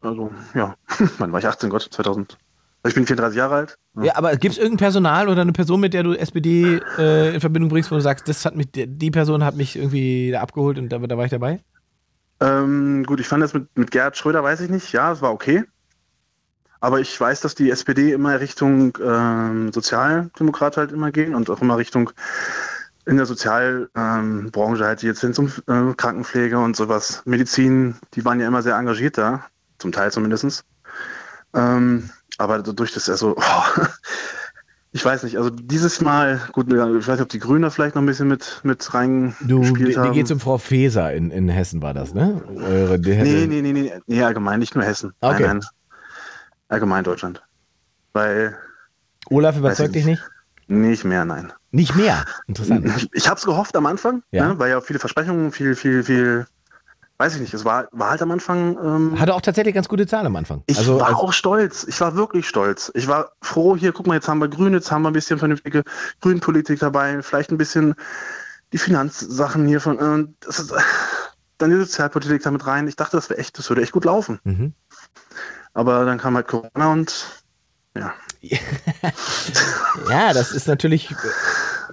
[0.00, 0.74] also ja,
[1.18, 2.38] wann war ich 18, Gott, 2000.
[2.82, 3.78] Also ich bin 34 Jahre alt.
[4.00, 7.40] Ja, aber gibt es irgendein Personal oder eine Person, mit der du SPD äh, in
[7.40, 10.78] Verbindung bringst, wo du sagst, das hat mich, die Person hat mich irgendwie da abgeholt
[10.78, 11.60] und da, da war ich dabei?
[12.40, 14.92] Ähm, gut, ich fand das mit, mit Gerhard Schröder, weiß ich nicht.
[14.92, 15.64] Ja, es war okay.
[16.80, 21.62] Aber ich weiß, dass die SPD immer Richtung ähm, Sozialdemokrat halt immer gehen und auch
[21.62, 22.10] immer Richtung
[23.06, 27.22] in der Sozialbranche ähm, halt, die jetzt sind zum äh, Krankenpflege und sowas.
[27.24, 29.46] Medizin, die waren ja immer sehr engagiert da,
[29.78, 30.64] zum Teil zumindest.
[31.54, 33.82] Ähm, aber dadurch, dass er so, oh,
[34.90, 38.02] ich weiß nicht, also dieses Mal, gut, ich weiß nicht, ob die Grünen vielleicht noch
[38.02, 40.12] ein bisschen mit, mit Du, reingespielt dir haben.
[40.12, 42.42] geht's um Frau Feser in, in Hessen, war das, ne?
[42.56, 45.12] Eure, nee, nee, nee, nee, nee, allgemein, nicht nur Hessen.
[45.20, 45.42] Okay.
[45.42, 45.68] Nein, nein.
[46.68, 47.40] Allgemein Deutschland.
[48.12, 48.56] Weil,
[49.30, 50.22] Olaf überzeugt ich dich nicht?
[50.66, 51.52] nicht mehr, nein.
[51.76, 52.24] Nicht mehr.
[52.46, 53.08] Interessant.
[53.12, 54.48] Ich, habe es gehofft am Anfang, Ja.
[54.48, 56.46] ne, weil ja viele Versprechungen, viel, viel, viel,
[57.18, 58.76] weiß ich nicht, es war, war halt am Anfang.
[58.82, 60.62] Ähm, Hatte auch tatsächlich ganz gute Zahlen am Anfang.
[60.66, 61.84] ich also, war als- auch stolz.
[61.88, 62.90] Ich war wirklich stolz.
[62.94, 65.38] Ich war froh, hier, guck mal, jetzt haben wir Grüne, jetzt haben wir ein bisschen
[65.38, 65.82] vernünftige
[66.22, 67.94] Grünpolitik dabei, vielleicht ein bisschen
[68.72, 69.98] die Finanzsachen hier von,
[70.44, 70.72] äh, ist,
[71.58, 72.88] dann die Sozialpolitik damit rein.
[72.88, 74.40] Ich dachte, das wäre echt, das würde echt gut laufen.
[74.44, 74.72] Mhm.
[75.74, 77.42] Aber dann kam halt Corona und
[77.96, 78.14] ja.
[80.10, 81.14] Ja, das ist natürlich.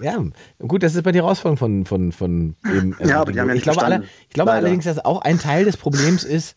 [0.00, 0.22] Ja,
[0.58, 2.96] gut, das ist bei die Herausforderung von, von, von eben.
[3.04, 4.66] Ja, aber die haben ja ich nicht glaube, alle, ich glaube Leider.
[4.66, 6.56] allerdings, dass auch ein Teil des Problems ist,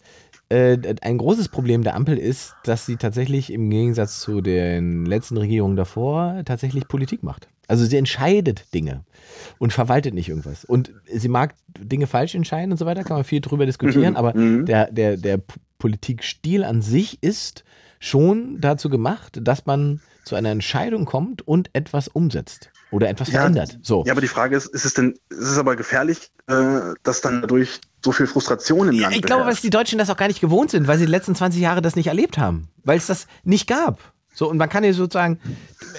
[0.49, 5.38] äh, ein großes Problem der Ampel ist, dass sie tatsächlich im Gegensatz zu den letzten
[5.38, 7.49] Regierungen davor tatsächlich Politik macht.
[7.68, 9.03] Also sie entscheidet Dinge
[9.57, 10.64] und verwaltet nicht irgendwas.
[10.64, 14.18] Und sie mag Dinge falsch entscheiden und so weiter, kann man viel drüber diskutieren, Mhm,
[14.18, 14.65] aber mhm.
[14.65, 15.41] der, der, der
[15.80, 17.65] Politikstil an sich ist
[17.99, 23.39] schon dazu gemacht, dass man zu einer Entscheidung kommt und etwas umsetzt oder etwas Ja,
[23.41, 23.77] verändert.
[23.81, 24.03] So.
[24.05, 27.41] Ja, aber die Frage ist, ist es denn, ist es aber gefährlich, äh, dass dann
[27.41, 30.27] dadurch so viel Frustration im Ja, Land ich glaube, dass die Deutschen das auch gar
[30.27, 33.07] nicht gewohnt sind, weil sie die letzten 20 Jahre das nicht erlebt haben, weil es
[33.07, 33.99] das nicht gab.
[34.34, 35.39] So, und man kann ihr sozusagen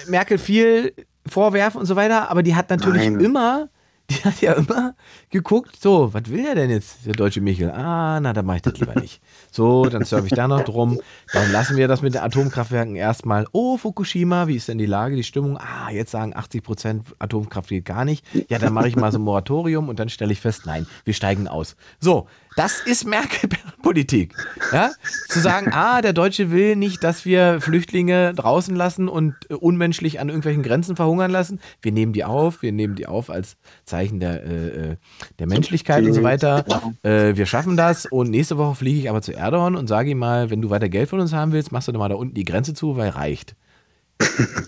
[0.07, 0.93] Merkel viel
[1.27, 3.19] vorwerfen und so weiter, aber die hat natürlich Nein.
[3.19, 3.69] immer,
[4.19, 4.95] die hat ja immer
[5.29, 7.69] geguckt, so, was will der denn jetzt, der deutsche Michel?
[7.71, 9.21] Ah, na, dann mache ich das lieber nicht.
[9.51, 10.99] So, dann surfe ich da noch drum.
[11.31, 13.45] Dann lassen wir das mit den Atomkraftwerken erstmal.
[13.51, 15.57] Oh, Fukushima, wie ist denn die Lage, die Stimmung?
[15.57, 18.25] Ah, jetzt sagen 80 Prozent Atomkraft geht gar nicht.
[18.49, 21.13] Ja, dann mache ich mal so ein Moratorium und dann stelle ich fest, nein, wir
[21.13, 21.75] steigen aus.
[21.99, 24.35] So, das ist Merkel-Politik.
[24.71, 24.91] Ja?
[25.27, 30.19] Zu sagen, ah, der Deutsche will nicht, dass wir Flüchtlinge draußen lassen und äh, unmenschlich
[30.19, 31.59] an irgendwelchen Grenzen verhungern lassen.
[31.81, 34.95] Wir nehmen die auf, wir nehmen die auf als Zeichen der, äh, äh,
[35.39, 36.65] der Menschlichkeit und so weiter.
[37.03, 40.19] Äh, wir schaffen das und nächste Woche fliege ich aber zu Erdogan und sage ihm
[40.19, 42.33] mal, wenn du weiter Geld von uns haben willst, machst du doch mal da unten
[42.33, 43.55] die Grenze zu, weil reicht.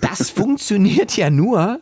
[0.01, 1.81] Das funktioniert ja nur,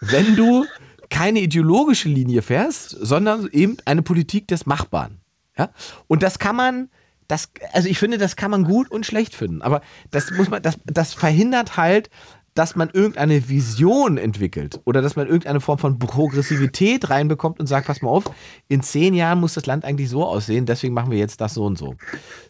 [0.00, 0.64] wenn du
[1.10, 5.20] keine ideologische Linie fährst, sondern eben eine Politik des Machbaren.
[5.56, 5.70] Ja?
[6.06, 6.90] Und das kann man,
[7.28, 9.62] das, also ich finde, das kann man gut und schlecht finden.
[9.62, 12.10] Aber das muss man, das, das verhindert halt,
[12.54, 17.88] dass man irgendeine Vision entwickelt oder dass man irgendeine Form von Progressivität reinbekommt und sagt,
[17.88, 18.24] pass mal auf,
[18.68, 21.64] in zehn Jahren muss das Land eigentlich so aussehen, deswegen machen wir jetzt das so
[21.64, 21.96] und so.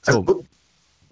[0.02, 0.44] So, Also,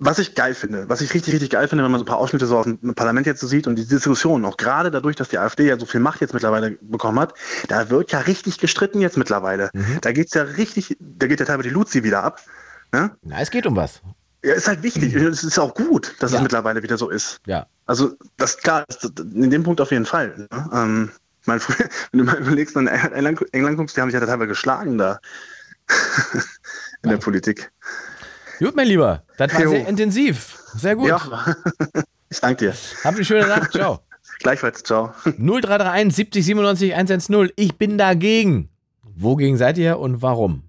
[0.05, 2.19] was ich geil finde, was ich richtig, richtig geil finde, wenn man so ein paar
[2.19, 5.29] Ausschnitte so aus dem Parlament jetzt so sieht und die Diskussion, auch gerade dadurch, dass
[5.29, 7.35] die AfD ja so viel Macht jetzt mittlerweile bekommen hat,
[7.69, 9.71] da wird ja richtig gestritten jetzt mittlerweile.
[9.73, 9.99] Mhm.
[10.01, 12.41] Da geht's ja richtig, da geht ja teilweise die Luzi wieder ab.
[12.93, 13.13] Ne?
[13.23, 14.03] na, es geht um was.
[14.45, 15.15] Ja, ist halt wichtig.
[15.15, 16.39] Es ist auch gut, dass Ja.
[16.39, 17.39] es mittlerweile wieder so ist.
[17.47, 17.67] Ja.
[17.87, 18.85] Also, das klar,
[19.33, 20.49] in dem Punkt auf jeden Fall.
[20.51, 20.71] Ne?
[20.73, 21.11] Ähm,
[21.41, 24.27] ich meine, früher, wenn du mal überlegst, dann England, England guckst, die haben sich ja
[24.27, 25.21] teilweise geschlagen da
[27.03, 27.71] in der Politik.
[28.63, 29.71] Gut, mein Lieber, das war Jo.
[29.71, 30.57] sehr intensiv.
[30.75, 31.09] Sehr gut.
[31.09, 31.21] Ja,
[32.31, 32.75] ich danke dir.
[33.03, 33.73] Habt eine schöne Nacht.
[33.73, 33.99] Ciao.
[34.39, 35.13] Gleichfalls, ciao.
[35.37, 37.51] 0331 70 97 110.
[37.57, 38.69] Ich bin dagegen.
[39.17, 40.63] Wogegen seid ihr und warum?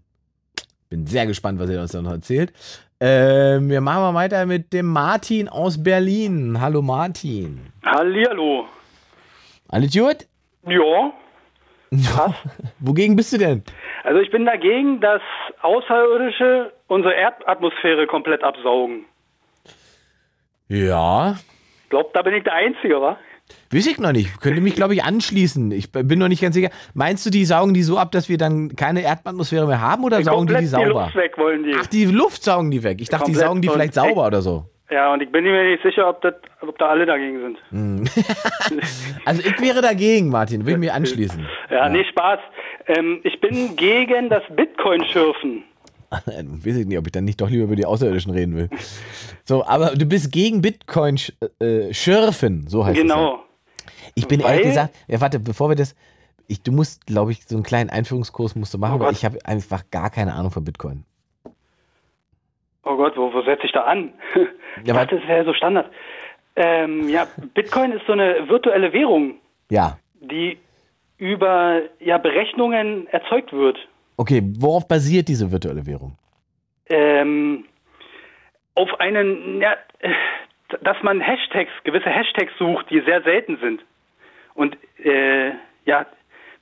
[0.90, 2.52] Bin sehr gespannt, was ihr uns da noch erzählt.
[3.00, 6.60] Ähm, wir machen mal weiter mit dem Martin aus Berlin.
[6.60, 7.60] Hallo Martin.
[7.86, 8.66] Hallihallo.
[9.68, 10.28] Alles gut?
[10.68, 11.14] Ja,
[12.80, 13.64] Wogegen bist du denn?
[14.04, 15.22] also ich bin dagegen, dass
[15.62, 19.06] Außerirdische unsere Erdatmosphäre komplett absaugen.
[20.68, 21.38] Ja,
[21.84, 23.18] Ich glaube, da bin ich der Einzige, wa?
[23.72, 24.40] weiß ich noch nicht.
[24.42, 25.72] Könnte mich, glaube ich, anschließen.
[25.72, 26.70] Ich bin noch nicht ganz sicher.
[26.94, 30.22] Meinst du, die saugen die so ab, dass wir dann keine Erdatmosphäre mehr haben oder
[30.24, 31.04] saugen die komplett die die sauber?
[31.06, 31.74] Luft weg wollen die.
[31.80, 33.00] Ach, die Luft saugen die weg.
[33.02, 34.66] Ich dachte, die Komplett saugen die vielleicht sauber oder so.
[34.94, 37.58] Ja, und ich bin mir nicht sicher, ob, das, ob da alle dagegen sind.
[37.72, 38.04] Hm.
[39.26, 40.66] Also ich wäre dagegen, Martin.
[40.66, 41.48] Will ich mir anschließen.
[41.72, 42.40] Ja, nee, Spaß.
[42.88, 45.64] Ähm, ich bin gegen das Bitcoin-Schürfen.
[46.12, 48.70] Weiß ich nicht, ob ich dann nicht doch lieber über die Außerirdischen reden will.
[49.46, 53.04] So, aber du bist gegen Bitcoin sch äh, schürfen, so heißt es.
[53.08, 53.16] Ja.
[53.16, 53.40] Genau.
[54.14, 55.96] Ich bin Weil- ehrlich gesagt, ja, warte, bevor wir das,
[56.48, 59.26] ich, du musst, glaube ich, so einen kleinen Einführungskurs musst du machen, Oh weil ich
[59.26, 61.06] habe einfach gar keine Ahnung von Bitcoin.
[62.84, 64.14] Oh Gott, wo, wo setze ich da an?
[64.84, 65.90] Ja, das wäre so Standard.
[66.56, 69.36] Ähm, ja, Bitcoin ist so eine virtuelle Währung,
[69.70, 69.98] Ja.
[70.20, 70.58] die
[71.18, 73.78] über ja, Berechnungen erzeugt wird.
[74.18, 76.18] Okay, worauf basiert diese virtuelle Währung?
[76.90, 77.66] ähm,
[78.76, 79.76] auf einen, ja,
[80.82, 83.82] dass man Hashtags, gewisse Hashtags sucht, die sehr selten sind.
[84.56, 85.52] Und äh,
[85.86, 86.06] ja,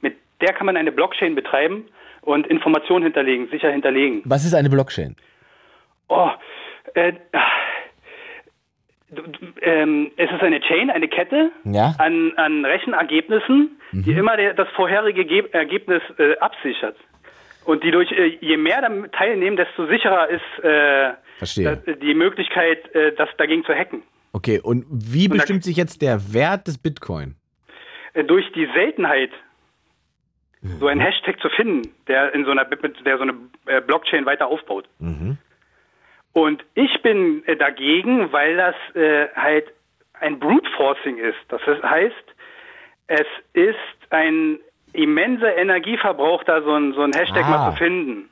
[0.01, 1.85] mit der kann man eine Blockchain betreiben
[2.21, 4.21] und Informationen hinterlegen, sicher hinterlegen.
[4.25, 5.15] Was ist eine Blockchain?
[6.11, 6.29] Oh,
[6.95, 7.13] äh,
[9.61, 11.95] ähm, es ist eine Chain, eine Kette Ja.
[11.99, 14.03] an, an Rechenergebnissen, Mhm.
[14.03, 16.97] die immer der, das vorherige Ge Ergebnis äh, absichert.
[17.65, 21.55] Und die durch, äh, je mehr damit teilnehmen, desto sicherer ist äh, das,
[22.01, 24.03] die Möglichkeit, äh, das dagegen zu hacken.
[24.33, 27.35] Okay, und wie Und bestimmt sich jetzt der Wert des Bitcoin?
[28.13, 29.31] Äh, durch die Seltenheit,
[30.79, 33.33] so einen Hashtag zu finden, der in so einer, der so eine
[33.65, 34.87] äh, Blockchain weiter aufbaut.
[34.99, 35.37] Mhm.
[36.33, 39.65] Und ich bin äh, dagegen, weil das äh, halt
[40.19, 41.37] ein Brute Forcing ist.
[41.49, 42.15] Das heißt,
[43.07, 43.75] es ist
[44.11, 44.59] ein
[44.93, 47.49] immenser Energieverbrauch, da so ein, so ein Hashtag Ah.
[47.49, 48.29] mal zu finden.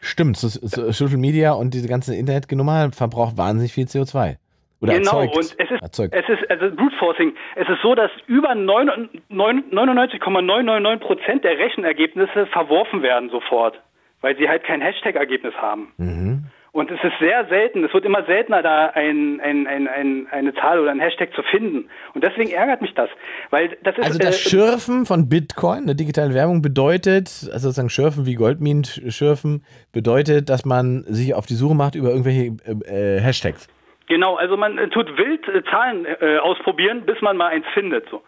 [0.00, 4.36] Stimmt, so, so Social Media und diese ganze Internetgenummer verbraucht wahnsinnig viel CO2.
[4.80, 5.36] Oder genau, erzeugt.
[5.36, 6.14] und es ist, erzeugt.
[6.14, 11.58] es ist, also Brute Forcing, es ist so, dass über 9 9 99,999 Prozent der
[11.58, 13.80] Rechenergebnisse verworfen werden sofort,
[14.20, 15.92] weil sie halt kein Hashtag-Ergebnis haben.
[15.96, 16.44] Mhm.
[16.76, 20.52] Und es ist sehr selten, es wird immer seltener, da ein, ein, ein, ein, eine
[20.56, 21.88] Zahl oder ein Hashtag zu finden.
[22.12, 23.08] Und deswegen ärgert mich das.
[23.48, 27.88] Weil das ist, Also das äh, Schürfen von Bitcoin, eine digitale Werbung, bedeutet, also sozusagen
[27.88, 33.16] Schürfen wie Goldminen schürfen, bedeutet, dass man sich auf die Suche macht über irgendwelche äh,
[33.16, 33.68] äh, Hashtags.
[34.08, 38.06] Genau, also man äh, tut wild äh, Zahlen äh, ausprobieren, bis man mal eins findet,
[38.10, 38.22] so.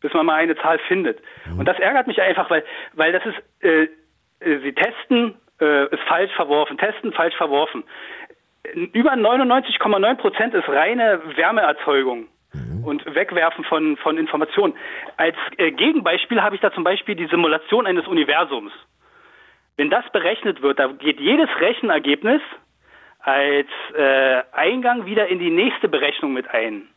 [0.00, 1.18] Bis man mal eine Zahl findet.
[1.58, 2.62] Und das ärgert mich einfach, weil,
[2.92, 3.88] weil das ist, äh,
[4.62, 7.84] sie testen, äh, ist falsch verworfen, testen, falsch verworfen.
[8.92, 12.28] Über 99,9 Prozent ist reine Wärmeerzeugung
[12.84, 14.74] und Wegwerfen von, von Informationen.
[15.16, 18.72] Als äh, Gegenbeispiel habe ich da zum Beispiel die Simulation eines Universums.
[19.76, 22.40] Wenn das berechnet wird, da geht jedes Rechenergebnis
[23.20, 26.88] als äh, Eingang wieder in die nächste Berechnung mit ein.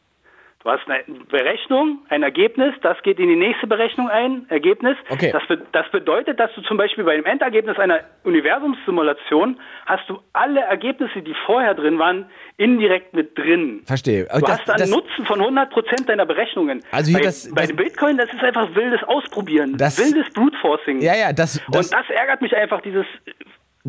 [0.67, 4.97] Du hast eine Berechnung, ein Ergebnis, das geht in die nächste Berechnung ein, Ergebnis.
[5.07, 5.31] Okay.
[5.31, 10.19] Das, be das bedeutet, dass du zum Beispiel bei dem Endergebnis einer Universumssimulation hast du
[10.33, 12.25] alle Ergebnisse, die vorher drin waren,
[12.57, 13.83] indirekt mit drin.
[13.85, 14.25] Verstehe.
[14.25, 16.83] Du Aber das- hast einen das- Nutzen von 100% deiner Berechnungen.
[16.91, 20.99] Also bei, das- bei dem Bitcoin, das ist einfach wildes Ausprobieren, Das- wildes Brute Forcing.
[20.99, 23.05] Ja, ja, das, das, Und das ärgert mich einfach, dieses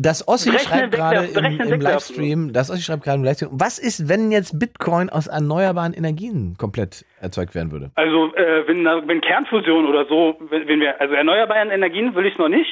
[0.01, 1.81] das Ossi schreibt gerade im, im.
[1.81, 6.55] Livestream, das Ossi schreibt gerade im Livestream, was ist, wenn jetzt Bitcoin aus erneuerbaren Energien
[6.57, 7.91] komplett erzeugt werden würde?
[7.95, 12.37] Also äh, wenn, wenn Kernfusion oder so, wenn, wenn wir, also erneuerbaren Energien will ich
[12.37, 12.69] noch nicht.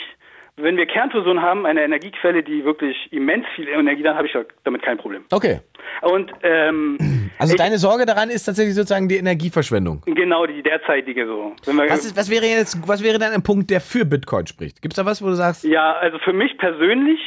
[0.60, 4.82] Wenn wir Kernfusion haben, eine Energiequelle, die wirklich immens viel Energie, dann habe ich damit
[4.82, 5.24] kein Problem.
[5.32, 5.60] Okay.
[6.02, 6.98] Und ähm,
[7.40, 10.02] Also ich, deine Sorge daran ist tatsächlich sozusagen die Energieverschwendung.
[10.08, 11.56] genau die derzeitige so.
[11.66, 14.82] Was, ist, was wäre jetzt, was wäre dann ein Punkt, der für Bitcoin spricht?
[14.82, 17.20] Gibt es da was, wo du sagst, ja, also für mich persönlich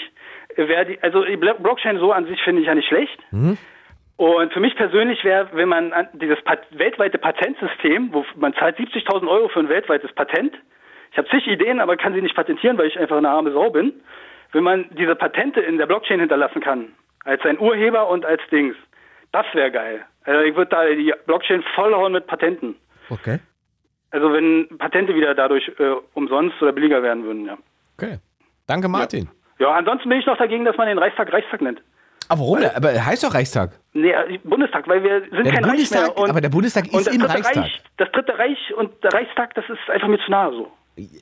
[0.57, 3.17] wäre die, also die Blo- Blockchain so an sich finde ich ja nicht schlecht.
[3.31, 3.57] Mhm.
[4.17, 6.39] Und für mich persönlich wäre, wenn man an dieses
[6.73, 10.53] weltweite Patentsystem, wo man zahlt 70.000 Euro für ein weltweites Patent,
[11.13, 13.71] ich habe zig Ideen, aber kann sie nicht patentieren, weil ich einfach eine arme Sau
[13.71, 13.93] bin,
[14.53, 16.93] wenn man diese Patente in der Blockchain hinterlassen kann,
[17.25, 18.77] als ein Urheber und als Dings,
[19.33, 20.05] das wäre geil.
[20.25, 22.77] Also ich würde da die Blockchain vollhauen mit Patenten.
[23.09, 23.39] okay,
[24.11, 27.57] Also wenn Patente wieder dadurch äh, umsonst oder billiger werden würden, ja.
[27.97, 28.19] okay.
[28.67, 29.29] Danke, Martin.
[29.59, 31.83] Ja, ansonsten bin ich noch dagegen, dass man den Reichstag Reichstag nennt.
[32.29, 32.61] Aber warum?
[32.61, 32.71] denn?
[32.77, 33.73] Aber er heißt doch Reichstag.
[33.93, 36.19] Nee, äh, Bundestag, weil wir sind Der kein Bundestag, Reich mehr.
[36.19, 37.65] Und, aber der Bundestag und ist im Reichstag.
[37.65, 40.73] Reich, das dritte Reich und der Reichstag, das ist einfach mir zu nahe so.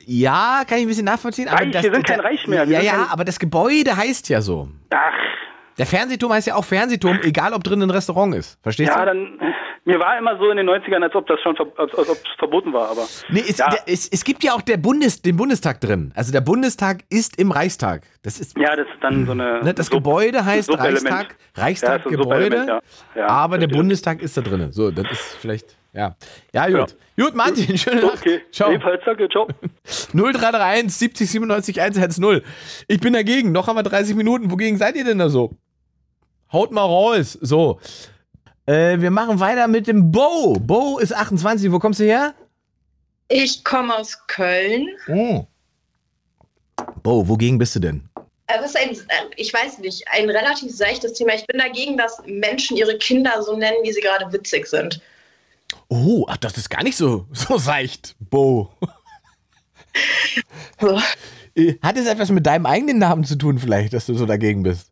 [0.07, 1.49] Ja, kann ich ein bisschen nachvollziehen.
[1.49, 3.97] aber Reich, das, wir sind kein Reich mehr, wir Ja, ja, kein- aber das Gebäude
[3.97, 4.69] heißt ja so.
[4.91, 5.13] Ach,
[5.79, 8.59] Der Fernsehturm heißt ja auch Fernsehturm, egal ob drin ein Restaurant ist.
[8.63, 9.07] Verstehst ja, du?
[9.07, 9.39] dann,
[9.85, 12.23] mir war immer so in den 90ern, als ob das schon, als, als ob es
[12.37, 13.07] verboten war, aber.
[13.31, 16.13] Nee, es, ja, der, es, es gibt ja auch der Bundes, den Bundestag drin.
[16.17, 18.03] Also der Bundestag ist im Reichstag.
[18.23, 19.63] Das ist ja, das ist dann so eine.
[19.63, 20.69] Ne, das Sub- Gebäude heißt.
[20.77, 22.81] Reichstag, Ja, Reichstag Subelement, Gebäude, ja.
[23.23, 23.69] Ja, aber der.
[23.69, 24.73] Bundestag ist da drin.
[24.73, 26.17] So, das ist vielleicht, ja.
[26.53, 26.97] Ja, gut.
[27.17, 28.19] Gut, Martin, schöne Nacht.
[28.19, 28.71] Okay, Ciao.
[28.71, 29.49] ebenfalls, danke, ciao.
[30.13, 32.43] 0331 70 97 110.
[32.87, 33.53] Ich bin dagegen.
[33.53, 34.51] Noch haben wir 30 Minuten.
[34.51, 35.51] Wogegen seid ihr denn da so?
[36.53, 37.37] Haut mal raus.
[37.41, 37.81] So.
[38.67, 40.55] Äh, wir machen weiter mit dem Bo.
[40.61, 41.73] Bo ist 28.
[41.73, 42.35] Wo kommst du her?
[43.29, 44.87] Ich komme aus Köln.
[45.09, 45.45] Oh.
[47.03, 48.09] Bo, wogegen bist du denn?
[48.47, 51.35] Äh, Das ist ein, äh, ich weiß nicht, ein relativ seichtes Thema.
[51.35, 55.01] Ich bin dagegen, dass Menschen ihre Kinder so nennen, wie sie gerade witzig sind.
[55.89, 58.73] Oh, ach, das ist gar nicht so, so seicht, Bo.
[60.81, 61.01] So.
[61.55, 64.63] Äh, Hat es etwas mit deinem eigenen Namen zu tun, vielleicht, dass du so dagegen
[64.63, 64.91] bist?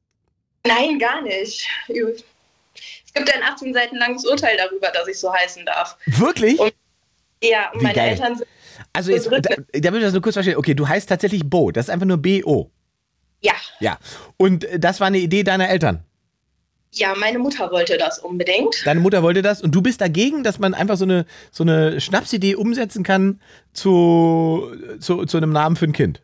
[0.66, 1.68] Nein, gar nicht.
[1.88, 5.96] Es gibt ein 18 Seiten langes Urteil darüber, dass ich so heißen darf.
[6.06, 6.58] Wirklich?
[6.58, 6.74] Und-
[7.42, 8.08] Ja, und Wie meine geil.
[8.10, 8.48] Eltern sind.
[8.92, 10.56] Also, jetzt, da, da will ich das nur kurz verstehen.
[10.56, 11.70] Okay, du heißt tatsächlich Bo.
[11.70, 12.70] Das ist einfach nur B-O.
[13.42, 13.98] Ja, Ja.
[14.38, 16.02] Und äh, das war eine Idee deiner Eltern.
[16.92, 18.86] Ja, meine Mutter wollte das unbedingt.
[18.86, 22.00] Deine Mutter wollte das und du bist dagegen, dass man einfach so eine, so eine
[22.00, 23.40] Schnapsidee umsetzen kann
[23.72, 26.22] zu, zu, zu einem Namen für ein Kind.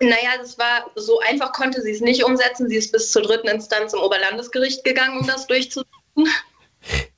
[0.00, 2.68] Naja, das war so einfach konnte sie es nicht umsetzen.
[2.68, 5.90] Sie ist bis zur dritten Instanz im Oberlandesgericht gegangen, um das durchzusetzen.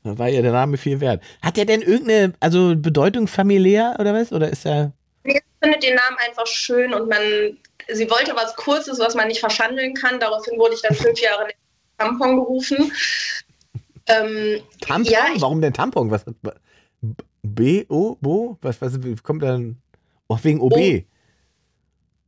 [0.03, 1.23] Da war ihr der Name viel wert.
[1.43, 4.33] Hat der denn irgendeine also Bedeutung familiär oder was?
[4.33, 4.93] Oder ist er.
[5.25, 9.41] Ich finde den Namen einfach schön und man, sie wollte was Kurzes, was man nicht
[9.41, 10.21] verschandeln kann.
[10.21, 11.51] Daraufhin wurde ich dann fünf Jahre in
[11.99, 12.93] Tampon gerufen.
[14.07, 15.13] Ähm, Tampon?
[15.13, 16.11] Ja, Warum denn Tampon?
[16.11, 16.25] Was
[17.43, 18.57] B, O, Bo?
[18.63, 19.77] Was, was kommt dann?
[20.29, 21.05] Oh, wegen OB.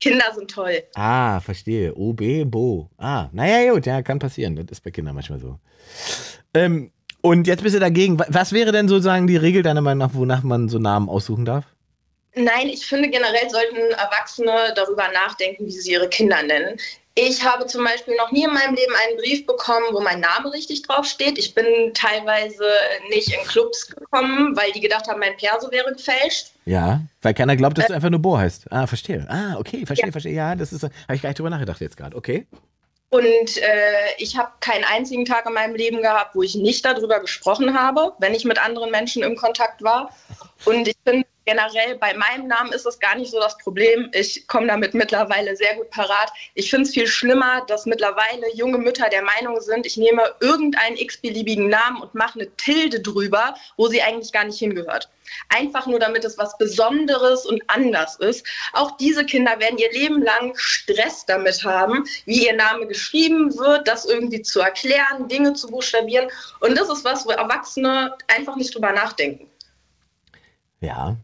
[0.01, 0.83] Kinder sind toll.
[0.95, 1.95] Ah, verstehe.
[1.95, 2.89] OB, Bo.
[2.97, 4.57] Ah, naja, gut, ja, kann passieren.
[4.57, 5.59] Das ist bei Kindern manchmal so.
[6.55, 6.91] Ähm,
[7.21, 8.19] und jetzt bist du dagegen.
[8.19, 11.45] Wa- Was wäre denn sozusagen die Regel deiner Meinung nach, wonach man so Namen aussuchen
[11.45, 11.67] darf?
[12.35, 16.79] Nein, ich finde generell sollten Erwachsene darüber nachdenken, wie sie ihre Kinder nennen.
[17.23, 20.53] Ich habe zum Beispiel noch nie in meinem Leben einen Brief bekommen, wo mein Name
[20.53, 21.39] richtig draufsteht.
[21.39, 22.65] Ich bin teilweise
[23.11, 26.53] nicht in Clubs gekommen, weil die gedacht haben, mein Perso wäre gefälscht.
[26.65, 28.73] Ja, weil keiner glaubt, dass du einfach nur Bo heißt.
[28.73, 29.27] Ah, verstehe.
[29.29, 30.33] Ah, okay, verstehe, verstehe.
[30.33, 32.17] Ja, das ist, habe ich gar nicht drüber nachgedacht jetzt gerade.
[32.17, 32.47] Okay.
[33.11, 37.21] Und äh, ich habe keinen einzigen Tag in meinem Leben gehabt, wo ich nicht darüber
[37.21, 40.15] gesprochen habe, wenn ich mit anderen Menschen im Kontakt war.
[40.65, 44.11] Und ich finde generell, bei meinem Namen ist es gar nicht so das Problem.
[44.12, 46.33] Ich komme damit mittlerweile sehr gut parat.
[46.55, 50.97] Ich finde es viel schlimmer, dass mittlerweile junge Mütter der Meinung sind, ich nehme irgendeinen
[50.97, 55.09] x-beliebigen Namen und mache eine Tilde drüber, wo sie eigentlich gar nicht hingehört.
[55.49, 58.45] Einfach nur, damit es was Besonderes und anders ist.
[58.73, 63.87] Auch diese Kinder werden ihr Leben lang Stress damit haben, wie ihr Name geschrieben wird,
[63.87, 66.29] das irgendwie zu erklären, Dinge zu buchstabieren.
[66.61, 69.49] Und das ist was, wo Erwachsene einfach nicht drüber nachdenken.
[70.81, 71.17] Ja.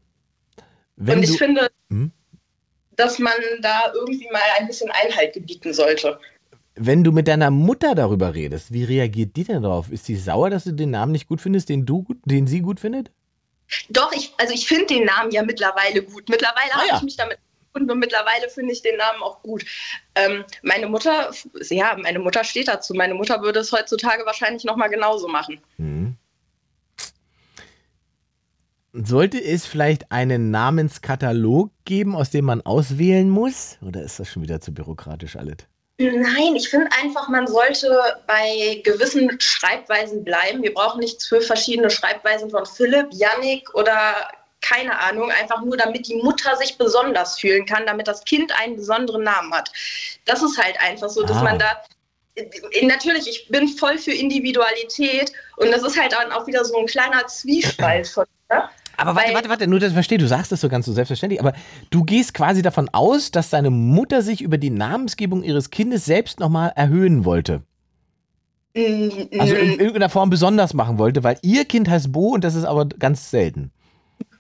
[0.97, 2.11] Wenn und ich du, finde, Hm?
[2.97, 6.19] dass man da irgendwie mal ein bisschen Einhalt gebieten sollte.
[6.75, 9.91] wenn du mit deiner Mutter darüber redest, wie reagiert die denn darauf?
[9.91, 12.81] Ist die sauer, dass du den Namen nicht gut findest, den du, den sie gut
[12.81, 13.11] findet?
[13.89, 16.29] Doch, ich, also ich finde den Namen ja mittlerweile gut.
[16.29, 16.97] Mittlerweile Ah, habe ja.
[16.97, 17.39] ich mich damit
[17.73, 19.65] und mittlerweile finde ich den Namen auch gut.
[20.15, 21.31] Ähm, meine Mutter,
[21.69, 22.95] ja, meine Mutter steht dazu.
[22.95, 25.61] Meine Mutter würde es heutzutage wahrscheinlich nochmal genauso machen.
[25.77, 26.15] Hm.
[29.05, 33.79] Sollte es vielleicht einen Namenskatalog geben, aus dem man auswählen muss?
[33.87, 35.57] Oder ist das schon wieder zu bürokratisch alles?
[35.99, 40.63] Nein, ich finde einfach, man sollte bei gewissen Schreibweisen bleiben.
[40.63, 44.15] Wir brauchen nicht zwölf verschiedene Schreibweisen von Philipp, Yannick oder
[44.61, 48.77] keine Ahnung, einfach nur damit die Mutter sich besonders fühlen kann, damit das Kind einen
[48.77, 49.71] besonderen Namen hat.
[50.25, 51.45] Das ist halt einfach so, dass Ah.
[51.45, 51.83] man da
[52.83, 56.87] natürlich, ich bin voll für Individualität und das ist halt dann auch wieder so ein
[56.87, 58.69] kleiner Zwiespalt von mir.
[58.97, 61.53] Aber warte, warte, warte, nur das verstehe, du sagst das so ganz so selbstverständlich, aber
[61.91, 66.41] du gehst quasi davon aus, dass deine Mutter sich über die Namensgebung ihres Kindes selbst
[66.41, 67.63] nochmal erhöhen wollte.
[68.75, 69.09] Mm,
[69.39, 72.55] Also in mm, irgendeiner Form besonders machen wollte, weil ihr Kind heißt Bo und das
[72.55, 73.73] ist aber ganz selten.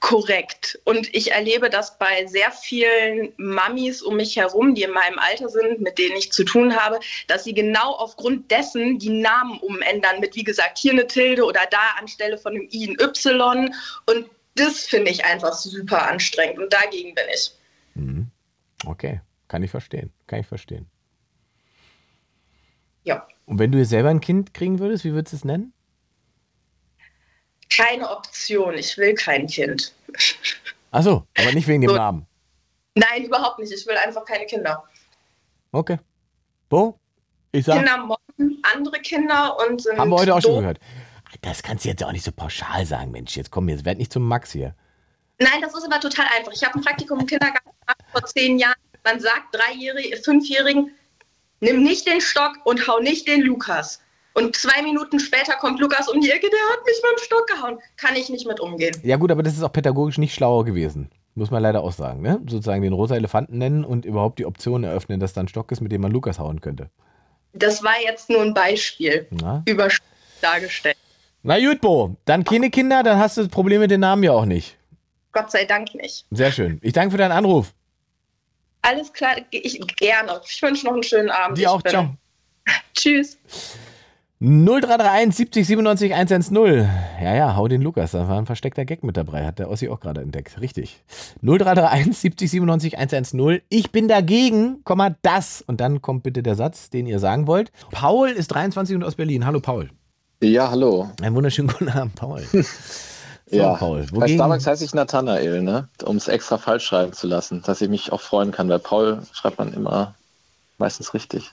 [0.01, 0.79] Korrekt.
[0.85, 5.49] Und ich erlebe das bei sehr vielen Mamis um mich herum, die in meinem Alter
[5.49, 10.21] sind, mit denen ich zu tun habe, dass sie genau aufgrund dessen die Namen umändern
[10.21, 13.75] mit, wie gesagt, hier eine Tilde oder da anstelle von einem I ein Y.
[14.07, 14.27] Und
[14.57, 17.53] das finde ich einfach super anstrengend und dagegen bin ich.
[17.95, 18.31] Mhm.
[18.85, 20.87] Okay, kann ich verstehen, kann ich verstehen.
[23.05, 23.27] Ja.
[23.47, 25.73] Und wenn du jetzt selber ein Kind kriegen würdest, wie würdest du es nennen?
[27.71, 28.75] Keine Option.
[28.75, 29.95] Ich will kein Kind.
[30.91, 31.97] Achso, aber nicht wegen dem So.
[31.97, 32.27] Namen.
[32.95, 33.73] Nein, überhaupt nicht.
[33.73, 34.83] Ich will einfach keine Kinder.
[35.71, 35.99] Okay.
[36.69, 36.99] Bo?
[37.53, 40.81] Ich sag, Kinder mobben andere Kinder und sind haben wir heute auch schon gehört.
[41.43, 43.37] Das kannst du jetzt auch nicht so pauschal sagen, Mensch.
[43.37, 44.75] Jetzt komm, jetzt werd nicht zum Max hier.
[45.39, 46.53] Nein, das ist aber total einfach.
[46.53, 48.77] Ich habe ein Praktikum im Kindergarten gemacht vor zehn Jahren.
[49.05, 50.91] Man sagt Dreijährigen, Fünfjährigen,
[51.61, 54.01] nimm nicht den Stock und hau nicht den Lukas.
[54.35, 57.47] Und zwei Minuten später kommt Lukas um die Ecke, der hat mich mit dem Stock
[57.47, 57.79] gehauen.
[57.97, 58.95] Kann ich nicht mit umgehen.
[59.03, 61.11] Ja gut, aber das ist auch pädagogisch nicht schlauer gewesen.
[61.35, 62.41] Muss man leider auch sagen, ne?
[62.47, 65.81] Sozusagen den rosa Elefanten nennen und überhaupt die Option eröffnen, dass da ein Stock ist,
[65.81, 66.91] mit dem man Lukas hauen könnte.
[67.53, 69.27] Das war jetzt nur ein Beispiel.
[69.31, 69.63] Na?
[69.67, 70.03] Überspitzt
[70.43, 70.97] dargestellt.
[71.47, 72.17] Na gut, Bo.
[72.25, 74.77] Dann keine Kinder, dann hast du das Problem mit den Namen ja auch nicht.
[75.33, 76.25] Gott sei Dank nicht.
[76.31, 76.79] Sehr schön.
[76.83, 77.73] Ich danke für deinen Anruf.
[78.83, 80.41] Alles klar, ich gerne.
[80.49, 81.59] Ich wünsche noch einen schönen Abend.
[81.59, 81.83] Dir auch.
[81.83, 82.09] bin- Ciao.
[82.95, 83.39] Tschüss.
[84.41, 86.89] 0331 70 97 110.
[87.23, 88.11] Ja, ja, hau den Lukas.
[88.11, 89.47] Da war ein versteckter Gag mit dabei.
[89.47, 90.61] Hat der Ossi auch gerade entdeckt.
[90.61, 91.03] Richtig.
[91.43, 93.61] 0331 70 97 110.
[93.71, 95.63] Ich bin dagegen, Komma, das.
[95.67, 97.73] Und dann kommt bitte der Satz, den ihr sagen wollt.
[97.93, 99.47] Paul ist 23 und aus Berlin.
[99.47, 99.91] Hallo, Paul.
[100.41, 101.11] Ja, hallo.
[101.23, 102.47] Einen wunderschönen guten Abend, Paul.
[103.49, 103.75] So, ja.
[103.75, 104.05] Paul.
[104.11, 105.89] Bei Starbucks heiße ich Nathanael, ne?
[106.03, 108.67] Um es extra falsch schreiben zu lassen, dass ich mich auch freuen kann.
[108.67, 110.17] Bei Paul schreibt man immer
[110.79, 111.53] meistens richtig.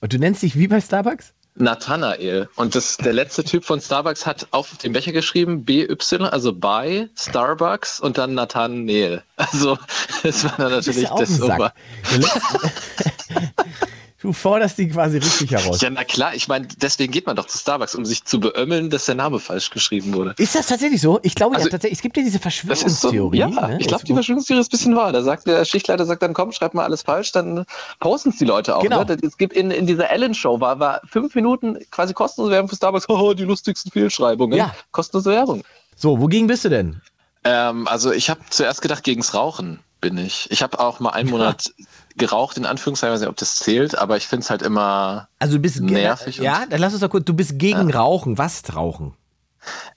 [0.00, 1.34] und du nennst dich wie bei Starbucks?
[1.56, 2.48] Nathanael.
[2.56, 5.94] Und das, der letzte Typ von Starbucks hat auf dem Becher geschrieben BY,
[6.30, 9.22] also bei Starbucks und dann Nathanael.
[9.36, 9.76] Also,
[10.22, 11.42] das war dann natürlich das.
[11.42, 11.74] Ober.
[14.22, 15.82] Du forderst die quasi richtig heraus.
[15.82, 18.88] Ja, na klar, ich meine, deswegen geht man doch zu Starbucks, um sich zu beömmeln,
[18.88, 20.34] dass der Name falsch geschrieben wurde.
[20.38, 21.20] Ist das tatsächlich so?
[21.22, 23.38] Ich glaube Also, ja tatsächlich, es gibt ja diese ist so, Verschwörungstheorie.
[23.38, 23.76] ja, ne?
[23.78, 25.12] ich glaube, die Verschwörungstheorie ist ein bisschen wahr.
[25.12, 27.66] Da sagt der Schichtleiter, sagt dann, komm, schreib mal alles falsch, dann
[28.00, 28.82] posten es die Leute auch.
[28.82, 29.04] Genau.
[29.04, 29.18] Ne?
[29.22, 33.08] Es gibt in, in dieser Ellen-Show, war, war fünf Minuten quasi kostenlose Werbung für Starbucks,
[33.10, 34.56] Haha, die lustigsten Fehlschreibungen.
[34.56, 34.74] Ja.
[34.92, 35.62] Kostenlose Werbung.
[35.94, 37.02] So, wogegen bist du denn?
[37.44, 40.50] Ähm, also ich habe zuerst gedacht, gegens Rauchen bin ich.
[40.50, 41.72] Ich habe auch mal einen Monat
[42.16, 45.56] geraucht, in Anführungszeichen, weiß nicht, ob das zählt, aber ich finde es halt immer Also
[45.56, 46.38] du bist nervig.
[46.38, 47.24] Ja, dann lass uns doch kurz.
[47.24, 48.38] Du bist gegen Rauchen.
[48.38, 49.14] Was Rauchen?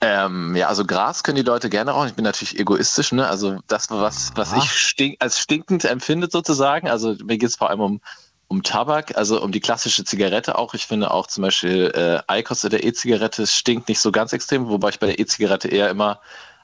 [0.02, 2.08] Ähm, ja, also Gras können die Leute gerne rauchen.
[2.08, 3.28] Ich bin natürlich egoistisch, ne?
[3.28, 6.90] Also das, was, was ich stink, als stinkend empfinde sozusagen.
[6.90, 8.02] Also mir geht es vor allem um,
[8.48, 10.74] um Tabak, also um die klassische Zigarette auch.
[10.74, 11.92] Ich finde auch zum Beispiel
[12.30, 15.90] äh, IQOS oder E-Zigarette stinkt nicht so ganz extrem, wobei ich bei der E-Zigarette eher
[15.90, 16.20] immer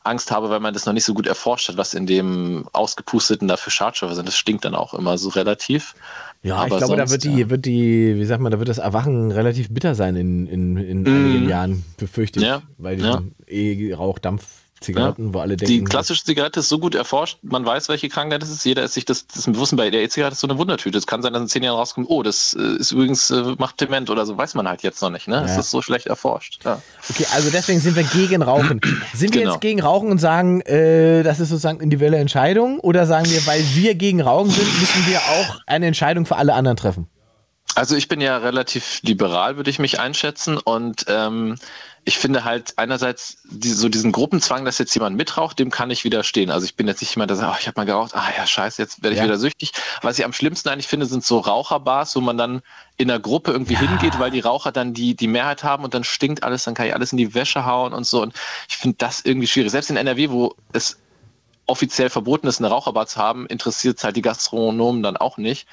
[0.05, 3.47] Angst habe, weil man das noch nicht so gut erforscht hat, was in dem ausgepusteten
[3.47, 4.27] dafür Schadstoffe sind.
[4.27, 5.95] Das stinkt dann auch immer so relativ.
[6.43, 8.69] Ja, Aber ich glaube, da sonst, wird die, wird die, wie sagt man, da wird
[8.69, 11.07] das Erwachen relativ bitter sein in, in, in Mm.
[11.07, 12.45] einigen Jahren, befürchte ich.
[12.45, 13.21] Ja, Bei ja.
[14.81, 15.73] Diesen E-Rauchdampfzigaretten, wo alle denken.
[15.73, 18.65] Die klassische Zigarette ist so gut erforscht, man weiß, welche Krankheit es ist.
[18.65, 20.97] Jeder ist sich das, das ist bewusst bei der E-Zigarette ist so eine Wundertüte.
[20.97, 23.79] Es kann sein, dass in zehn Jahren rauskommt, oh, das äh, ist übrigens, äh, macht
[23.81, 25.27] Dement oder so, weiß man halt jetzt noch nicht.
[25.27, 25.41] Ne?
[25.45, 25.59] Es Ja.
[25.59, 26.59] ist so schlecht erforscht.
[26.65, 26.81] Ja.
[27.09, 28.81] Okay, also deswegen sind wir gegen Rauchen.
[29.13, 29.53] Sind wir Genau.
[29.53, 32.79] jetzt gegen Rauchen und sagen, äh, das ist sozusagen individuelle Entscheidung?
[32.79, 36.53] Oder sagen wir, weil wir gegen Rauchen sind, müssen wir auch eine Entscheidung für alle
[36.53, 37.07] anderen treffen?
[37.75, 40.57] Also ich bin ja relativ liberal, würde ich mich einschätzen.
[40.57, 41.55] Und ähm,
[42.07, 46.03] ich finde halt einerseits die, so diesen Gruppenzwang, dass jetzt jemand mitraucht, dem kann ich
[46.03, 46.51] widerstehen.
[46.51, 48.45] Also ich bin jetzt nicht jemand, der sagt, oh, ich habe mal geraucht, ah ja,
[48.45, 49.25] scheiße, jetzt werde ich Ja.
[49.25, 49.71] wieder süchtig.
[50.03, 52.61] Was ich am schlimmsten eigentlich finde, sind so Raucherbars, wo man dann
[52.97, 56.03] in der Gruppe irgendwie hingeht, weil die Raucher dann die, die Mehrheit haben und dann
[56.03, 58.21] stinkt alles, dann kann ich alles in die Wäsche hauen und so.
[58.21, 58.35] Und
[58.69, 59.71] ich finde das irgendwie schwierig.
[59.71, 61.01] Selbst in NRW, wo es
[61.65, 65.67] offiziell verboten ist, eine Raucherbar zu haben, interessiert es halt die Gastronomen dann auch nicht.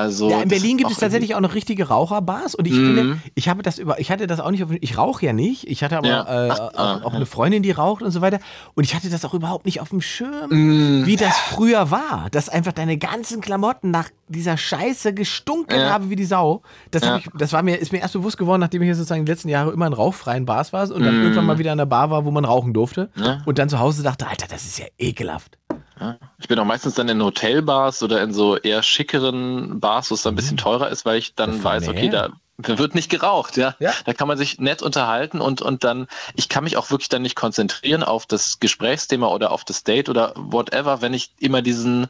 [0.00, 2.86] Also ja, in Berlin gibt es tatsächlich auch noch richtige Raucherbars und ich Mhm.
[2.96, 5.66] finde, ich habe das über, ich hatte das auch nicht auf, ich rauche ja nicht,
[5.68, 6.46] ich hatte aber Ja.
[6.46, 7.16] äh, Ach, auch, ah, auch ja.
[7.16, 8.38] eine Freundin, die raucht und so weiter
[8.74, 11.06] und ich hatte das auch überhaupt nicht auf dem Schirm, Mhm.
[11.06, 15.90] wie das früher war, dass einfach deine ganzen Klamotten nach dieser Scheiße gestunken Ja.
[15.90, 16.62] haben wie die Sau.
[16.90, 19.30] Das, ich, das war mir, ist mir erst bewusst geworden, nachdem ich hier sozusagen die
[19.32, 21.22] letzten Jahre immer in rauchfreien Bars war und dann Mhm.
[21.22, 23.10] irgendwann mal wieder in einer Bar war, wo man rauchen durfte
[23.44, 25.58] und dann zu Hause dachte, Alter, das ist ja ekelhaft.
[26.00, 26.16] Ja.
[26.38, 30.22] Ich bin auch meistens dann in Hotelbars oder in so eher schickeren Bars, wo es
[30.22, 33.74] dann ein bisschen teurer ist, weil ich dann weiß, okay, da wird nicht geraucht, ja.
[33.80, 33.92] Ja.
[34.04, 37.22] Da kann man sich nett unterhalten und, und dann, ich kann mich auch wirklich dann
[37.22, 42.06] nicht konzentrieren auf das Gesprächsthema oder auf das Date oder whatever, wenn ich immer diesen,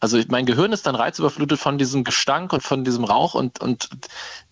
[0.00, 3.88] also mein Gehirn ist dann reizüberflutet von diesem Gestank und von diesem Rauch und, und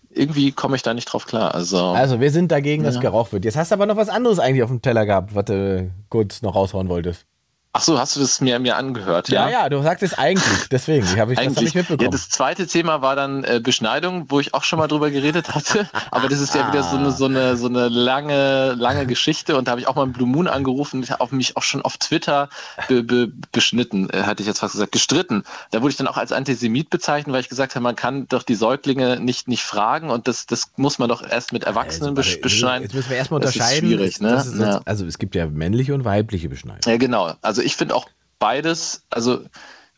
[0.09, 1.53] irgendwie komme ich da nicht drauf klar.
[1.55, 3.01] Also, Also wir sind dagegen, dass Ja.
[3.01, 3.45] geraucht wird.
[3.45, 6.41] Jetzt hast du aber noch was anderes eigentlich auf dem Teller gehabt, was du kurz
[6.41, 7.25] noch raushauen wolltest.
[7.73, 9.29] Ach so, hast du das mir, mir angehört?
[9.29, 10.69] Ja, ja, du sagst es eigentlich.
[10.71, 12.05] Deswegen, habe ich, das habe ich mitbekommen.
[12.05, 15.55] Ja, das zweite Thema war dann äh, Beschneidung, wo ich auch schon mal drüber geredet
[15.55, 15.89] hatte.
[16.11, 19.57] Aber das ist ja wieder so eine, so eine, so eine lange, lange Geschichte.
[19.57, 21.03] Und da habe ich auch mal einen Blue Moon angerufen.
[21.09, 22.49] Habe mich auch schon auf Twitter
[22.87, 25.43] be, be, beschnitten, äh, hatte ich jetzt fast gesagt, gestritten.
[25.71, 28.43] Da wurde ich dann auch als Antisemit bezeichnet, weil ich gesagt habe, man kann doch
[28.43, 30.11] die Säuglinge nicht, nicht fragen.
[30.11, 32.83] Und das, das muss man doch erst mit Erwachsenen Also, besch beschneiden.
[32.83, 33.89] Jetzt müssen wir erstmal Das ist unterscheiden.
[33.89, 34.29] schwierig, ne?
[34.29, 34.81] Das ist jetzt, Ja.
[34.85, 36.81] Also es gibt ja männliche und weibliche Beschneidung.
[36.85, 37.33] Ja, genau.
[37.41, 38.07] Also ich finde auch
[38.39, 39.39] beides, also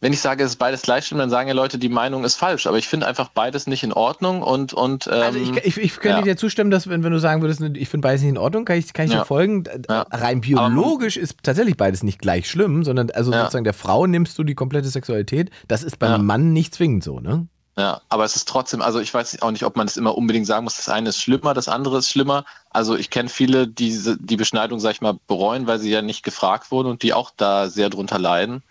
[0.01, 2.35] wenn ich sage, es ist beides gleich schlimm, dann sagen ja Leute, die Meinung ist
[2.35, 2.67] falsch.
[2.67, 5.99] Aber ich finde einfach beides nicht in Ordnung und, und ähm, Also ich, ich, ich
[5.99, 6.23] könnte ja.
[6.23, 8.77] dir zustimmen, dass wenn, wenn du sagen würdest, ich finde beides nicht in Ordnung, kann
[8.77, 9.25] ich, kann ich dir Ja.
[9.25, 9.63] folgen.
[9.89, 10.05] Ja.
[10.11, 14.43] Rein biologisch ist tatsächlich beides nicht gleich schlimm, sondern also sozusagen der Frau nimmst du
[14.43, 15.49] die komplette Sexualität.
[15.67, 16.25] Das ist beim.
[16.25, 17.47] Mann nicht zwingend so, ne?
[17.77, 20.47] Ja, aber es ist trotzdem, also ich weiß auch nicht, ob man es immer unbedingt
[20.47, 22.45] sagen muss, das eine ist schlimmer, das andere ist schlimmer.
[22.69, 26.23] Also ich kenne viele, die die Beschneidung, sag ich mal, bereuen, weil sie ja nicht
[26.23, 28.63] gefragt wurden und die auch da sehr drunter leiden.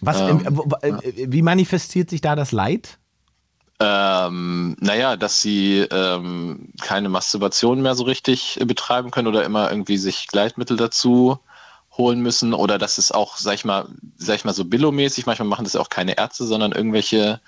[0.00, 0.92] Was, Ähm, wo- äh,
[1.32, 2.98] wie manifestiert sich da das Leid?
[3.80, 9.68] Ähm, naja, dass sie ähm, keine Masturbation mehr so richtig äh, betreiben können oder immer
[9.68, 11.40] irgendwie sich Gleitmittel dazu
[11.96, 15.48] holen müssen oder dass es auch, sag ich mal, sag ich mal so Billo-mäßig, manchmal
[15.48, 17.40] machen das ja auch keine Ärzte, sondern irgendwelche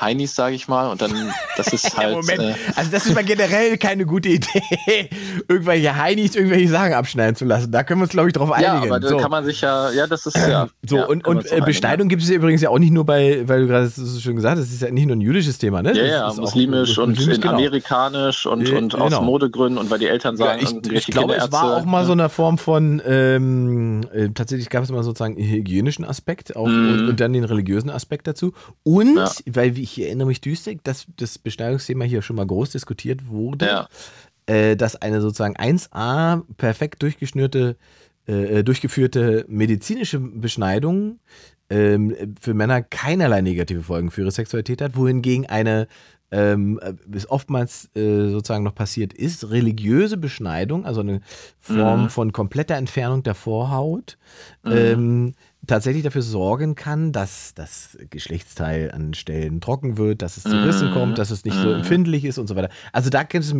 [0.00, 1.12] Heinis, sage ich mal, und dann,
[1.56, 2.14] das ist halt.
[2.16, 4.62] Moment, Äh, also das ist mal generell keine gute Idee,
[5.48, 7.70] irgendwelche Heinis irgendwelche Sachen abschneiden zu lassen.
[7.70, 8.90] Da können wir uns, glaube ich, drauf ja, einigen.
[8.92, 9.16] aber da so.
[9.18, 10.68] kann man sich ja, ja, das ist ja.
[10.86, 13.42] So, ja, und, und äh, Beschneidung gibt es ja übrigens ja auch nicht nur bei,
[13.46, 15.58] weil du gerade das so schön gesagt hast, das ist ja nicht nur ein jüdisches
[15.58, 15.96] Thema, ne?
[15.96, 17.54] Ja, ja, muslimisch und muslimisch, genau.
[17.54, 19.22] amerikanisch und, Äh, und aus genau.
[19.22, 22.04] Modegründen und weil die Eltern Ja, sagen, ich, irgendwelche ich glaube, es war auch mal
[22.04, 26.66] so eine Form von, ähm, äh, tatsächlich gab es mal sozusagen einen hygienischen Aspekt auch,
[26.68, 26.88] Mhm.
[26.90, 28.52] und, und dann den religiösen Aspekt dazu.
[28.82, 29.30] Und, Ja.
[29.46, 33.88] weil ich erinnere mich düster, dass das Beschneidungsthema hier schon mal groß diskutiert wurde, Ja.
[34.46, 37.76] äh, dass eine sozusagen 1a perfekt durchgeschnürte,
[38.26, 41.18] äh, durchgeführte medizinische Beschneidung
[41.70, 45.86] ähm, für Männer keinerlei negative Folgen für ihre Sexualität hat, wohingegen eine
[46.30, 46.80] ähm,
[47.12, 51.20] es oftmals äh, sozusagen noch passiert ist, religiöse Beschneidung, also eine
[51.60, 52.08] Form Mhm.
[52.10, 54.18] von kompletter Entfernung der Vorhaut,
[54.64, 54.72] Mhm.
[54.72, 55.32] ähm,
[55.66, 60.88] tatsächlich dafür sorgen kann, dass das Geschlechtsteil an Stellen trocken wird, dass es zu Rissen
[60.88, 60.92] Mhm.
[60.92, 61.76] kommt, dass es nicht so Mhm.
[61.76, 62.68] empfindlich ist und so weiter.
[62.92, 63.54] Also da gibt es,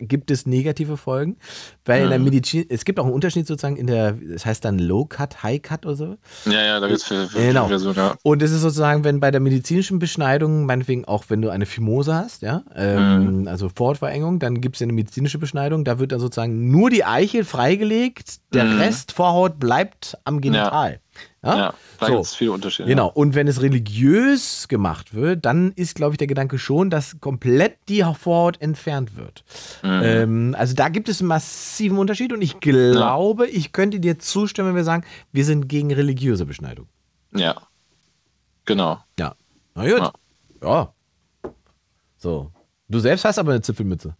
[0.00, 1.36] gibt es negative Folgen,
[1.84, 2.24] weil in der Mhm.
[2.24, 5.60] Medizin, es gibt auch einen Unterschied sozusagen in der, das heißt dann Low Cut, High
[5.62, 6.16] Cut oder so.
[6.46, 7.68] Ja, ja, da gibt es viele, viele Genau.
[7.68, 8.14] Versionen, ja.
[8.22, 12.14] Und es ist sozusagen, wenn bei der medizinischen Beschneidung, meinetwegen auch wenn du eine Phimose
[12.14, 13.48] hast, ja, ähm, Mhm.
[13.48, 17.44] also Vorhautverengung, dann gibt es eine medizinische Beschneidung, da wird dann sozusagen nur die Eichel
[17.44, 18.72] freigelegt, der Mhm.
[18.78, 20.92] Rest Vorhaut bleibt am Genital.
[20.92, 20.98] Ja,
[21.44, 22.12] Ja, da So.
[22.12, 22.88] gibt es viele Unterschiede.
[22.88, 23.08] Genau.
[23.08, 27.76] Und wenn es religiös gemacht wird, dann ist, glaube ich, der Gedanke schon, dass komplett
[27.88, 29.44] die Vorhaut entfernt wird.
[29.82, 30.00] Mhm.
[30.02, 34.70] Ähm, also da gibt es einen massiven Unterschied und ich glaube, ich könnte dir zustimmen,
[34.70, 36.88] wenn wir sagen, wir sind gegen religiöse Beschneidung.
[37.34, 37.56] Ja.
[38.64, 38.98] Genau.
[39.18, 39.34] Ja.
[39.74, 39.98] Na gut.
[39.98, 40.12] Ja.
[40.62, 40.92] Ja.
[42.16, 42.50] So.
[42.88, 44.16] Du selbst hast aber eine Zipfelmütze.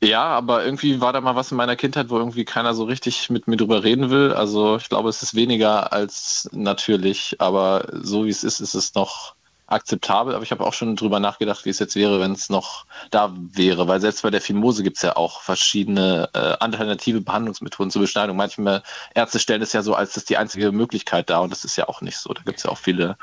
[0.00, 3.30] Ja, aber irgendwie war da mal was in meiner Kindheit, wo irgendwie keiner so richtig
[3.30, 4.32] mit mir drüber reden will.
[4.32, 8.94] Also ich glaube, es ist weniger als natürlich, aber so wie es ist, ist es
[8.94, 9.34] noch
[9.66, 10.34] akzeptabel.
[10.34, 13.32] Aber ich habe auch schon drüber nachgedacht, wie es jetzt wäre, wenn es noch da
[13.34, 13.88] wäre.
[13.88, 18.36] Weil selbst bei der Phimose gibt es ja auch verschiedene äh, alternative Behandlungsmethoden zur Beschneidung.
[18.36, 18.82] Manchmal
[19.14, 21.88] Ärzte stellen es ja so als das die einzige Möglichkeit dar und das ist ja
[21.88, 22.32] auch nicht so.
[22.32, 23.16] Da gibt es ja auch viele.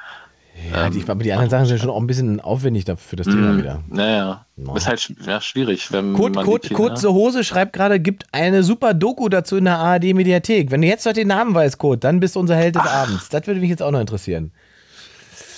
[0.72, 3.28] Ja, die, aber die anderen Sachen sind schon auch ein bisschen aufwendig dafür für das
[3.28, 3.84] Thema Mm, wieder.
[3.90, 4.76] Naja, No.
[4.76, 8.94] ist halt ja, schwierig, wenn Kurt, man Kurt, kurze Hose schreibt gerade, gibt eine super
[8.94, 10.72] Doku dazu in der ARD-Mediathek.
[10.72, 13.28] Wenn du jetzt noch den Namen weißt, Kurt, dann bist du unser Held des Abends.
[13.30, 14.54] Das würde mich jetzt auch noch interessieren.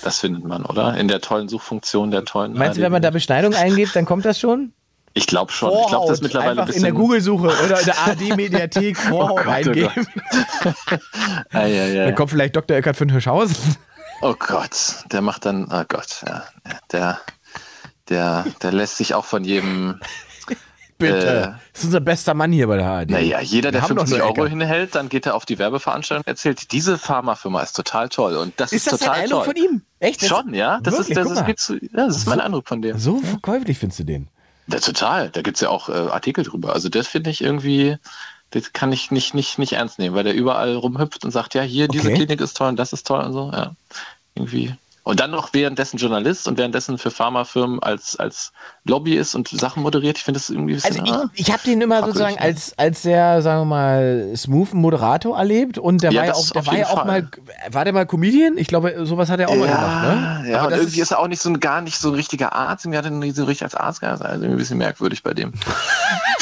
[0.04, 0.96] Das findet man, oder?
[0.98, 2.54] In der tollen Suchfunktion der tollen.
[2.54, 4.72] Meinst du, wenn man da Beschneidung eingibt, dann kommt das schon?
[5.14, 5.72] Ich glaube schon.
[5.74, 6.86] ich glaube, das ist mittlerweile ein Einfach bisschen.
[6.86, 10.08] in der Google-Suche oder in der ARD-Mediathek Vorhaut Oh Gott, oh eingeben.
[11.52, 12.78] Ah, ja, ja, Dann kommt vielleicht Dr.
[12.78, 13.56] Eckert von Hirschhausen.
[14.22, 15.68] Oh Gott, der macht dann.
[15.72, 16.44] Oh Gott, ja.
[16.92, 17.20] Der,
[18.10, 20.00] der, der lässt sich auch von jedem.
[21.00, 21.60] Bitte.
[21.74, 23.12] das ist unser bester Mann hier bei der ARD.
[23.12, 25.60] Naja, jeder, der Wir haben doch 50 nur Euro hinhält, dann geht er auf die
[25.60, 28.36] Werbeveranstaltung und erzählt, diese Pharmafirma ist total toll.
[28.36, 29.54] Und das ist, Ist das total Eindruck toll.
[29.54, 29.82] von ihm?
[30.00, 30.26] Echt?
[30.26, 30.80] Schon, ja.
[30.82, 31.16] Das Wirklich?
[31.16, 32.98] ist, das ist, zu, ja, das ist mein So- Eindruck von dem.
[32.98, 34.28] So verkäuflich findest du den.
[34.66, 35.30] Ja, total.
[35.30, 36.74] Da gibt es ja auch äh, Artikel drüber.
[36.74, 37.98] Also das finde ich irgendwie,
[38.52, 41.62] das kann ich nicht, nicht, nicht ernst nehmen, weil der überall rumhüpft und sagt, ja,
[41.62, 42.16] hier, diese Okay.
[42.16, 43.52] Klinik ist toll und das ist toll und so.
[43.54, 43.72] Ja,
[44.36, 44.74] irgendwie.
[45.04, 48.52] Und dann noch währenddessen Journalist und währenddessen für Pharmafirmen als, als
[48.84, 50.18] Lobbyist und Sachen moderiert.
[50.18, 52.78] Ich finde das irgendwie ein Also bisschen, ah, ich, ich habe den immer sozusagen als,
[52.78, 56.66] als sehr, sagen wir mal, smoothen Moderator erlebt und der Ja, war ja auch, der
[56.68, 57.26] war ja auch mal,
[57.72, 58.58] war der mal Comedian?
[58.58, 60.50] Ich glaube, sowas hat er auch mal gemacht, ne?
[60.52, 62.16] Ja, Aber und irgendwie ist- ist, er auch nicht so ein gar nicht so ein
[62.16, 62.84] richtiger Arzt.
[62.84, 64.26] Irgendwie hat er nie so richtig als Arzt gearbeitet.
[64.26, 65.54] Also irgendwie ein bisschen merkwürdig bei dem.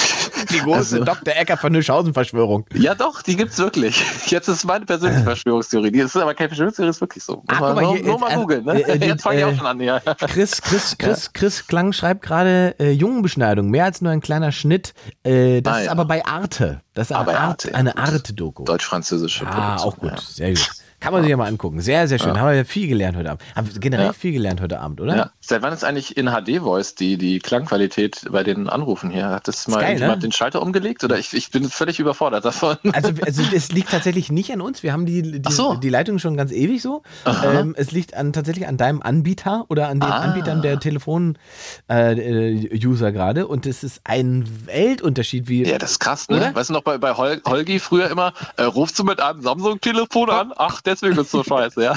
[0.51, 1.33] die große also- Dr.
[1.35, 2.65] Eckert von Hirschhausen-Verschwörung.
[2.73, 4.03] Ja, doch, die gibt's wirklich.
[4.27, 5.91] Jetzt ist meine persönliche Verschwörungstheorie.
[5.91, 7.43] Die ist aber keine Verschwörungstheorie, ist wirklich so.
[7.47, 8.65] Guck mal, nur, hier, nur jetzt, mal also, googeln.
[8.65, 8.81] Ne?
[8.81, 9.79] äh, äh, Jetzt fange ich äh, auch schon an.
[9.79, 9.99] Ja.
[10.27, 14.93] Chris, Chris, Chris, Chris Klang schreibt gerade äh, Jungenbeschneidung, mehr als nur ein kleiner Schnitt.
[15.23, 16.81] Äh, das Ah, ist aber bei Arte.
[16.93, 17.97] Das ist Ah, eine Arte, ja, eine.
[17.97, 18.63] Arte-Doku.
[18.63, 20.11] Deutsch-französische Ah, auch gut.
[20.11, 20.17] Ja.
[20.21, 20.69] Sehr gut.
[21.05, 21.81] Kann man sich ja mal angucken.
[21.81, 22.33] Sehr, sehr schön.
[22.33, 22.39] Ja.
[22.39, 23.43] Haben wir ja viel gelernt heute Abend.
[23.55, 24.13] Haben wir generell Ja.
[24.13, 25.15] viel gelernt heute Abend, oder?
[25.15, 25.31] Ja.
[25.39, 29.29] Seit wann ist eigentlich in HD-Voice die, die Klangqualität bei den Anrufen hier?
[29.29, 30.17] Hat das mal geil, ne?
[30.17, 31.03] den Schalter umgelegt?
[31.03, 32.77] Oder ich, ich bin völlig überfordert davon.
[32.93, 34.81] Also, also das liegt tatsächlich nicht an uns.
[34.81, 35.75] Wir haben die, die, so.
[35.75, 37.03] die Leitung schon ganz ewig so.
[37.43, 40.19] Ähm, es liegt an, tatsächlich an deinem Anbieter oder an den Ah.
[40.21, 43.47] Anbietern der Telefon-User äh, User gerade.
[43.47, 45.63] Und es ist ein Weltunterschied, wie.
[45.65, 46.37] Ja, das ist krass, ne?
[46.37, 46.55] Oder?
[46.55, 50.29] Weißt du noch, bei, bei Hol Holgi früher immer, äh, rufst du mit einem Samsung-Telefon
[50.29, 50.53] an?
[50.55, 51.93] Ach, deswegen ist so scheiße, ja.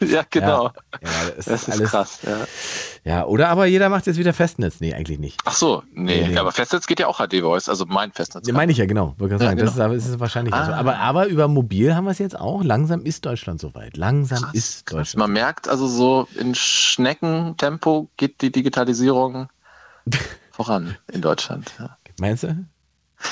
[0.00, 0.66] Ja, genau.
[1.02, 1.90] Ja, das, Das ist alles.
[1.90, 2.38] krass, ja.
[3.04, 4.78] Ja, oder aber jeder macht jetzt wieder Festnetz.
[4.78, 5.40] Nee, eigentlich nicht.
[5.44, 6.38] Ach so, nee, Nee, nee.
[6.38, 8.46] aber Festnetz geht ja auch HD-Voice, also mein Festnetz.
[8.46, 9.14] Ja, meine ich ja, genau.
[9.18, 9.92] Wollte Ja, sagen, das genau.
[9.94, 10.66] ist, aber ist wahrscheinlich Ah.
[10.66, 10.72] so.
[10.72, 12.62] Aber, aber über mobil haben wir es jetzt auch.
[12.62, 13.96] Langsam ist Deutschland soweit.
[13.96, 14.98] Langsam Krass, ist krass.
[14.98, 15.18] Deutschland.
[15.18, 19.48] Man merkt also so, in Schneckentempo geht die Digitalisierung
[20.52, 21.72] voran in Deutschland.
[21.80, 21.96] Ja.
[22.20, 22.64] Meinst du?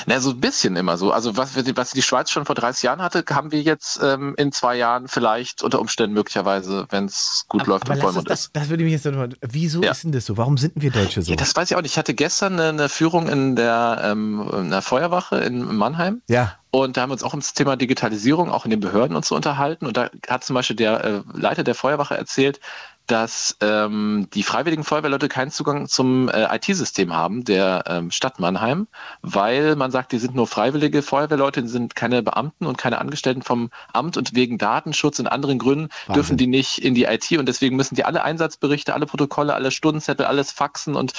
[0.05, 1.11] Na, so ein bisschen immer so.
[1.11, 4.51] Also was, was die Schweiz schon vor 30 Jahren hatte, haben wir jetzt ähm, in
[4.51, 8.49] zwei Jahren vielleicht unter Umständen möglicherweise, wenn es gut läuft aber und Vollmond das, ist.
[8.53, 9.27] das würde mich jetzt noch.
[9.41, 9.91] Wieso Ja.
[9.91, 10.37] ist denn das so?
[10.37, 11.31] Warum sind wir Deutsche so?
[11.31, 11.91] Ja, das weiß ich auch nicht.
[11.91, 16.21] Ich hatte gestern eine, eine Führung in der, ähm, in der Feuerwache in Mannheim.
[16.27, 16.55] ja.
[16.69, 19.35] Und da haben wir uns auch ums Thema Digitalisierung auch in den Behörden und so
[19.35, 19.85] unterhalten.
[19.87, 22.59] Und da hat zum Beispiel der äh, Leiter der Feuerwache erzählt,
[23.07, 28.87] dass ähm, die freiwilligen Feuerwehrleute keinen Zugang zum äh, IT-System haben der ähm, Stadt Mannheim,
[29.21, 33.41] weil man sagt, die sind nur freiwillige Feuerwehrleute, die sind keine Beamten und keine Angestellten
[33.41, 36.13] vom Amt und wegen Datenschutz und anderen Gründen Wahnsinn.
[36.13, 39.71] dürfen die nicht in die IT und deswegen müssen die alle Einsatzberichte, alle Protokolle, alle
[39.71, 41.13] Stundenzettel, alles faxen und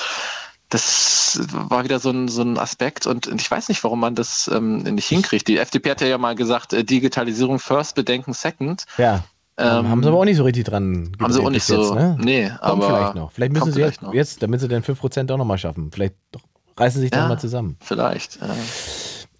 [0.69, 4.51] das war wieder so ein, so ein Aspekt und ich weiß nicht, warum man das
[4.52, 5.48] ähm, nicht hinkriegt.
[5.48, 8.85] Die FDP hat ja mal gesagt, äh, Digitalisierung first, Bedenken second.
[8.98, 9.24] Ja.
[9.59, 11.94] Ähm, haben sie aber auch nicht so richtig dran Haben sie auch nicht jetzt, so.
[11.94, 12.16] ne?
[12.20, 12.86] Nee, Kommt aber.
[12.86, 13.32] vielleicht noch.
[13.32, 15.90] Vielleicht müssen sie jetzt, jetzt, damit sie den 5% auch nochmal schaffen.
[15.93, 16.43] Vielleicht doch,
[16.76, 17.20] reißen sie sich Ja.
[17.22, 17.76] dann mal zusammen.
[17.80, 18.36] Vielleicht.
[18.40, 18.47] Äh,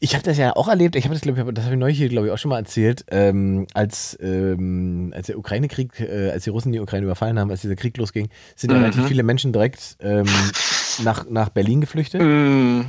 [0.01, 1.99] Ich habe das ja auch erlebt, ich habe das, glaube ich, das habe ich neulich
[1.99, 6.45] hier, glaube ich, auch schon mal erzählt, ähm, als, ähm, als der Ukraine-Krieg, äh, als
[6.45, 8.83] die Russen die Ukraine überfallen haben, als dieser Krieg losging, sind ja Mhm.
[8.85, 10.27] relativ viele Menschen direkt ähm,
[11.03, 12.21] nach, nach Berlin geflüchtet.
[12.23, 12.81] mm,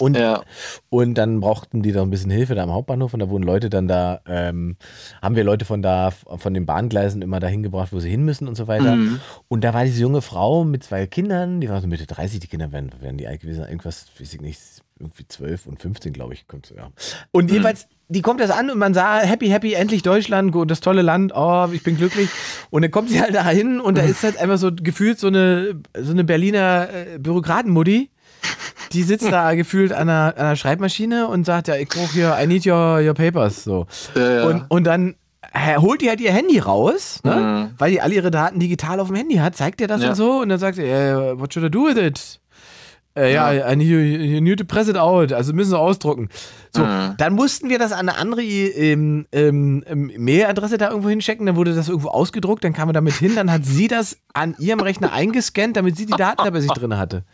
[0.00, 0.42] Und, ja.
[0.90, 3.68] und dann brauchten die da ein bisschen Hilfe da am Hauptbahnhof und da wurden Leute
[3.68, 4.76] dann da, ähm,
[5.20, 8.46] haben wir Leute von da, von den Bahngleisen immer dahin gebracht, wo sie hin müssen
[8.46, 8.94] und so weiter.
[8.94, 9.20] Mhm.
[9.48, 12.46] Und da war diese junge Frau mit zwei Kindern, die war so Mitte 30, die
[12.46, 14.60] Kinder werden, werden die alt gewesen, irgendwas, weiß ich nicht,
[14.98, 16.90] irgendwie 12 und 15, glaube ich, kommt ja.
[17.30, 21.02] Und jedenfalls, die kommt das an und man sah, happy, happy, endlich Deutschland, das tolle
[21.02, 22.28] Land, oh, ich bin glücklich.
[22.70, 25.28] Und dann kommt sie halt da hin und da ist halt einfach so gefühlt so
[25.28, 28.10] eine, so eine Berliner äh, Bürokratenmutti.
[28.92, 32.36] Die sitzt da gefühlt an einer, an einer Schreibmaschine und sagt, ja, ich brauche hier,
[32.40, 33.64] I need your, your papers.
[33.64, 33.86] So.
[34.14, 34.44] Ja, ja.
[34.46, 35.14] Und, und dann
[35.80, 37.34] holt die halt ihr Handy raus, ne?
[37.70, 37.74] Mhm.
[37.78, 40.10] weil die alle ihre Daten digital auf dem Handy hat, zeigt ihr das Ja.
[40.10, 42.40] und so und dann sagt sie, äh, what should I do with it?
[43.16, 46.28] Äh, ja, I need, you, you need to press it out, also müssen sie ausdrucken.
[46.74, 47.14] So, Mhm.
[47.16, 51.56] dann mussten wir das an eine andere ähm, ähm, ähm, Mailadresse da irgendwo hinschicken, dann
[51.56, 54.80] wurde das irgendwo ausgedruckt, dann kam er damit hin, dann hat sie das an ihrem
[54.80, 57.24] Rechner eingescannt, damit sie die Daten da bei sich drin hatte.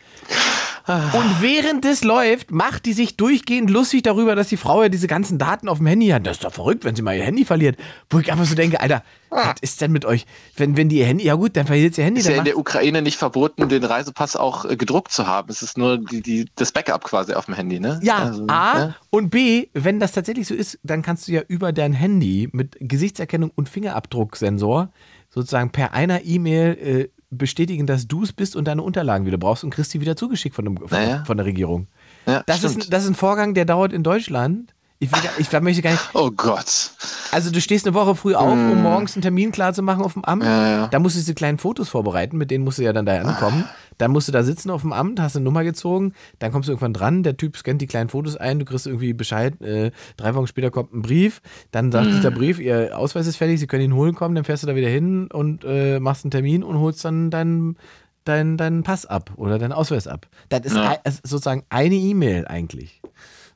[0.87, 5.07] Und während das läuft, macht die sich durchgehend lustig darüber, dass die Frau ja diese
[5.07, 6.25] ganzen Daten auf dem Handy hat.
[6.27, 7.77] Das ist doch verrückt, wenn sie mal ihr Handy verliert.
[8.09, 10.25] Wo ich einfach so denke, Alter, was ist denn mit euch?
[10.55, 12.19] Wenn, wenn die ihr Handy, ja gut, dann verliert sie ihr Handy.
[12.19, 15.49] Ist Dann ja in der Ukraine nicht verboten, den Reisepass auch äh, gedruckt zu haben.
[15.49, 17.99] Es ist nur die, die, das Backup quasi auf dem Handy, ne?
[18.03, 18.95] ja, Also, A ja.
[19.09, 22.77] und B, wenn das tatsächlich so ist, dann kannst du ja über dein Handy mit
[22.79, 24.89] Gesichtserkennung und Fingerabdrucksensor
[25.29, 29.63] sozusagen per einer E-Mail äh, bestätigen, dass du es bist und deine Unterlagen wieder brauchst
[29.63, 31.23] und kriegst die wieder zugeschickt von, dem, von, Naja.
[31.25, 31.87] von der Regierung.
[32.25, 32.93] Ja, Das ist, stimmt.
[32.93, 34.73] das ist ein Vorgang, der dauert in Deutschland.
[34.97, 36.01] Ich, will, ich möchte gar nicht.
[36.13, 36.91] Oh Gott.
[37.31, 40.13] Also du stehst eine Woche früh auf, um morgens einen Termin klar zu machen auf
[40.13, 40.43] dem Amt.
[40.43, 40.45] Mm.
[40.45, 40.87] Ja, ja.
[40.87, 43.65] Da musst du diese kleinen Fotos vorbereiten, mit denen musst du ja dann da ankommen.
[43.97, 46.71] Dann musst du da sitzen auf dem Amt, hast eine Nummer gezogen, dann kommst du
[46.73, 50.35] irgendwann dran, der Typ scannt die kleinen Fotos ein, du kriegst irgendwie Bescheid, äh, drei
[50.35, 51.41] Wochen später kommt ein Brief,
[51.71, 52.11] dann sagt Mm.
[52.11, 54.75] dieser Brief, ihr Ausweis ist fertig, sie können ihn holen kommen, dann fährst du da
[54.75, 57.77] wieder hin und äh, machst einen Termin und holst dann deinen
[58.25, 60.27] deinen deinen Pass ab oder deinen Ausweis ab.
[60.49, 60.93] Das ist Ja.
[61.03, 63.01] ist sozusagen eine E-Mail eigentlich.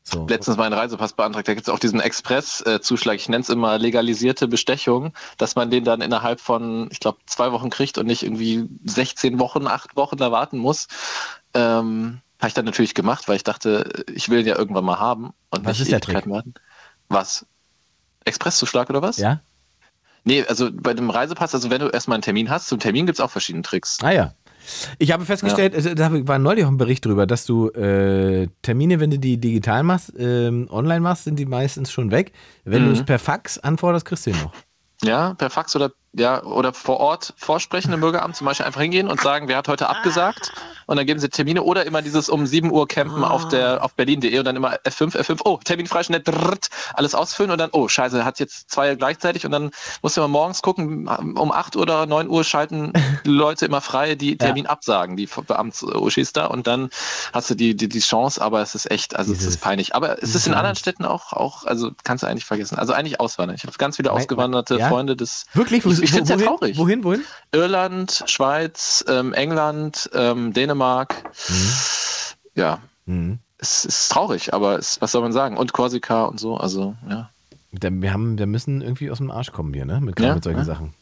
[0.03, 0.25] So.
[0.27, 4.47] Letztens meinen Reisepass beantragt, da gibt es auch diesen Express-Zuschlag, ich nenne es immer legalisierte
[4.47, 8.67] Bestechung, dass man den dann innerhalb von, ich glaube, zwei Wochen kriegt und nicht irgendwie
[8.85, 10.87] 16 Wochen, acht Wochen da warten muss.
[11.53, 14.99] Ähm, Habe ich dann natürlich gemacht, weil ich dachte, ich will ihn ja irgendwann mal
[14.99, 16.53] haben und Was ist der Ewigkeiten warten.
[17.09, 17.45] Was?
[18.25, 19.17] Expresszuschlag oder was?
[19.17, 19.41] Ja?
[20.23, 23.19] Nee, also bei dem Reisepass, also wenn du erstmal einen Termin hast, zum Termin gibt
[23.19, 23.97] es auch verschiedene Tricks.
[24.01, 24.33] Ah ja.
[24.97, 28.99] Ich habe festgestellt, also, da war neulich auch ein Bericht drüber, dass du äh, Termine,
[28.99, 32.31] wenn du die digital machst, ähm, online machst, sind die meistens schon weg.
[32.65, 32.87] Wenn Mhm.
[32.87, 34.53] du es per Fax anforderst, kriegst du ihn noch.
[35.03, 39.07] Ja, per Fax oder ja, oder vor Ort vorsprechen im Bürgeramt, zum Beispiel einfach hingehen
[39.07, 40.51] und sagen, wer hat heute abgesagt
[40.87, 43.93] und dann geben sie Termine oder immer dieses um 7 Uhr campen auf der auf
[43.93, 47.69] berlin.de und dann immer F5, F5, oh, Termin frei, schnell, drrrt, alles ausfüllen und dann,
[47.73, 49.71] oh, scheiße, hat jetzt zwei gleichzeitig und dann
[50.01, 54.15] musst du immer morgens gucken, um 8 Uhr oder 9 Uhr schalten Leute immer frei,
[54.15, 56.89] die Termin absagen, die Beamts-Uschis da und dann
[57.33, 59.93] hast du die, die, die Chance, aber es ist echt, also es Dieses- ist peinlich.
[59.95, 60.75] Aber es ist in anderen.
[60.75, 62.77] Städten auch, auch, also kannst du eigentlich vergessen.
[62.77, 63.55] Also eigentlich auswandern.
[63.55, 64.87] Ich habe ganz viele ausgewanderte ja?
[64.87, 65.83] Freunde des Wirklich?
[66.03, 66.77] Ich, ich finde es ja traurig.
[66.77, 67.23] Wohin, wohin?
[67.51, 71.15] Irland, Schweiz, ähm, England, ähm, Dänemark.
[72.55, 73.39] Ja, Mhm.
[73.57, 75.57] es ist traurig, aber es, was soll man sagen?
[75.57, 77.29] Und Korsika und so, also ja.
[77.71, 79.99] Wir, haben, wir müssen irgendwie aus dem Arsch kommen hier, ne?
[80.01, 80.65] Mit, Ja, mit solchen ja.
[80.65, 80.93] Sachen.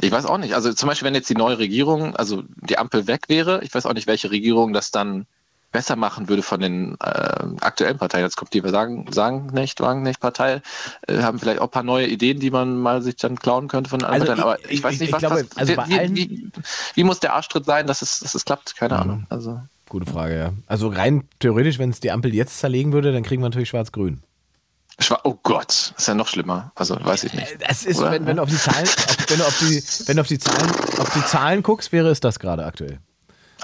[0.00, 0.54] Ich weiß auch nicht.
[0.54, 3.84] Also zum Beispiel, wenn jetzt die neue Regierung, also die Ampel weg wäre, ich weiß
[3.86, 5.26] auch nicht, welche Regierung das dann
[5.74, 7.06] besser machen würde von den äh,
[7.60, 8.24] aktuellen Parteien.
[8.24, 10.62] Jetzt kommt die sagen, sagen nicht, Wagen nicht Partei,
[11.08, 13.90] äh, haben vielleicht auch ein paar neue Ideen, die man mal sich dann klauen könnte
[13.90, 14.44] von anderen Also Parteien.
[14.62, 16.48] Aber ich- ich, weiß ich- nicht, ich was, glaube, was also wie, allen- wie,
[16.94, 18.76] wie muss der Arschtritt sein, dass es, dass es klappt?
[18.76, 19.00] Keine Mhm.
[19.00, 19.26] Ahnung.
[19.28, 20.52] Also Gute Frage, ja.
[20.66, 24.22] Also rein theoretisch, wenn es die Ampel jetzt zerlegen würde, dann kriegen wir natürlich schwarz-grün.
[25.00, 26.70] Schwa oh Gott, ist ja noch schlimmer.
[26.76, 27.56] Also weiß ich nicht.
[27.68, 28.12] Das ist, Oder?
[28.12, 30.38] wenn, wenn du auf die Zahlen, auf, wenn du auf die, wenn du auf die
[30.38, 30.70] Zahlen,
[31.00, 33.00] auf die Zahlen guckst, wäre es das gerade aktuell.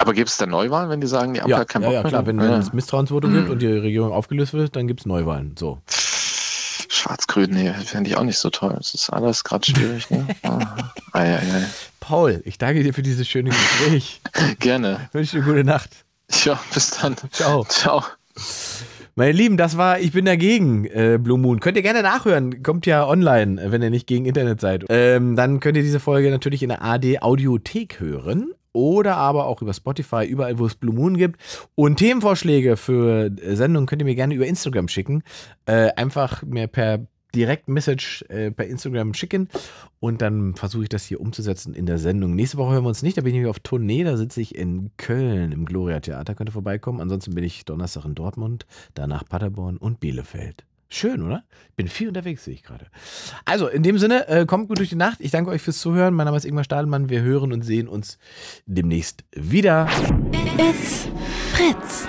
[0.02, 1.94] Aber gibt es da Neuwahlen, wenn die sagen, die Ampel Ja, hat keinen ja, Bock
[1.94, 2.09] ja mehr?
[2.10, 2.44] klar, wenn, Ja.
[2.52, 5.55] wenn es Misstrauensvotum gibt und die Regierung aufgelöst wird, dann gibt es Neuwahlen.
[5.59, 5.78] So.
[6.89, 8.77] Schwarz-Grün, nee, fände ich auch nicht so toll.
[8.81, 10.10] Es ist alles gerade schwierig.
[10.10, 10.27] Ne?
[10.43, 11.64] Ah, ei, ei, ei.
[12.01, 14.20] Paul, ich danke dir für dieses schöne Gespräch.
[14.59, 15.09] Gerne.
[15.12, 15.90] Wünsche dir gute Nacht.
[16.44, 17.16] Ja, bis dann.
[17.31, 17.64] Ciao.
[17.64, 18.02] Ciao.
[19.16, 21.60] Meine Lieben, das war Ich bin dagegen, äh, Blue Moon.
[21.60, 22.62] Könnt ihr gerne nachhören.
[22.62, 24.85] Kommt ja online, wenn ihr nicht gegen Internet seid.
[24.89, 28.52] Ähm, dann könnt ihr diese Folge natürlich in der AD Audiothek hören.
[28.72, 31.40] Oder aber auch über Spotify, überall, wo es Blue Moon gibt.
[31.74, 35.22] Und Themenvorschläge für äh, Sendungen könnt ihr mir gerne über Instagram schicken.
[35.66, 39.48] Äh, einfach mir per direkt Message äh, per Instagram schicken
[40.01, 42.34] und dann versuche ich das hier umzusetzen in der Sendung.
[42.34, 44.55] Nächste Woche hören wir uns nicht, da bin ich nämlich auf Tournee, da sitze ich
[44.55, 47.01] in Köln im Gloria Theater, könnt ihr vorbeikommen.
[47.01, 50.64] Ansonsten bin ich Donnerstag in Dortmund, danach Paderborn und Bielefeld.
[50.93, 51.45] Schön, oder?
[51.77, 52.87] Bin viel unterwegs, sehe ich gerade.
[53.45, 55.21] Also, in dem Sinne, äh, kommt gut durch die Nacht.
[55.21, 56.15] Ich danke euch fürs Zuhören.
[56.15, 57.09] Mein Name ist Ingmar Stadelmann.
[57.09, 58.19] Wir hören und sehen uns
[58.67, 59.89] demnächst wieder.
[60.59, 61.09] It's
[61.53, 62.09] Fritz.